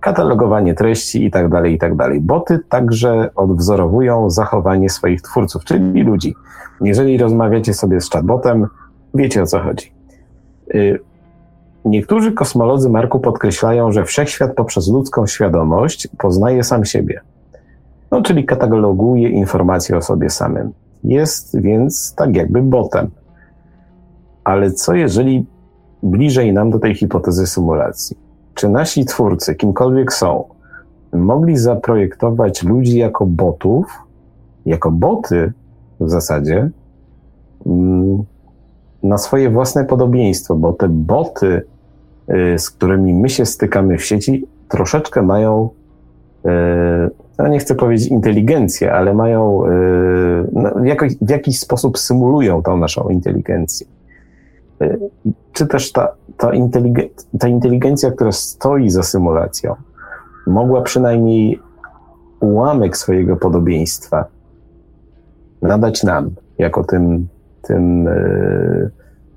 [0.00, 1.96] katalogowanie treści itd., tak itd.
[1.98, 6.34] Tak Boty także odwzorowują zachowanie swoich twórców, czyli ludzi.
[6.80, 8.66] Jeżeli rozmawiacie sobie z chatbotem,
[9.14, 9.92] wiecie o co chodzi.
[10.74, 10.98] Y,
[11.84, 17.20] niektórzy kosmolodzy Marku podkreślają, że wszechświat poprzez ludzką świadomość poznaje sam siebie.
[18.10, 20.72] No, czyli kataloguje informacje o sobie samym.
[21.04, 23.10] Jest więc tak jakby botem.
[24.44, 25.46] Ale co jeżeli
[26.02, 28.16] bliżej nam do tej hipotezy symulacji?
[28.54, 30.44] Czy nasi twórcy, kimkolwiek są,
[31.12, 33.86] mogli zaprojektować ludzi jako botów,
[34.66, 35.52] jako boty
[36.00, 36.70] w zasadzie,
[37.66, 38.22] mm,
[39.02, 41.62] na swoje własne podobieństwo, bo te boty,
[42.54, 45.68] y, z którymi my się stykamy w sieci, troszeczkę mają,
[46.46, 46.48] y,
[47.38, 50.70] no nie chcę powiedzieć inteligencję, ale mają, y, no
[51.20, 53.86] w jakiś sposób symulują tą naszą inteligencję
[55.52, 57.08] czy też ta, ta, inteligen,
[57.38, 59.74] ta inteligencja, która stoi za symulacją,
[60.46, 61.60] mogła przynajmniej
[62.40, 64.24] ułamek swojego podobieństwa
[65.62, 67.28] nadać nam, jako tym,
[67.62, 68.90] tym yy,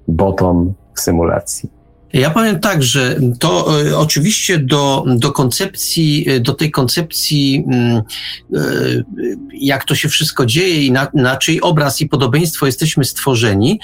[0.07, 1.69] botom w symulacji.
[2.13, 7.65] Ja powiem tak, że to y, oczywiście do, do koncepcji, y, do tej koncepcji,
[8.53, 9.05] y,
[9.53, 13.79] jak to się wszystko dzieje i na, na czyj obraz i podobieństwo jesteśmy stworzeni,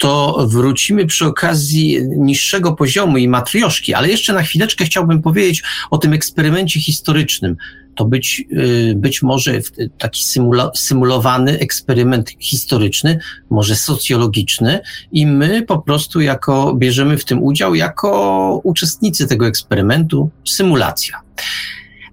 [0.00, 5.98] to wrócimy przy okazji niższego poziomu i matrioszki, ale jeszcze na chwileczkę chciałbym powiedzieć o
[5.98, 7.56] tym eksperymencie historycznym.
[7.94, 9.60] To być, y, być może
[9.98, 13.18] taki symula, symulowany eksperyment historyczny,
[13.50, 14.80] może socjologiczny
[15.12, 21.20] i my po prostu jako, bierzemy w tym udział jako uczestnicy tego eksperymentu, symulacja.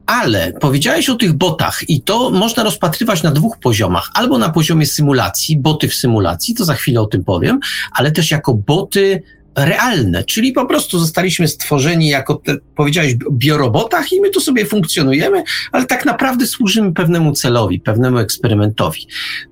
[0.07, 4.09] Ale powiedziałeś o tych botach i to można rozpatrywać na dwóch poziomach.
[4.13, 7.59] Albo na poziomie symulacji, boty w symulacji, to za chwilę o tym powiem,
[7.91, 9.23] ale też jako boty
[9.57, 15.43] realne, czyli po prostu zostaliśmy stworzeni jako, te, powiedziałeś, biorobotach i my tu sobie funkcjonujemy,
[15.71, 19.07] ale tak naprawdę służymy pewnemu celowi, pewnemu eksperymentowi.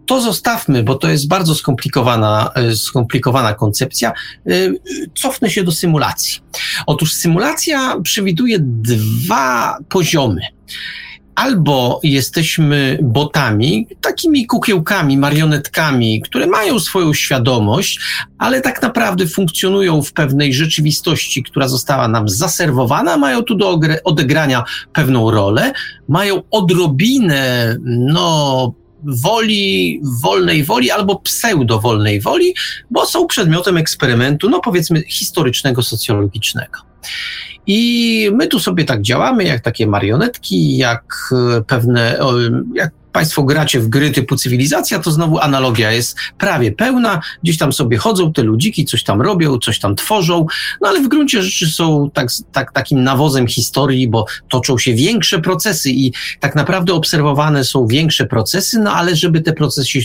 [0.05, 4.13] To zostawmy, bo to jest bardzo skomplikowana, e, skomplikowana koncepcja.
[4.47, 4.51] E,
[5.15, 6.39] cofnę się do symulacji.
[6.87, 10.41] Otóż symulacja przewiduje dwa poziomy
[11.35, 17.99] albo jesteśmy botami, takimi kukiełkami, marionetkami, które mają swoją świadomość,
[18.37, 24.63] ale tak naprawdę funkcjonują w pewnej rzeczywistości, która została nam zaserwowana, mają tu do odegrania
[24.93, 25.73] pewną rolę,
[26.09, 28.73] mają odrobinę, no,
[29.05, 32.55] woli, wolnej woli albo pseudo-wolnej woli,
[32.91, 36.79] bo są przedmiotem eksperymentu, no powiedzmy, historycznego, socjologicznego.
[37.67, 42.19] I my tu sobie tak działamy, jak takie marionetki, jak e, pewne,
[42.75, 47.21] jak Państwo gracie w gry typu cywilizacja, to znowu analogia jest prawie pełna.
[47.43, 50.45] Gdzieś tam sobie chodzą te ludziki, coś tam robią, coś tam tworzą,
[50.81, 55.39] no ale w gruncie rzeczy są tak, tak, takim nawozem historii, bo toczą się większe
[55.39, 59.99] procesy i tak naprawdę obserwowane są większe procesy, no ale żeby te procesy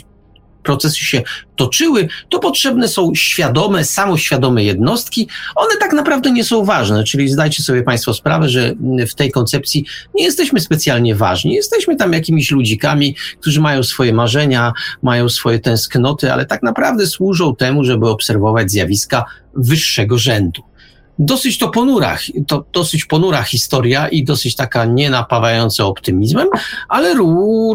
[0.63, 1.23] procesy się
[1.57, 5.29] toczyły, to potrzebne są świadome, samoświadome jednostki.
[5.57, 8.75] One tak naprawdę nie są ważne, czyli zdajcie sobie Państwo sprawę, że
[9.11, 9.85] w tej koncepcji
[10.15, 11.55] nie jesteśmy specjalnie ważni.
[11.55, 14.73] Jesteśmy tam jakimiś ludzikami, którzy mają swoje marzenia,
[15.03, 19.25] mają swoje tęsknoty, ale tak naprawdę służą temu, żeby obserwować zjawiska
[19.55, 20.70] wyższego rzędu
[21.19, 26.49] dosyć to ponura, to dosyć ponura historia i dosyć taka nienapawająca optymizmem,
[26.89, 27.15] ale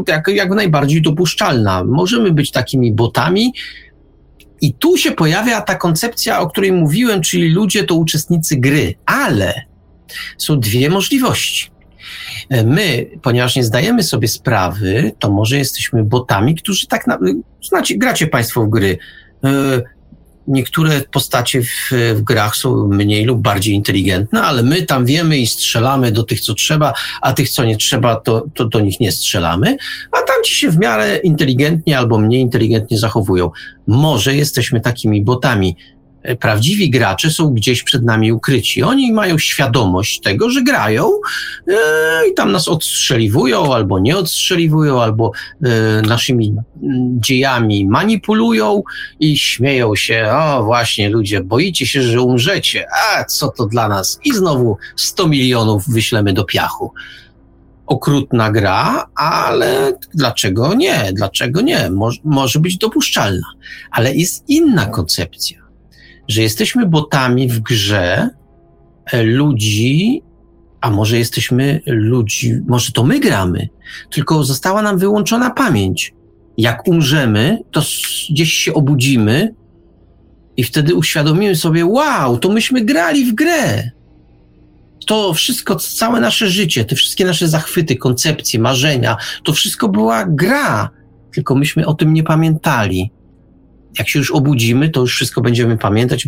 [0.07, 1.83] jak, jak najbardziej dopuszczalna.
[1.83, 3.53] Możemy być takimi botami,
[4.61, 9.53] i tu się pojawia ta koncepcja, o której mówiłem, czyli ludzie to uczestnicy gry, ale
[10.37, 11.71] są dwie możliwości.
[12.65, 17.19] My, ponieważ nie zdajemy sobie sprawy, to może jesteśmy botami, którzy tak na,
[17.63, 18.97] znacie, gracie Państwo w gry.
[20.47, 25.47] Niektóre postacie w, w, grach są mniej lub bardziej inteligentne, ale my tam wiemy i
[25.47, 29.11] strzelamy do tych, co trzeba, a tych, co nie trzeba, to, to do nich nie
[29.11, 29.77] strzelamy,
[30.11, 33.51] a tam ci się w miarę inteligentnie albo mniej inteligentnie zachowują.
[33.87, 35.75] Może jesteśmy takimi botami.
[36.25, 38.83] E, prawdziwi gracze są gdzieś przed nami ukryci.
[38.83, 41.09] Oni mają świadomość tego, że grają
[41.67, 41.75] yy,
[42.31, 45.31] i tam nas odstrzeliwują, albo nie odstrzeliwują, albo
[45.61, 45.69] yy,
[46.07, 48.83] naszymi mm, dziejami manipulują
[49.19, 50.29] i śmieją się.
[50.31, 52.85] O, właśnie, ludzie, boicie się, że umrzecie.
[53.15, 54.19] A co to dla nas?
[54.23, 56.91] I znowu 100 milionów wyślemy do piachu
[57.87, 61.09] okrutna gra, ale dlaczego nie?
[61.13, 61.89] Dlaczego nie?
[61.89, 63.47] Może, może być dopuszczalna.
[63.91, 65.64] Ale jest inna koncepcja
[66.27, 68.29] że jesteśmy botami w grze
[69.11, 70.21] e, ludzi,
[70.81, 73.69] a może jesteśmy ludzi, może to my gramy,
[74.11, 76.13] tylko została nam wyłączona pamięć.
[76.57, 77.81] Jak umrzemy, to
[78.29, 79.53] gdzieś się obudzimy
[80.57, 83.91] i wtedy uświadomimy sobie, wow, to myśmy grali w grę.
[85.05, 90.89] To wszystko, całe nasze życie, te wszystkie nasze zachwyty, koncepcje, marzenia, to wszystko była gra,
[91.33, 93.11] tylko myśmy o tym nie pamiętali
[93.99, 96.27] jak się już obudzimy, to już wszystko będziemy pamiętać,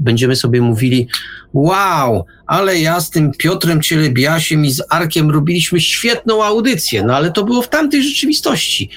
[0.00, 1.08] będziemy sobie mówili,
[1.52, 7.32] wow, ale ja z tym Piotrem Cielebiasiem i z Arkiem robiliśmy świetną audycję, no ale
[7.32, 8.90] to było w tamtej rzeczywistości.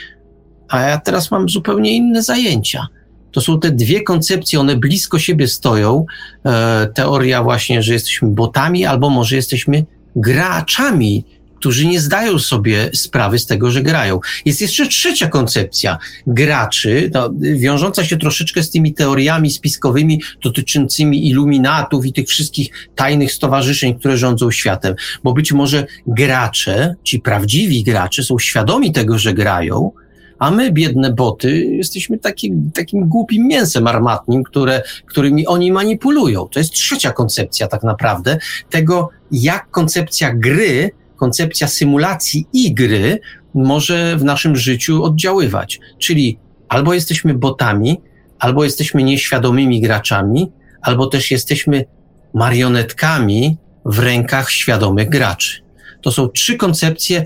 [0.69, 2.87] A ja teraz mam zupełnie inne zajęcia.
[3.31, 6.05] To są te dwie koncepcje, one blisko siebie stoją.
[6.45, 11.25] E, teoria właśnie, że jesteśmy botami, albo może jesteśmy graczami
[11.55, 14.19] którzy nie zdają sobie sprawy z tego, że grają.
[14.45, 22.05] Jest jeszcze trzecia koncepcja graczy, no, wiążąca się troszeczkę z tymi teoriami spiskowymi dotyczącymi iluminatów
[22.05, 24.95] i tych wszystkich tajnych stowarzyszeń, które rządzą światem.
[25.23, 29.91] Bo być może gracze, ci prawdziwi gracze są świadomi tego, że grają,
[30.39, 36.47] a my, biedne boty, jesteśmy takim, takim głupim mięsem armatnim, które, którymi oni manipulują.
[36.47, 38.37] To jest trzecia koncepcja tak naprawdę
[38.69, 43.19] tego, jak koncepcja gry koncepcja symulacji i gry
[43.53, 45.79] może w naszym życiu oddziaływać.
[45.99, 48.01] Czyli albo jesteśmy botami,
[48.39, 51.85] albo jesteśmy nieświadomymi graczami, albo też jesteśmy
[52.33, 55.61] marionetkami w rękach świadomych graczy.
[56.01, 57.25] To są trzy koncepcje,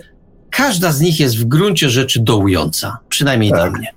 [0.49, 3.59] każda z nich jest w gruncie rzeczy dołująca, przynajmniej tak.
[3.59, 3.87] dla mnie.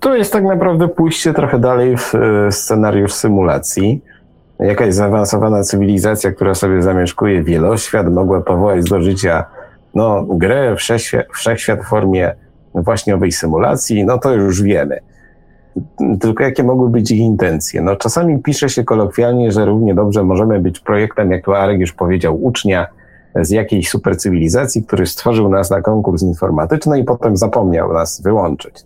[0.00, 4.00] To jest tak naprawdę pójście trochę dalej w e, scenariusz symulacji
[4.60, 9.44] jakaś zaawansowana cywilizacja, która sobie zamieszkuje wieloświat, mogła powołać do życia
[9.94, 12.34] no, grę, wszechświat, wszechświat w formie
[12.74, 14.98] właśnie owej symulacji, no to już wiemy.
[16.20, 17.82] Tylko jakie mogły być ich intencje?
[17.82, 21.92] No czasami pisze się kolokwialnie, że równie dobrze możemy być projektem, jak tu Arek już
[21.92, 22.86] powiedział, ucznia,
[23.34, 28.84] z jakiejś supercywilizacji, który stworzył nas na konkurs informatyczny i potem zapomniał nas wyłączyć.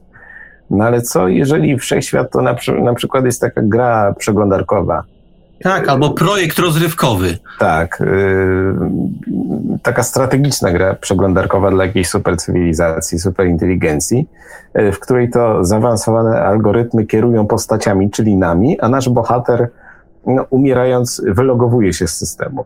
[0.70, 5.03] No ale co, jeżeli wszechświat to na, na przykład jest taka gra przeglądarkowa,
[5.65, 7.39] tak, albo projekt rozrywkowy.
[7.59, 8.01] Tak.
[8.01, 14.28] Yy, taka strategiczna gra przeglądarkowa dla jakiejś supercywilizacji, superinteligencji,
[14.75, 19.68] yy, w której to zaawansowane algorytmy kierują postaciami, czyli nami, a nasz bohater,
[20.26, 22.65] no, umierając, wylogowuje się z systemu.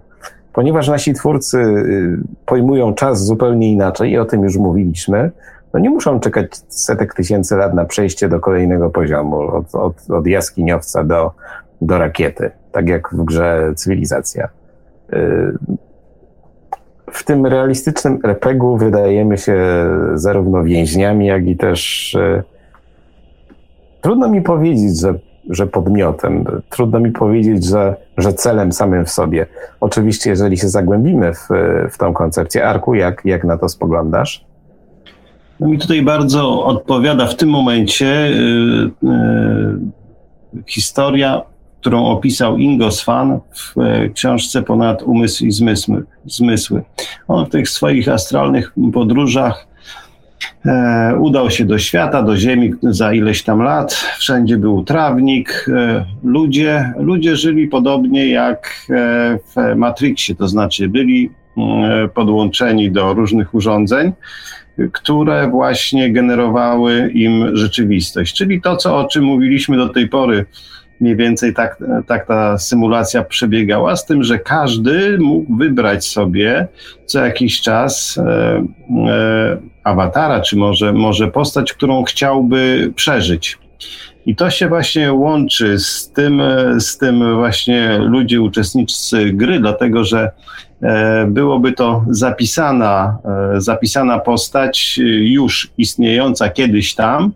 [0.53, 5.31] Ponieważ nasi twórcy yy, pojmują czas zupełnie inaczej, i o tym już mówiliśmy,
[5.75, 10.27] no nie muszą czekać setek tysięcy lat na przejście do kolejnego poziomu, od, od, od
[10.27, 11.31] jaskiniowca do,
[11.81, 14.49] do rakiety tak jak w grze Cywilizacja.
[15.13, 15.59] Y,
[17.13, 19.57] w tym realistycznym RPG-u wydajemy się
[20.15, 22.43] zarówno więźniami, jak i też y,
[24.01, 25.19] trudno mi powiedzieć, że,
[25.51, 26.45] że podmiotem.
[26.69, 29.47] Trudno mi powiedzieć, że, że celem samym w sobie.
[29.81, 31.49] Oczywiście, jeżeli się zagłębimy w,
[31.91, 34.45] w tą koncepcję Arku, jak, jak na to spoglądasz?
[35.61, 41.43] No mi tutaj bardzo odpowiada w tym momencie yy, yy, historia
[41.81, 46.05] którą opisał Ingo Swan w e, książce Ponad umysł i zmysły.
[46.25, 46.83] zmysły.
[47.29, 49.67] On w tych swoich astralnych podróżach
[50.67, 53.95] e, udał się do świata, do Ziemi za ileś tam lat.
[54.19, 55.67] Wszędzie był trawnik.
[55.69, 63.15] E, ludzie, ludzie żyli podobnie jak e, w Matrixie, to znaczy byli e, podłączeni do
[63.15, 64.13] różnych urządzeń
[64.93, 68.37] które właśnie generowały im rzeczywistość.
[68.37, 70.45] Czyli to, co, o czym mówiliśmy do tej pory
[71.01, 76.69] mniej więcej tak, tak ta symulacja przebiegała, z tym, że każdy mógł wybrać sobie
[77.07, 78.65] co jakiś czas e,
[79.09, 83.59] e, awatara, czy może, może postać, którą chciałby przeżyć.
[84.27, 86.43] I to się właśnie łączy z tym,
[86.79, 90.31] z tym właśnie ludzie uczestnicy gry, dlatego że
[90.83, 93.19] e, byłoby to zapisana,
[93.55, 97.33] e, zapisana postać już istniejąca kiedyś tam,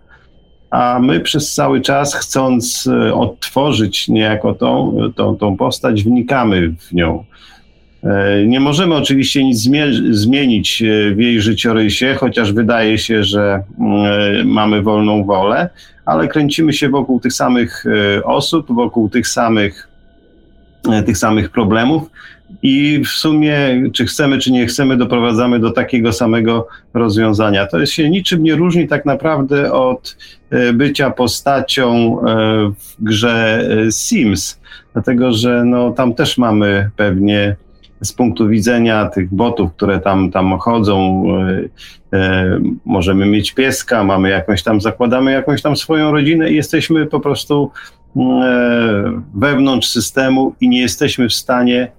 [0.72, 6.92] a my przez cały czas, chcąc e, odtworzyć niejako tą, tą, tą postać, wnikamy w
[6.92, 7.24] nią.
[8.04, 9.68] E, nie możemy oczywiście nic
[10.10, 13.62] zmienić e, w jej życiorysie, chociaż wydaje się, że
[14.44, 15.70] mamy wolną wolę,
[16.04, 17.84] ale kręcimy się wokół tych samych
[18.24, 19.88] osób, wokół tych samych,
[21.06, 22.10] tych samych problemów
[22.62, 27.66] i w sumie, czy chcemy, czy nie chcemy, doprowadzamy do takiego samego rozwiązania.
[27.66, 30.16] To się niczym nie różni tak naprawdę od
[30.50, 32.24] e, bycia postacią e,
[32.78, 34.60] w grze e, Sims,
[34.92, 37.56] dlatego że no, tam też mamy pewnie
[38.00, 41.24] z punktu widzenia tych botów, które tam, tam chodzą,
[42.84, 47.70] możemy mieć pieska, mamy jakąś tam, zakładamy jakąś tam swoją rodzinę i jesteśmy po prostu
[49.34, 51.92] wewnątrz systemu i nie jesteśmy w stanie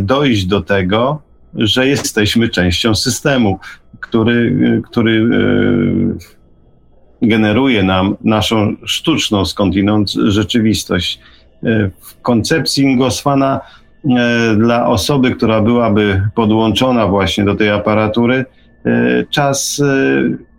[0.00, 1.22] dojść do tego,
[1.54, 3.58] że jesteśmy częścią systemu,
[4.00, 5.28] który, który
[7.22, 11.20] e, generuje nam naszą sztuczną skądinąd rzeczywistość.
[11.64, 13.60] E, w koncepcji Ingosfana
[14.56, 18.44] dla osoby, która byłaby podłączona właśnie do tej aparatury,
[19.30, 19.82] czas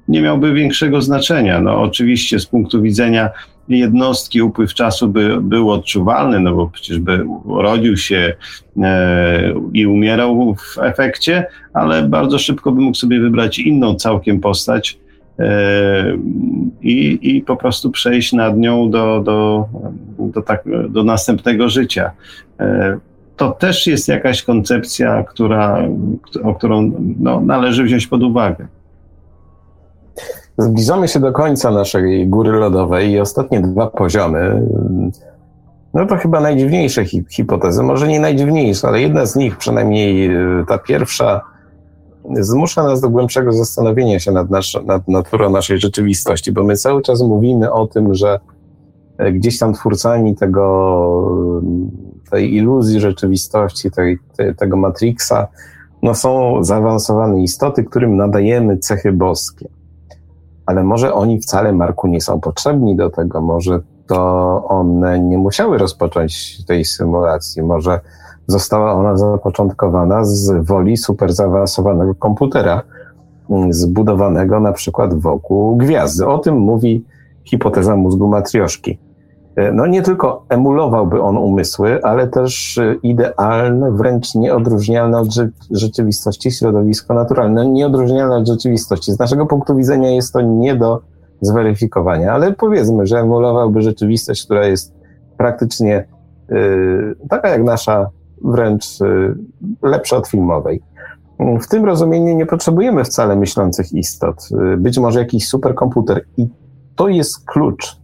[0.08, 1.62] nie miałby większego znaczenia.
[1.62, 3.30] No, oczywiście z punktu widzenia
[3.78, 8.34] jednostki upływ czasu by był odczuwalny, no bo przecież by urodził się
[8.82, 15.00] e, i umierał w efekcie, ale bardzo szybko by mógł sobie wybrać inną całkiem postać
[15.40, 16.18] e,
[16.82, 19.68] i, i po prostu przejść nad nią do, do,
[20.20, 22.12] do, tak, do następnego życia.
[22.60, 22.98] E,
[23.38, 25.88] to też jest jakaś koncepcja, która,
[26.44, 28.68] o którą no, należy wziąć pod uwagę.
[30.60, 34.68] Zbliżamy się do końca naszej góry lodowej i ostatnie dwa poziomy.
[35.94, 40.66] No to chyba najdziwniejsze hi hipotezy, może nie najdziwniejsze, ale jedna z nich, przynajmniej y,
[40.68, 41.42] ta pierwsza,
[42.40, 47.02] zmusza nas do głębszego zastanowienia się nad, nasz, nad naturą naszej rzeczywistości, bo my cały
[47.02, 48.40] czas mówimy o tym, że
[49.18, 51.32] e, gdzieś tam twórcami tego,
[52.32, 55.48] tej iluzji rzeczywistości, tej, tej, tego Matrixa,
[56.04, 59.79] no są zaawansowane istoty, którym nadajemy cechy boskie
[60.70, 64.18] ale może oni wcale, Marku, nie są potrzebni do tego, może to
[64.68, 68.00] one nie musiały rozpocząć tej symulacji, może
[68.48, 72.82] została ona zapoczątkowana z woli super zaawansowanego komputera,
[73.50, 76.28] mm, zbudowanego na przykład wokół gwiazdy.
[76.28, 77.06] O tym mówi
[77.44, 78.98] hipoteza mózgu matrioszki.
[79.60, 85.28] E, no nie tylko emulowałby on umysły, ale też e, idealne, wręcz nieodróżnialne od
[85.72, 87.70] rzeczywistości środowisko naturalne.
[87.70, 89.12] Nieodróżnialne od rzeczywistości.
[89.12, 91.02] Z naszego punktu widzenia jest to nie do
[91.42, 94.94] zweryfikowania, ale powiedzmy, że emulowałby rzeczywistość, która jest
[95.38, 96.08] praktycznie
[96.50, 98.10] yy, taka jak nasza
[98.44, 98.86] wręcz
[99.82, 100.82] lepsza od filmowej.
[101.62, 104.50] W tym rozumieniu nie potrzebujemy wcale myślących istot.
[104.78, 106.26] Być może jakiś superkomputer.
[106.38, 106.48] I
[106.96, 107.99] to jest klucz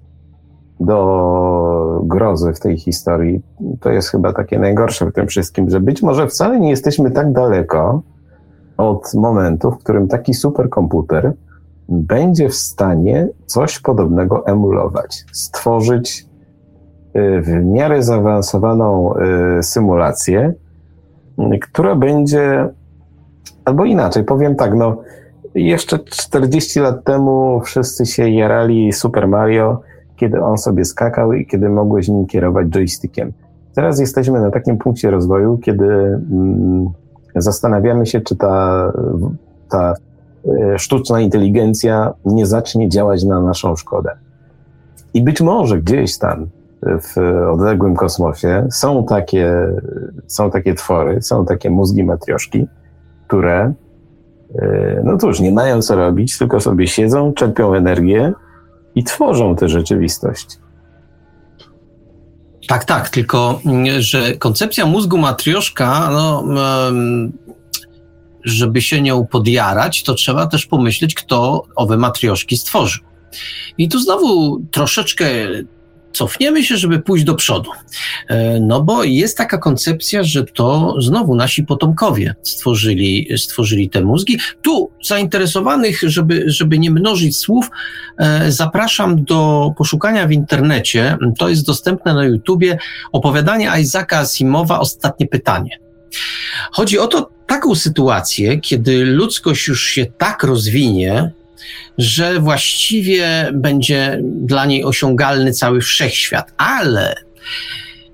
[0.80, 3.42] do grozy w tej historii.
[3.80, 7.32] To jest chyba takie najgorsze w tym wszystkim, że być może wcale nie jesteśmy tak
[7.32, 8.02] daleko
[8.78, 11.34] od momentu, w którym taki superkomputer
[11.90, 16.26] będzie w stanie coś podobnego emulować, stworzyć
[17.16, 19.14] y, w miarę zaawansowaną
[19.60, 20.54] y, symulację,
[21.62, 22.70] która będzie,
[23.66, 24.98] albo inaczej, powiem tak, no,
[25.56, 29.82] jeszcze 40 lat temu wszyscy się jarali Super Mario,
[30.16, 33.34] kiedy on sobie skakał i kiedy mogłeś nim kierować joystickiem.
[33.76, 36.90] Teraz jesteśmy na takim punkcie rozwoju, kiedy mm,
[37.36, 38.92] zastanawiamy się, czy ta,
[39.70, 39.94] ta
[40.46, 44.12] e, sztuczna inteligencja nie zacznie działać na naszą szkodę.
[45.14, 46.48] I być może gdzieś tam
[46.86, 47.18] w
[47.52, 49.52] odległym kosmosie są takie,
[50.28, 52.68] są takie twory, są takie mózgi matrioszki,
[53.28, 53.74] które
[54.56, 58.34] e, no cóż, nie mają co robić, tylko sobie siedzą, czerpią energię
[58.96, 60.48] i tworzą tę rzeczywistość.
[62.68, 66.44] Tak, tak, tylko mm, że koncepcja mózgu matrioszka, no,
[68.44, 73.04] żeby się nią podjarać, to trzeba też pomyśleć, kto owe matrioszki stworzył.
[73.78, 75.26] I tu znowu troszeczkę
[76.16, 77.70] cofniemy się, żeby pójść do przodu.
[78.28, 84.40] E, no bo jest taka koncepcja, że to znowu nasi potomkowie stworzyli, stworzyli te mózgi.
[84.62, 87.70] Tu zainteresowanych, żeby, żeby nie mnożyć słów,
[88.18, 91.18] e, zapraszam do poszukania w internecie.
[91.38, 92.78] To jest dostępne na YouTubie.
[93.12, 95.80] Opowiadanie Isaaca Asimowa Ostatnie pytanie.
[96.72, 101.32] Chodzi o to taką sytuację, kiedy ludzkość już się tak rozwinie,
[101.98, 107.16] że właściwie będzie dla niej osiągalny cały wszechświat, ale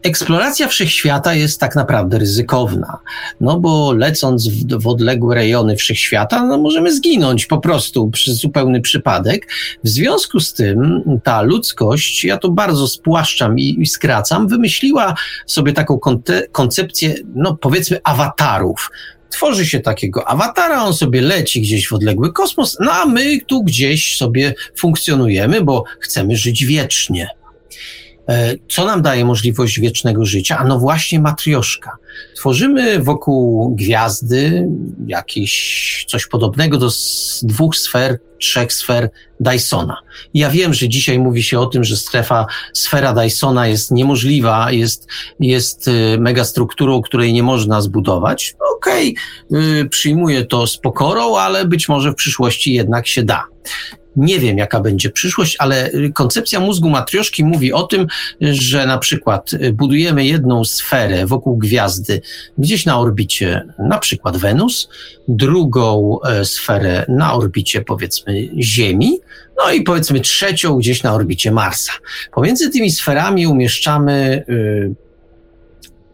[0.04, 2.98] eksploracja wszechświata jest tak naprawdę ryzykowna.
[3.42, 8.82] No bo lecąc w, w, odległe rejony wszechświata, no możemy zginąć po prostu przez zupełny
[8.82, 9.48] przypadek.
[9.84, 15.16] W związku z tym ta ludzkość, ja to bardzo spłaszczam i, i skracam, wymyśliła
[15.46, 16.00] sobie taką
[16.52, 18.92] koncepcję, no powiedzmy, awatarów
[19.32, 23.64] tworzy się takiego awatara, on sobie leci gdzieś w odległy kosmos, no a my tu
[23.64, 27.41] gdzieś sobie funkcjonujemy, bo chcemy żyć wiecznie.
[28.30, 30.58] E, co nam daje możliwość wiecznego życia?
[30.58, 31.98] A no właśnie matrioszka.
[32.36, 34.68] Tworzymy wokół gwiazdy
[35.08, 36.90] jakieś coś podobnego do
[37.44, 39.10] dwóch sfer, trzech sfer
[39.40, 39.98] Dysona.
[40.34, 45.08] Ja wiem, że dzisiaj mówi się o tym, że strefa, sfera Dysona jest niemożliwa, jest,
[45.40, 48.56] jest y, megastrukturą, której nie można zbudować.
[48.78, 49.16] Okej,
[49.50, 53.44] okay, przyjmuję to z pokorą, ale być może w przyszłości jednak się da.
[54.16, 58.08] Nie wiem, jaka będzie przyszłość, ale koncepcja mózgu matrioszki mówi o tym,
[58.42, 62.22] że na przykład budujemy jedną sferę wokół gwiazdy
[62.58, 64.90] gdzieś na orbicie, na przykład Wenus,
[65.28, 69.20] drugą e, sferę na orbicie powiedzmy Ziemi,
[69.58, 71.92] no i powiedzmy trzecią gdzieś na orbicie Marsa.
[72.34, 74.96] Pomiędzy tymi sferami umieszczamy y,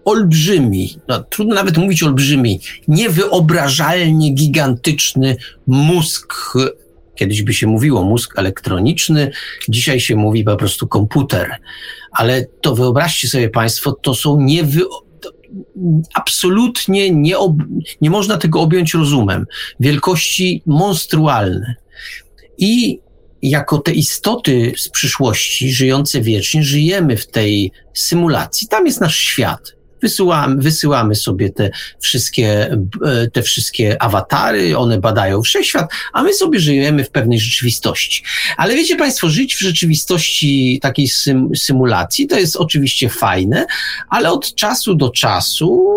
[0.05, 6.33] olbrzymi, no, trudno nawet mówić olbrzymi, niewyobrażalnie gigantyczny mózg
[7.17, 9.31] Kiedyś by się mówiło mózg elektroniczny,
[9.69, 11.51] dzisiaj się mówi po prostu komputer.
[12.11, 14.81] Ale to wyobraźcie sobie Państwo, to są niewy,
[16.13, 17.53] absolutnie nie, ob,
[18.01, 19.45] nie można tego objąć rozumem.
[19.79, 21.75] Wielkości monstrualne.
[22.57, 22.99] I
[23.41, 28.67] jako te istoty z przyszłości, żyjące wiecznie, żyjemy w tej symulacji.
[28.67, 29.76] Tam jest nasz świat.
[30.01, 31.69] Wysyłamy, wysyłamy sobie te
[31.99, 32.71] wszystkie,
[33.05, 38.23] e, te wszystkie awatary, one badają wszechświat, a my sobie żyjemy w pewnej rzeczywistości.
[38.57, 43.65] Ale wiecie Państwo, żyć w rzeczywistości takiej sym, symulacji to jest oczywiście fajne,
[44.09, 45.87] ale od czasu do czasu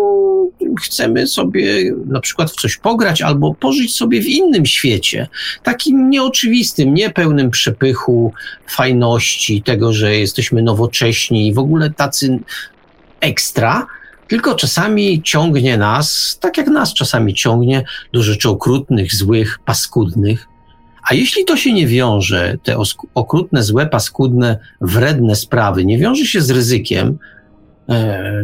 [0.81, 5.27] chcemy sobie na przykład w coś pograć albo pożyć sobie w innym świecie,
[5.63, 8.33] takim nieoczywistym, niepełnym przepychu,
[8.67, 12.39] fajności, tego, że jesteśmy nowocześni i w ogóle tacy
[13.21, 13.87] ekstra,
[14.27, 17.83] tylko czasami ciągnie nas, tak jak nas czasami ciągnie,
[18.13, 20.47] do rzeczy okrutnych, złych, paskudnych.
[21.09, 22.77] A jeśli to się nie wiąże, te
[23.13, 27.17] okrutne, złe, paskudne, wredne sprawy, nie wiąże się z ryzykiem,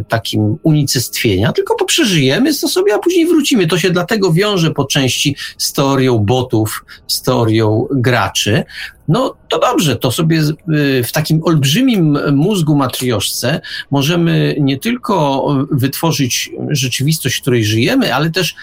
[0.08, 3.66] takim unicestwienia, tylko poprzeżyjemy to sobie, a później wrócimy.
[3.66, 8.64] To się dlatego wiąże po części z teorią botów, z teorią graczy.
[9.08, 13.60] No to dobrze, to sobie y, w takim olbrzymim mózgu matrioszce
[13.90, 18.54] możemy nie tylko wytworzyć rzeczywistość, w której żyjemy, ale też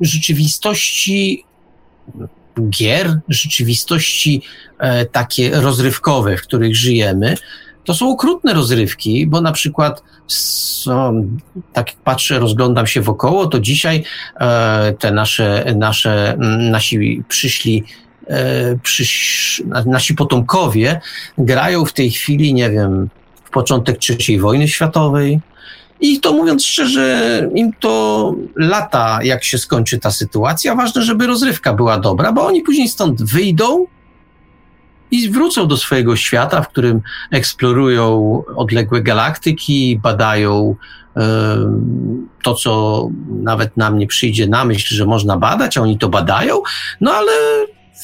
[0.00, 1.44] rzeczywistości
[2.70, 4.42] gier, rzeczywistości
[4.78, 7.36] e, takie rozrywkowe, w których żyjemy,
[7.84, 10.02] to są okrutne rozrywki, bo na przykład
[11.72, 14.04] tak patrzę, rozglądam się wokoło, to dzisiaj
[14.40, 16.36] e, te nasze, nasze,
[16.70, 17.84] nasi przyszli
[18.26, 21.00] e, przysz, nasi potomkowie
[21.38, 23.08] grają w tej chwili, nie wiem,
[23.44, 25.40] w początek III wojny światowej,
[26.00, 30.74] i to mówiąc szczerze, im to lata, jak się skończy ta sytuacja.
[30.74, 33.86] Ważne, żeby rozrywka była dobra, bo oni później stąd wyjdą
[35.14, 40.76] i wrócą do swojego świata, w którym eksplorują odległe galaktyki, badają
[42.42, 46.62] to, co nawet nam nie przyjdzie na myśl, że można badać, a oni to badają,
[47.00, 47.32] no ale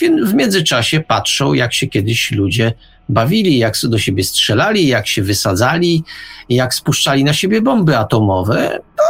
[0.00, 2.72] w, w międzyczasie patrzą, jak się kiedyś ludzie
[3.10, 6.04] bawili, jak do siebie strzelali, jak się wysadzali,
[6.48, 8.78] jak spuszczali na siebie bomby atomowe.
[8.98, 9.04] No,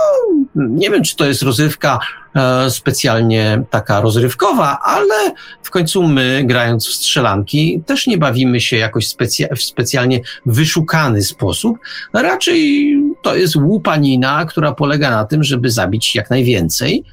[0.55, 1.99] nie wiem, czy to jest rozrywka
[2.35, 8.77] e, specjalnie taka rozrywkowa, ale w końcu my, grając w strzelanki, też nie bawimy się
[8.77, 11.79] jakoś specja w specjalnie wyszukany sposób.
[12.15, 17.05] Raczej to jest łupanina, która polega na tym, żeby zabić jak najwięcej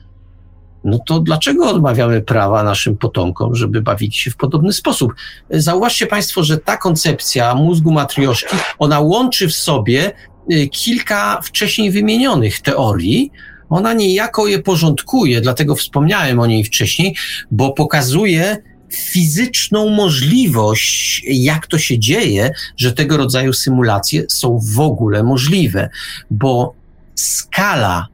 [0.87, 5.13] no to dlaczego odmawiamy prawa naszym potomkom, żeby bawić się w podobny sposób?
[5.49, 10.11] Zauważcie Państwo, że ta koncepcja mózgu matrioszki, ona łączy w sobie
[10.51, 13.31] y, kilka wcześniej wymienionych teorii,
[13.69, 17.15] ona niejako je porządkuje, dlatego wspomniałem o niej wcześniej,
[17.51, 18.57] bo pokazuje
[18.93, 25.89] fizyczną możliwość, jak to się dzieje, że tego rodzaju symulacje są w ogóle możliwe,
[26.31, 26.73] bo
[27.15, 28.07] skala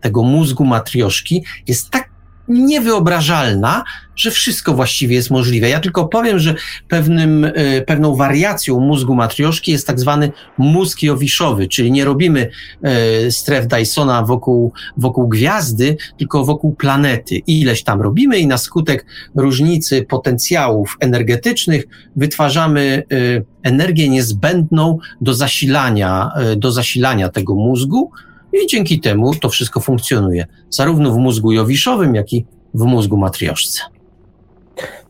[0.00, 2.09] tego mózgu matrioszki jest tak
[2.50, 3.84] niewyobrażalna,
[4.16, 5.68] że wszystko właściwie jest możliwe.
[5.68, 6.54] Ja tylko powiem, że
[6.88, 12.50] pewnym, e, pewną wariacją mózgu matrioszki jest tak zwany mózg jowiszowy, czyli nie robimy
[12.82, 17.36] e, stref Dysona wokół, wokół gwiazdy, tylko wokół planety.
[17.36, 19.06] Ileś tam robimy i na skutek
[19.36, 21.84] różnicy potencjałów energetycznych
[22.16, 23.16] wytwarzamy e,
[23.62, 28.10] energię niezbędną do zasilania, do zasilania tego mózgu,
[28.52, 33.80] i dzięki temu to wszystko funkcjonuje, zarówno w mózgu jowiszowym, jak i w mózgu matrioszce.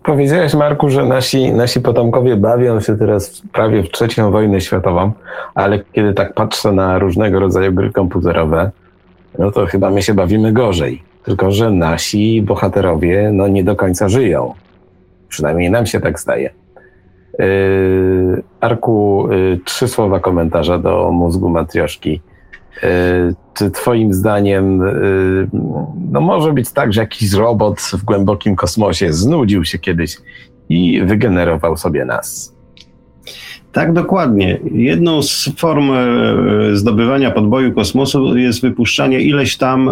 [0.03, 5.13] Powiedziałeś, Marku, że nasi, nasi potomkowie bawią się teraz prawie w trzecią wojnę światową,
[5.55, 8.71] ale kiedy tak patrzę na różnego rodzaju gry komputerowe,
[9.39, 11.03] no to chyba my się bawimy gorzej.
[11.25, 14.55] Tylko, że nasi bohaterowie no, nie do końca żyją.
[15.29, 16.51] Przynajmniej nam się tak zdaje.
[17.39, 22.21] Yy, Arku, yy, trzy słowa komentarza do mózgu matrioszki.
[22.83, 24.93] E, czy Twoim zdaniem e,
[26.11, 30.17] no może być tak, że jakiś robot w głębokim kosmosie znudził się kiedyś
[30.69, 32.57] i wygenerował sobie nas?
[33.73, 34.61] Tak, dokładnie.
[34.73, 39.91] Jedną z form e, zdobywania podboju kosmosu jest wypuszczanie ileś tam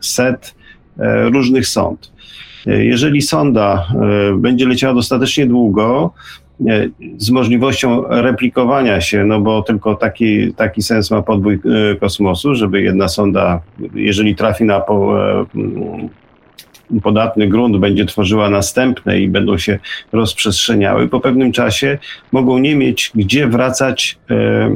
[0.00, 0.54] set
[1.32, 2.12] różnych sond.
[2.66, 3.86] Jeżeli sonda
[4.36, 6.12] będzie leciała dostatecznie długo,
[7.16, 12.82] z możliwością replikowania się, no bo tylko taki, taki sens ma podbój e, kosmosu, żeby
[12.82, 13.60] jedna sonda,
[13.94, 15.46] jeżeli trafi na po, e,
[17.02, 19.78] podatny grunt, będzie tworzyła następne i będą się
[20.12, 21.98] rozprzestrzeniały, po pewnym czasie
[22.32, 24.70] mogą nie mieć gdzie wracać e,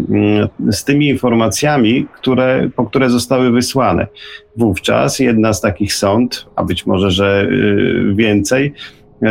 [0.70, 4.06] z tymi informacjami, które, po które zostały wysłane.
[4.56, 7.48] Wówczas jedna z takich sond, a być może, że
[8.14, 8.72] więcej,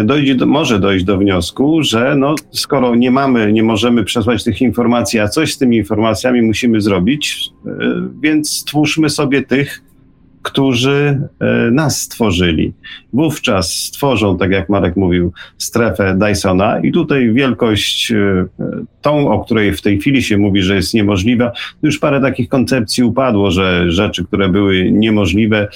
[0.04, 4.62] dojdzie do, może dojść do wniosku, że no, skoro nie mamy, nie możemy przesłać tych
[4.62, 7.70] informacji, a coś z tymi informacjami musimy zrobić, e,
[8.22, 9.84] więc stwórzmy sobie tych,
[10.44, 12.74] którzy e, nas stworzyli.
[13.14, 18.46] Wówczas stworzą, tak jak Marek mówił, strefę Dysona i tutaj wielkość e,
[19.02, 21.52] tą, o której w tej chwili się mówi, że jest niemożliwa,
[21.84, 25.68] już parę takich koncepcji upadło, że rzeczy, które były niemożliwe,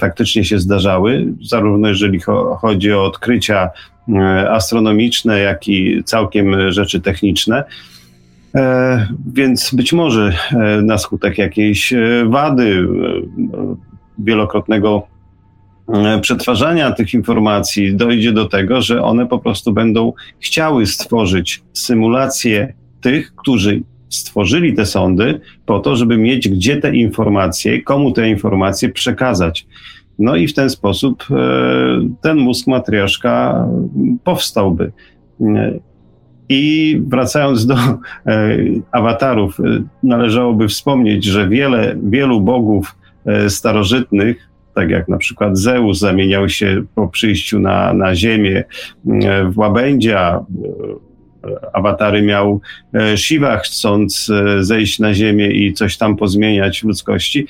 [0.00, 2.20] faktycznie się zdarzały, zarówno jeżeli
[2.60, 3.70] chodzi o odkrycia
[4.08, 7.64] e, astronomiczne, jak i całkiem rzeczy techniczne.
[8.54, 10.32] E, więc być może
[10.82, 11.94] na skutek jakiejś
[12.26, 12.88] wady,
[14.18, 15.06] wielokrotnego
[16.20, 23.34] przetwarzania tych informacji dojdzie do tego, że one po prostu będą chciały stworzyć symulację tych,
[23.34, 29.66] którzy stworzyli te sądy po to, żeby mieć gdzie te informacje, komu te informacje przekazać.
[30.18, 31.34] No i w ten sposób e,
[32.20, 33.66] ten mózg matrioszka
[34.24, 34.92] powstałby.
[36.48, 37.98] I wracając do e,
[38.92, 42.96] awatarów, e, należałoby wspomnieć, że wiele, wielu bogów
[43.48, 48.64] starożytnych, tak jak na przykład Zeus zamieniał się po przyjściu na, na ziemię
[49.50, 50.44] w łabędzia,
[51.72, 52.60] awatary miał
[52.94, 57.46] e, Shiva, chcąc e, zejść na ziemię i coś tam pozmieniać w ludzkości.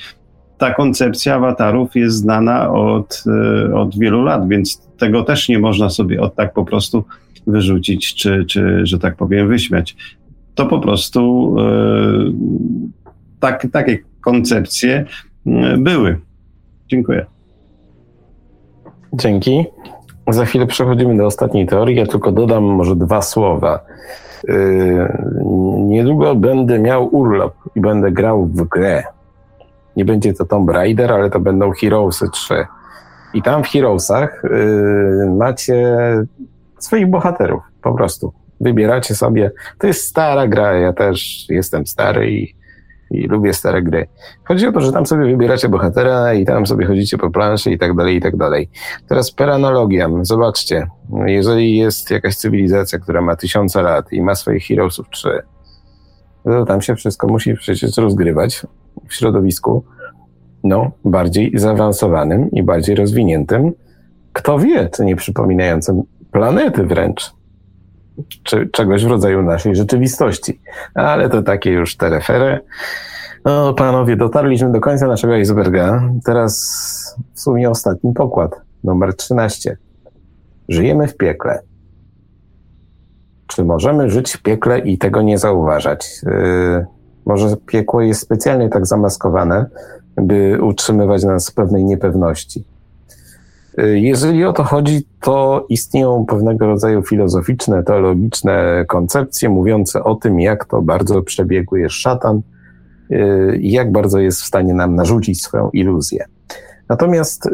[0.59, 5.91] Ta koncepcja awatarów jest znana od, e, od wielu lat, więc tego też nie można
[5.91, 7.05] sobie od tak po prostu
[7.47, 9.97] wyrzucić, czy, czy że tak powiem, wyśmiać.
[10.55, 11.57] to po prostu
[13.41, 15.05] tak, takie koncepcje
[15.79, 16.19] były.
[16.89, 17.27] Dziękuję.
[19.15, 19.65] Dzięki.
[20.31, 21.97] Za chwilę przechodzimy do ostatniej teorii.
[21.97, 23.81] Ja tylko dodam może dwa słowa.
[24.49, 25.19] Yy,
[25.79, 29.03] niedługo będę miał urlop i będę grał w grę.
[29.97, 32.67] Nie będzie to Tomb Raider, ale to będą Heroesy 3.
[33.35, 35.97] I tam w Heroesach yy, macie
[36.79, 38.33] swoich bohaterów, po prostu.
[38.61, 39.51] Wybieracie sobie.
[39.79, 42.60] To jest stara gra, ja też jestem stary i
[43.11, 44.07] i lubię stare gry.
[44.45, 47.79] Chodzi o to, że tam sobie wybieracie bohatera i tam sobie chodzicie po planszy i
[47.79, 48.71] tak dalej, i tak dalej.
[49.09, 50.87] Teraz per analogia, zobaczcie,
[51.27, 55.43] jeżeli jest jakaś cywilizacja, która ma tysiące lat i ma swoich heroesów trzy,
[56.45, 58.67] to tam się wszystko musi przecież rozgrywać
[59.09, 59.85] w środowisku,
[60.65, 63.73] no, bardziej zaawansowanym i bardziej rozwiniętym.
[64.33, 67.40] Kto wie, czy nie przypominającym planety wręcz
[68.43, 70.61] czy, czegoś w rodzaju naszej rzeczywistości.
[70.95, 72.61] Ale to takie już terefery.
[73.45, 76.03] No, panowie, dotarliśmy do końca naszego iceberga.
[76.25, 76.55] Teraz
[77.35, 79.77] w sumie ostatni pokład, numer 13.
[80.69, 81.63] Żyjemy w piekle.
[83.47, 86.11] Czy możemy żyć w piekle i tego nie zauważać?
[86.23, 86.87] Yy,
[87.27, 89.67] może piekło jest specjalnie tak zamaskowane,
[90.17, 92.65] by utrzymywać nas w pewnej niepewności.
[93.87, 100.65] Jeżeli o to chodzi, to istnieją pewnego rodzaju filozoficzne, teologiczne koncepcje mówiące o tym, jak
[100.65, 102.41] to bardzo przebiegły jest szatan
[103.11, 106.25] y, i jak bardzo jest w stanie nam narzucić swoją iluzję.
[106.89, 107.51] Natomiast y,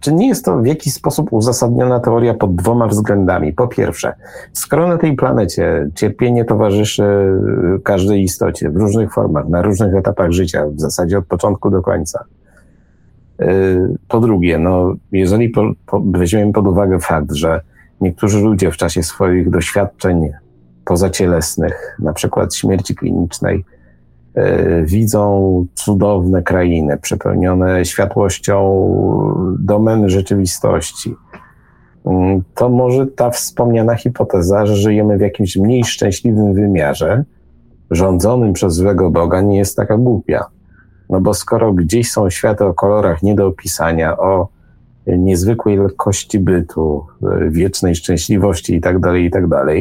[0.00, 3.52] czy nie jest to w jakiś sposób uzasadniona teoria pod dwoma względami?
[3.52, 4.12] Po pierwsze,
[4.52, 7.04] skoro na tej planecie cierpienie towarzyszy
[7.84, 12.24] każdej istocie w różnych formach, na różnych etapach życia, w zasadzie od początku do końca,
[12.24, 12.41] Y,
[14.08, 17.60] po drugie, no, jeżeli po, po, weźmiemy pod uwagę fakt, że
[18.00, 20.30] niektórzy ludzie w czasie swoich doświadczeń
[20.84, 23.64] pozacielesnych, na przykład śmierci klinicznej,
[24.36, 28.56] y, widzą cudowne krainy przepełnione światłością
[29.58, 32.10] domen rzeczywistości, y,
[32.54, 37.24] to może ta wspomniana hipoteza, że żyjemy w jakimś mniej szczęśliwym wymiarze,
[37.90, 40.44] rządzonym przez złego Boga, nie jest taka głupia.
[41.12, 44.48] No bo skoro gdzieś są światy o kolorach nie do opisania, o
[45.06, 47.06] niezwykłej lekkości bytu,
[47.48, 49.76] wiecznej szczęśliwości itd., tak itd., tak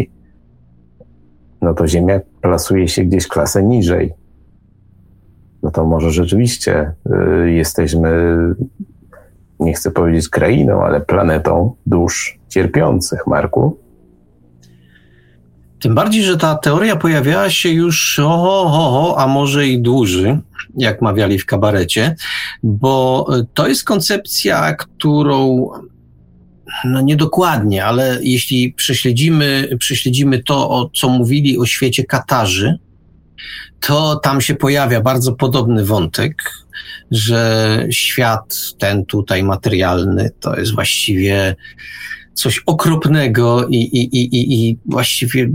[1.61, 4.13] no to Ziemia plasuje się gdzieś klasę niżej.
[5.63, 6.93] No to może rzeczywiście
[7.45, 8.37] y, jesteśmy,
[9.59, 13.77] nie chcę powiedzieć krainą, ale planetą dusz cierpiących, Marku.
[15.81, 20.37] Tym bardziej, że ta teoria pojawiała się już oho, oho, a może i dłużej,
[20.77, 22.15] jak mawiali w kabarecie,
[22.63, 25.67] bo to jest koncepcja, którą
[26.85, 32.77] no niedokładnie, ale jeśli prześledzimy, prześledzimy to, o co mówili o świecie Katarzy,
[33.79, 36.33] to tam się pojawia bardzo podobny wątek,
[37.11, 41.55] że świat ten tutaj materialny to jest właściwie
[42.33, 45.49] coś okropnego i, i, i, i właściwie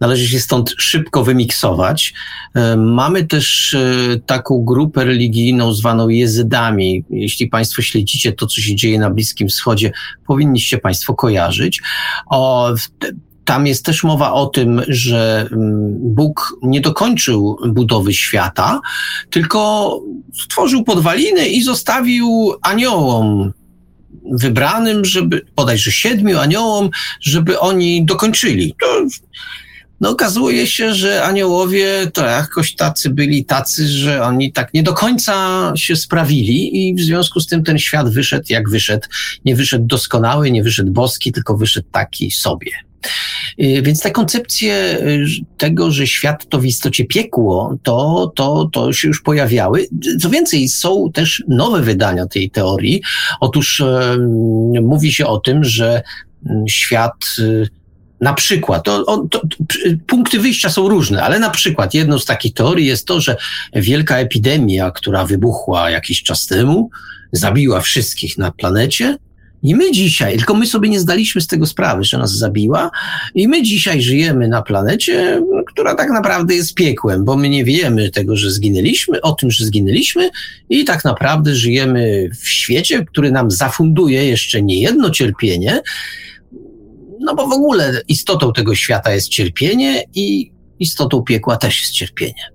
[0.00, 2.14] należy się stąd szybko wymiksować.
[2.54, 7.04] E, mamy też e, taką grupę religijną zwaną jezydami.
[7.10, 9.92] Jeśli Państwo śledzicie to, co się dzieje na Bliskim Wschodzie,
[10.26, 11.82] powinniście Państwo kojarzyć.
[12.26, 12.74] O,
[13.44, 18.80] tam jest też mowa o tym, że mm, Bóg nie dokończył budowy świata,
[19.30, 20.00] tylko
[20.42, 23.52] stworzył podwaliny i zostawił aniołom
[24.32, 28.74] wybranym, żeby, bodajże siedmiu aniołom, żeby oni dokończyli.
[28.80, 28.86] To,
[30.00, 34.94] no okazuje się, że aniołowie to jakoś tacy byli tacy, że oni tak nie do
[34.94, 39.08] końca się sprawili i w związku z tym ten świat wyszedł jak wyszedł.
[39.44, 42.70] Nie wyszedł doskonały, nie wyszedł boski, tylko wyszedł taki sobie.
[43.62, 48.92] Y, więc te koncepcje y, tego, że świat to w istocie piekło, to, to, to
[48.92, 49.86] się już pojawiały.
[50.20, 53.02] Co więcej, są też nowe wydania tej teorii.
[53.40, 53.82] Otóż
[54.82, 56.02] mówi się o tym, że
[56.46, 57.68] mm, świat y,
[58.20, 59.42] na przykład, to, to,
[60.06, 63.36] punkty wyjścia są różne, ale na przykład jedną z takich teorii jest to, że
[63.74, 66.90] wielka epidemia, która wybuchła jakiś czas temu,
[67.32, 69.18] zabiła wszystkich na planecie,
[69.62, 72.90] i my dzisiaj, tylko my sobie nie zdaliśmy z tego sprawy, że nas zabiła,
[73.34, 78.10] i my dzisiaj żyjemy na planecie, która tak naprawdę jest piekłem, bo my nie wiemy
[78.10, 80.30] tego, że zginęliśmy, o tym, że zginęliśmy,
[80.68, 85.80] i tak naprawdę żyjemy w świecie, który nam zafunduje jeszcze nie jedno cierpienie,
[87.20, 92.52] no bo w ogóle istotą tego świata jest cierpienie i istotą piekła też jest cierpienie.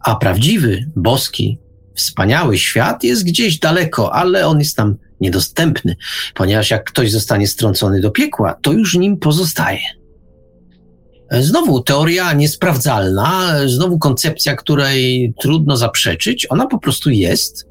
[0.00, 1.58] A prawdziwy, boski,
[1.94, 5.96] wspaniały świat jest gdzieś daleko, ale on jest nam niedostępny,
[6.34, 9.80] ponieważ jak ktoś zostanie strącony do piekła, to już nim pozostaje.
[11.30, 17.66] Znowu teoria niesprawdzalna, znowu koncepcja, której trudno zaprzeczyć, ona po prostu jest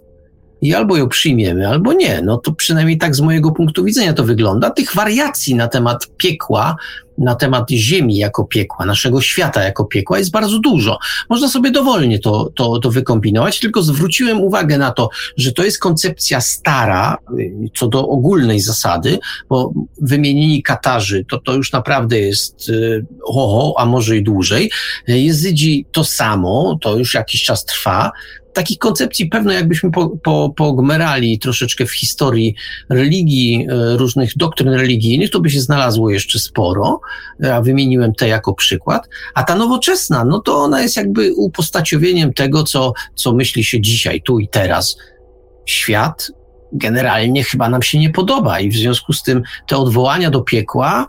[0.61, 2.22] i albo ją przyjmiemy, albo nie.
[2.22, 4.69] No to przynajmniej tak z mojego punktu widzenia to wygląda.
[4.69, 6.75] Tych wariacji na temat piekła,
[7.17, 10.98] na temat Ziemi jako piekła, naszego świata jako piekła jest bardzo dużo.
[11.30, 15.80] Można sobie dowolnie to, to, to wykombinować, tylko zwróciłem uwagę na to, że to jest
[15.80, 17.17] koncepcja stara,
[17.75, 19.19] co do ogólnej zasady,
[19.50, 22.72] bo wymienieni Katarzy, to, to już naprawdę jest
[23.24, 24.72] ho, a może i dłużej.
[25.08, 28.11] Jezydzi to samo, to już jakiś czas trwa
[28.56, 32.56] takich koncepcji pewno jakbyśmy po, po, pogmerali troszeczkę w historii
[32.90, 37.01] religii, e, różnych doktryn religijnych, to by się znalazło jeszcze sporo,
[37.53, 39.09] a wymieniłem te jako przykład.
[39.34, 44.22] A ta nowoczesna, no to ona jest jakby upostaciowieniem tego, co, co myśli się dzisiaj,
[44.22, 44.98] tu i teraz.
[45.66, 46.32] Świat
[46.74, 51.08] generalnie chyba nam się nie podoba i w związku z tym te odwołania do piekła,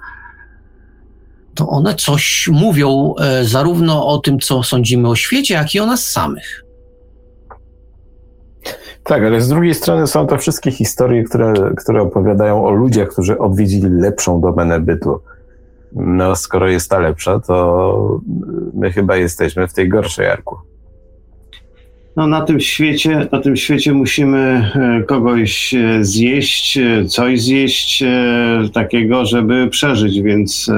[1.55, 5.87] to one coś mówią e, zarówno o tym, co sądzimy o świecie, jak i o
[5.87, 6.66] nas samych.
[9.07, 13.39] Tak, ale z drugiej strony są to wszystkie historie, które, które opowiadają o ludziach, którzy
[13.39, 15.21] odwiedzili lepszą domenę bytu.
[15.93, 18.21] No, skoro jest ta lepsza, to
[18.75, 20.57] my chyba jesteśmy w tej gorszej arku.
[22.17, 28.05] No, na tym świecie, na tym świecie musimy e, kogoś e, zjeść, e, coś zjeść
[28.73, 30.71] takiego, żeby przeżyć, więc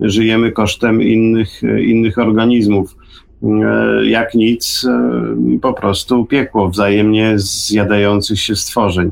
[0.00, 2.96] żyjemy kosztem innych, innych organizmów.
[3.44, 9.10] E, jak nic, e, po prostu piekło wzajemnie zjadających się stworzeń.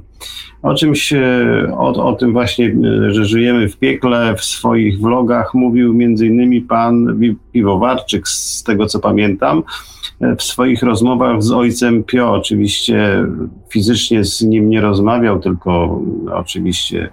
[0.63, 1.13] O czymś,
[1.73, 2.75] o, o tym właśnie,
[3.09, 7.21] że żyjemy w piekle, w swoich vlogach mówił innymi pan
[7.53, 9.63] Piwowarczyk, z tego co pamiętam,
[10.21, 12.33] e, w swoich rozmowach z ojcem Pio.
[12.33, 13.27] Oczywiście
[13.71, 16.01] fizycznie z nim nie rozmawiał, tylko
[16.33, 17.11] oczywiście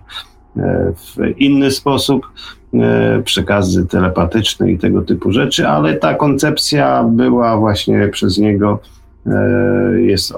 [0.95, 2.27] w inny sposób.
[2.73, 8.79] E, przekazy telepatyczne i tego typu rzeczy, ale ta koncepcja była właśnie przez niego
[9.25, 10.33] e, jest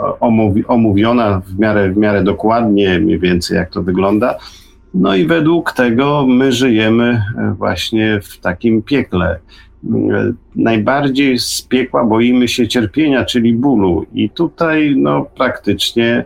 [0.68, 4.38] omówiona w miarę, w miarę dokładnie, mniej więcej jak to wygląda.
[4.93, 9.40] No i według tego my żyjemy e, właśnie w takim piekle.
[10.56, 14.06] Najbardziej z piekła boimy się cierpienia, czyli bólu.
[14.14, 16.26] I tutaj no, praktycznie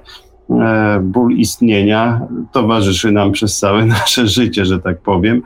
[1.02, 5.42] ból istnienia towarzyszy nam przez całe nasze życie, że tak powiem.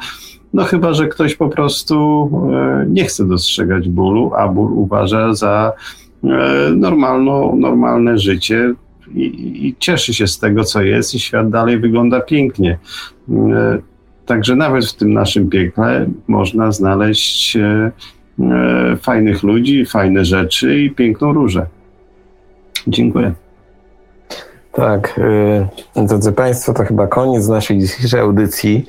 [0.54, 5.74] No chyba, że ktoś po prostu e, nie chce dostrzegać bólu, a ból uważa za
[6.24, 6.28] e,
[6.76, 8.74] normalną, normalne życie
[9.14, 12.80] i, i cieszy się z tego, co jest i świat dalej wygląda pięknie.
[13.30, 13.78] E,
[14.26, 17.58] także nawet w tym naszym piekle można znaleźć
[19.02, 21.66] fajnych ludzi, fajne rzeczy i piękną różę.
[22.88, 23.34] Dziękuję.
[24.72, 25.20] Tak,
[25.98, 28.86] y, drodzy Państwo, to chyba koniec naszej dzisiejszej audycji.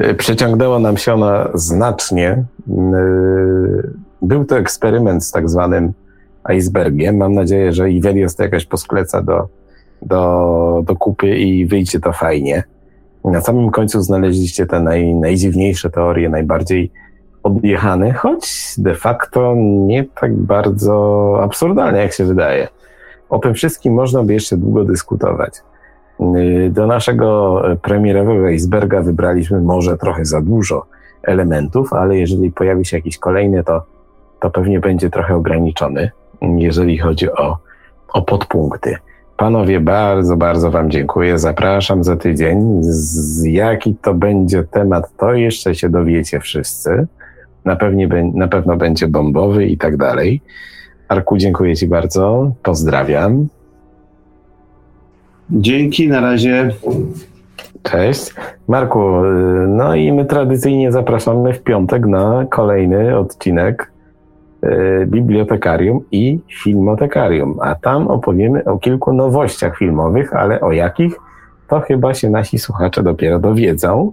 [0.00, 2.44] Y, przeciągnęła nam się ona znacznie.
[2.68, 3.90] Y,
[4.22, 5.92] był to eksperyment z tak zwanym
[6.56, 7.16] icebergiem.
[7.16, 9.48] Mam nadzieję, że Iwelios to jakaś poskleca do,
[10.02, 12.62] do, do kupy i wyjdzie to fajnie.
[13.24, 16.90] Na samym końcu znaleźliście te naj, najdziwniejsze teorie, najbardziej
[17.42, 19.54] odjechane, choć de facto
[19.86, 22.68] nie tak bardzo absurdalnie, jak się wydaje.
[23.32, 25.62] O tym wszystkim można by jeszcze długo dyskutować.
[26.20, 30.86] Y, do naszego premierowego iceberga wybraliśmy może trochę za dużo
[31.22, 33.82] elementów, ale jeżeli pojawi się jakiś kolejny, to,
[34.40, 36.10] to pewnie będzie trochę ograniczony,
[36.42, 37.58] jeżeli chodzi o,
[38.12, 38.96] o podpunkty.
[39.36, 41.38] Panowie, bardzo, bardzo Wam dziękuję.
[41.38, 42.78] Zapraszam za tydzień.
[42.80, 47.06] Z jaki to będzie temat, to jeszcze się dowiecie wszyscy.
[47.64, 50.42] Na, pewnie, na pewno będzie bombowy i tak dalej.
[51.08, 52.52] Arku, dziękuję Ci bardzo.
[52.62, 53.48] Pozdrawiam.
[55.50, 56.70] Dzięki, na razie.
[57.82, 58.34] Cześć.
[58.68, 59.00] Marku,
[59.68, 63.92] no i my tradycyjnie zapraszamy w piątek na kolejny odcinek
[64.64, 71.16] y, Bibliotekarium i Filmotekarium, a tam opowiemy o kilku nowościach filmowych, ale o jakich
[71.68, 74.12] to chyba się nasi słuchacze dopiero dowiedzą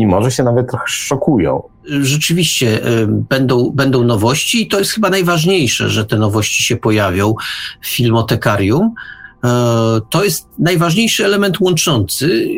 [0.00, 1.62] i może się nawet trochę szokują.
[1.84, 7.34] Rzeczywiście y, będą, będą nowości i to jest chyba najważniejsze, że te nowości się pojawią
[7.80, 8.94] w filmotekarium.
[9.44, 9.48] Y,
[10.10, 12.48] to jest najważniejszy element łączący,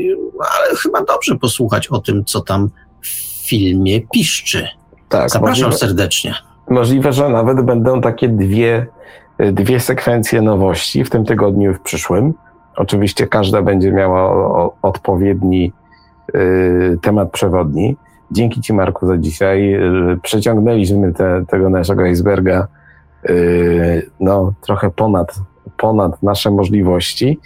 [0.40, 3.08] ale chyba dobrze posłuchać o tym, co tam w
[3.48, 4.68] filmie piszczy.
[5.08, 6.34] Tak, Zapraszam możliwe, serdecznie.
[6.70, 8.86] Możliwe, że nawet będą takie dwie,
[9.52, 12.34] dwie sekwencje nowości w tym tygodniu i w przyszłym.
[12.76, 15.81] Oczywiście każda będzie miała odpowiedni Y,
[17.02, 17.96] temat przewodni.
[18.30, 19.74] Dzięki Ci, Marku, za dzisiaj.
[19.74, 22.68] Y, przeciągnęliśmy te, tego naszego iceberga
[23.30, 25.34] y, no, trochę ponad,
[25.76, 27.40] ponad nasze możliwości.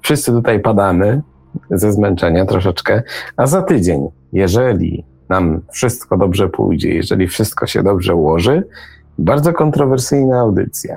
[0.00, 1.22] Wszyscy tutaj padamy
[1.70, 3.02] ze zmęczenia troszeczkę,
[3.36, 8.62] a za tydzień, jeżeli nam wszystko dobrze pójdzie, jeżeli wszystko się dobrze ułoży,
[9.18, 10.96] bardzo kontrowersyjna audycja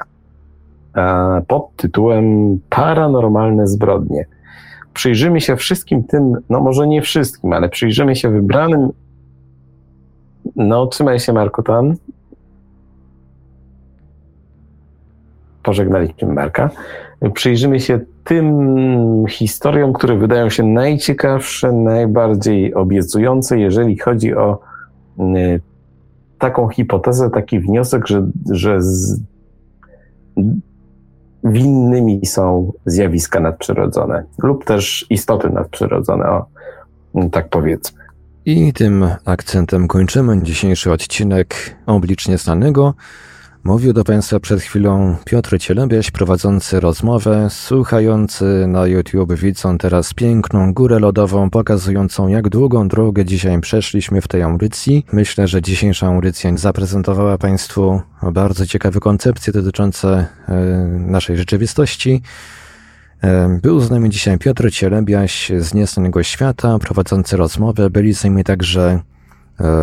[1.47, 4.25] pod tytułem Paranormalne zbrodnie.
[4.93, 8.89] Przyjrzymy się wszystkim tym, no może nie wszystkim, ale przyjrzymy się wybranym.
[10.55, 11.95] No, trzymaj się, Marko, tam.
[15.63, 16.69] Pożegnaliśmy Marka.
[17.33, 24.59] Przyjrzymy się tym historiom, które wydają się najciekawsze, najbardziej obiecujące, jeżeli chodzi o
[25.19, 25.61] y,
[26.39, 29.19] taką hipotezę, taki wniosek, że, że z,
[31.43, 36.45] winnymi są zjawiska nadprzyrodzone lub też istoty nadprzyrodzone, o,
[37.31, 37.99] tak powiedzmy.
[38.45, 42.93] I tym akcentem kończymy dzisiejszy odcinek Oblicz Nieznanego.
[43.63, 50.73] Mówił do Państwa przed chwilą Piotr Cielebiaś, prowadzący rozmowę, słuchający na YouTube widzą teraz piękną
[50.73, 55.05] górę lodową, pokazującą jak długą drogę dzisiaj przeszliśmy w tej audycji.
[55.13, 60.55] Myślę, że dzisiejsza audycja zaprezentowała Państwu bardzo ciekawe koncepcje dotyczące e,
[60.99, 62.21] naszej rzeczywistości.
[63.21, 67.89] E, był z nami dzisiaj Piotr Cielebiaś z Nieznanego Świata, prowadzący rozmowę.
[67.89, 68.99] Byli z nami także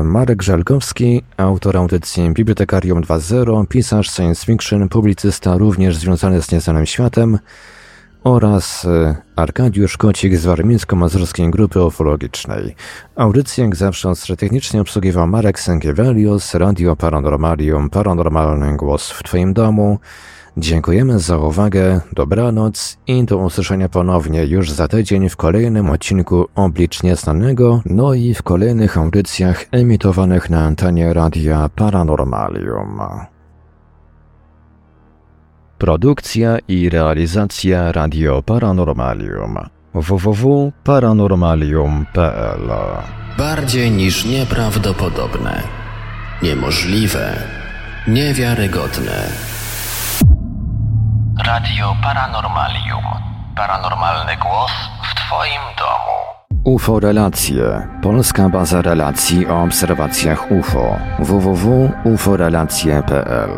[0.04, 7.38] Marek Żalkowski, autor audycji Bibliotekarium 2.0, pisarz science fiction, publicysta również związany z nieznanym światem
[8.24, 12.74] oraz e, Arkadiusz Kocik z Warmińsko-Mazurskiej Grupy Ufologicznej.
[13.16, 19.98] Audycję jak zawsze technicznie obsługiwał Marek Sękiewelius, Radio Paranormalium, Paranormalny Głos w Twoim domu,
[20.58, 27.02] Dziękujemy za uwagę, dobranoc i do usłyszenia ponownie już za tydzień w kolejnym odcinku Oblicz
[27.02, 33.00] Nieznanego, no i w kolejnych audycjach emitowanych na antenie Radia Paranormalium.
[35.78, 39.58] Produkcja i realizacja Radio Paranormalium
[39.94, 42.70] www.paranormalium.pl
[43.38, 45.62] Bardziej niż nieprawdopodobne,
[46.42, 47.42] niemożliwe,
[48.08, 49.55] niewiarygodne.
[51.44, 53.04] Radio Paranormalium.
[53.56, 54.70] Paranormalny głos
[55.02, 56.12] w Twoim domu.
[56.64, 57.88] UFO Relacje.
[58.02, 60.96] Polska baza relacji o obserwacjach UFO.
[61.18, 63.50] www.uforelacje.pl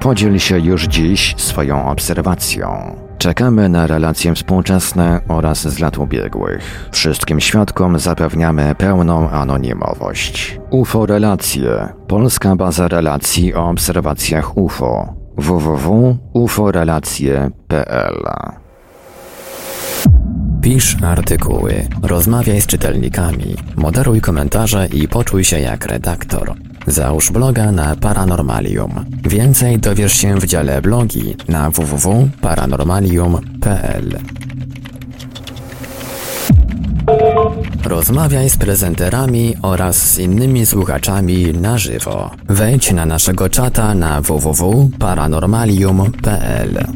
[0.00, 2.96] Podziel się już dziś swoją obserwacją.
[3.18, 6.88] Czekamy na relacje współczesne oraz z lat ubiegłych.
[6.92, 10.60] Wszystkim świadkom zapewniamy pełną anonimowość.
[10.70, 11.88] UFO Relacje.
[12.08, 18.22] Polska baza relacji o obserwacjach UFO www.uforelacje.pl
[20.62, 26.54] Pisz artykuły, rozmawiaj z czytelnikami, moderuj komentarze i poczuj się jak redaktor.
[26.86, 29.04] Załóż bloga na Paranormalium.
[29.24, 34.18] Więcej dowiesz się w dziale blogi na www.paranormalium.pl.
[37.88, 42.30] Rozmawiaj z prezenterami oraz z innymi słuchaczami na żywo.
[42.48, 46.86] Wejdź na naszego czata na www.paranormalium.pl.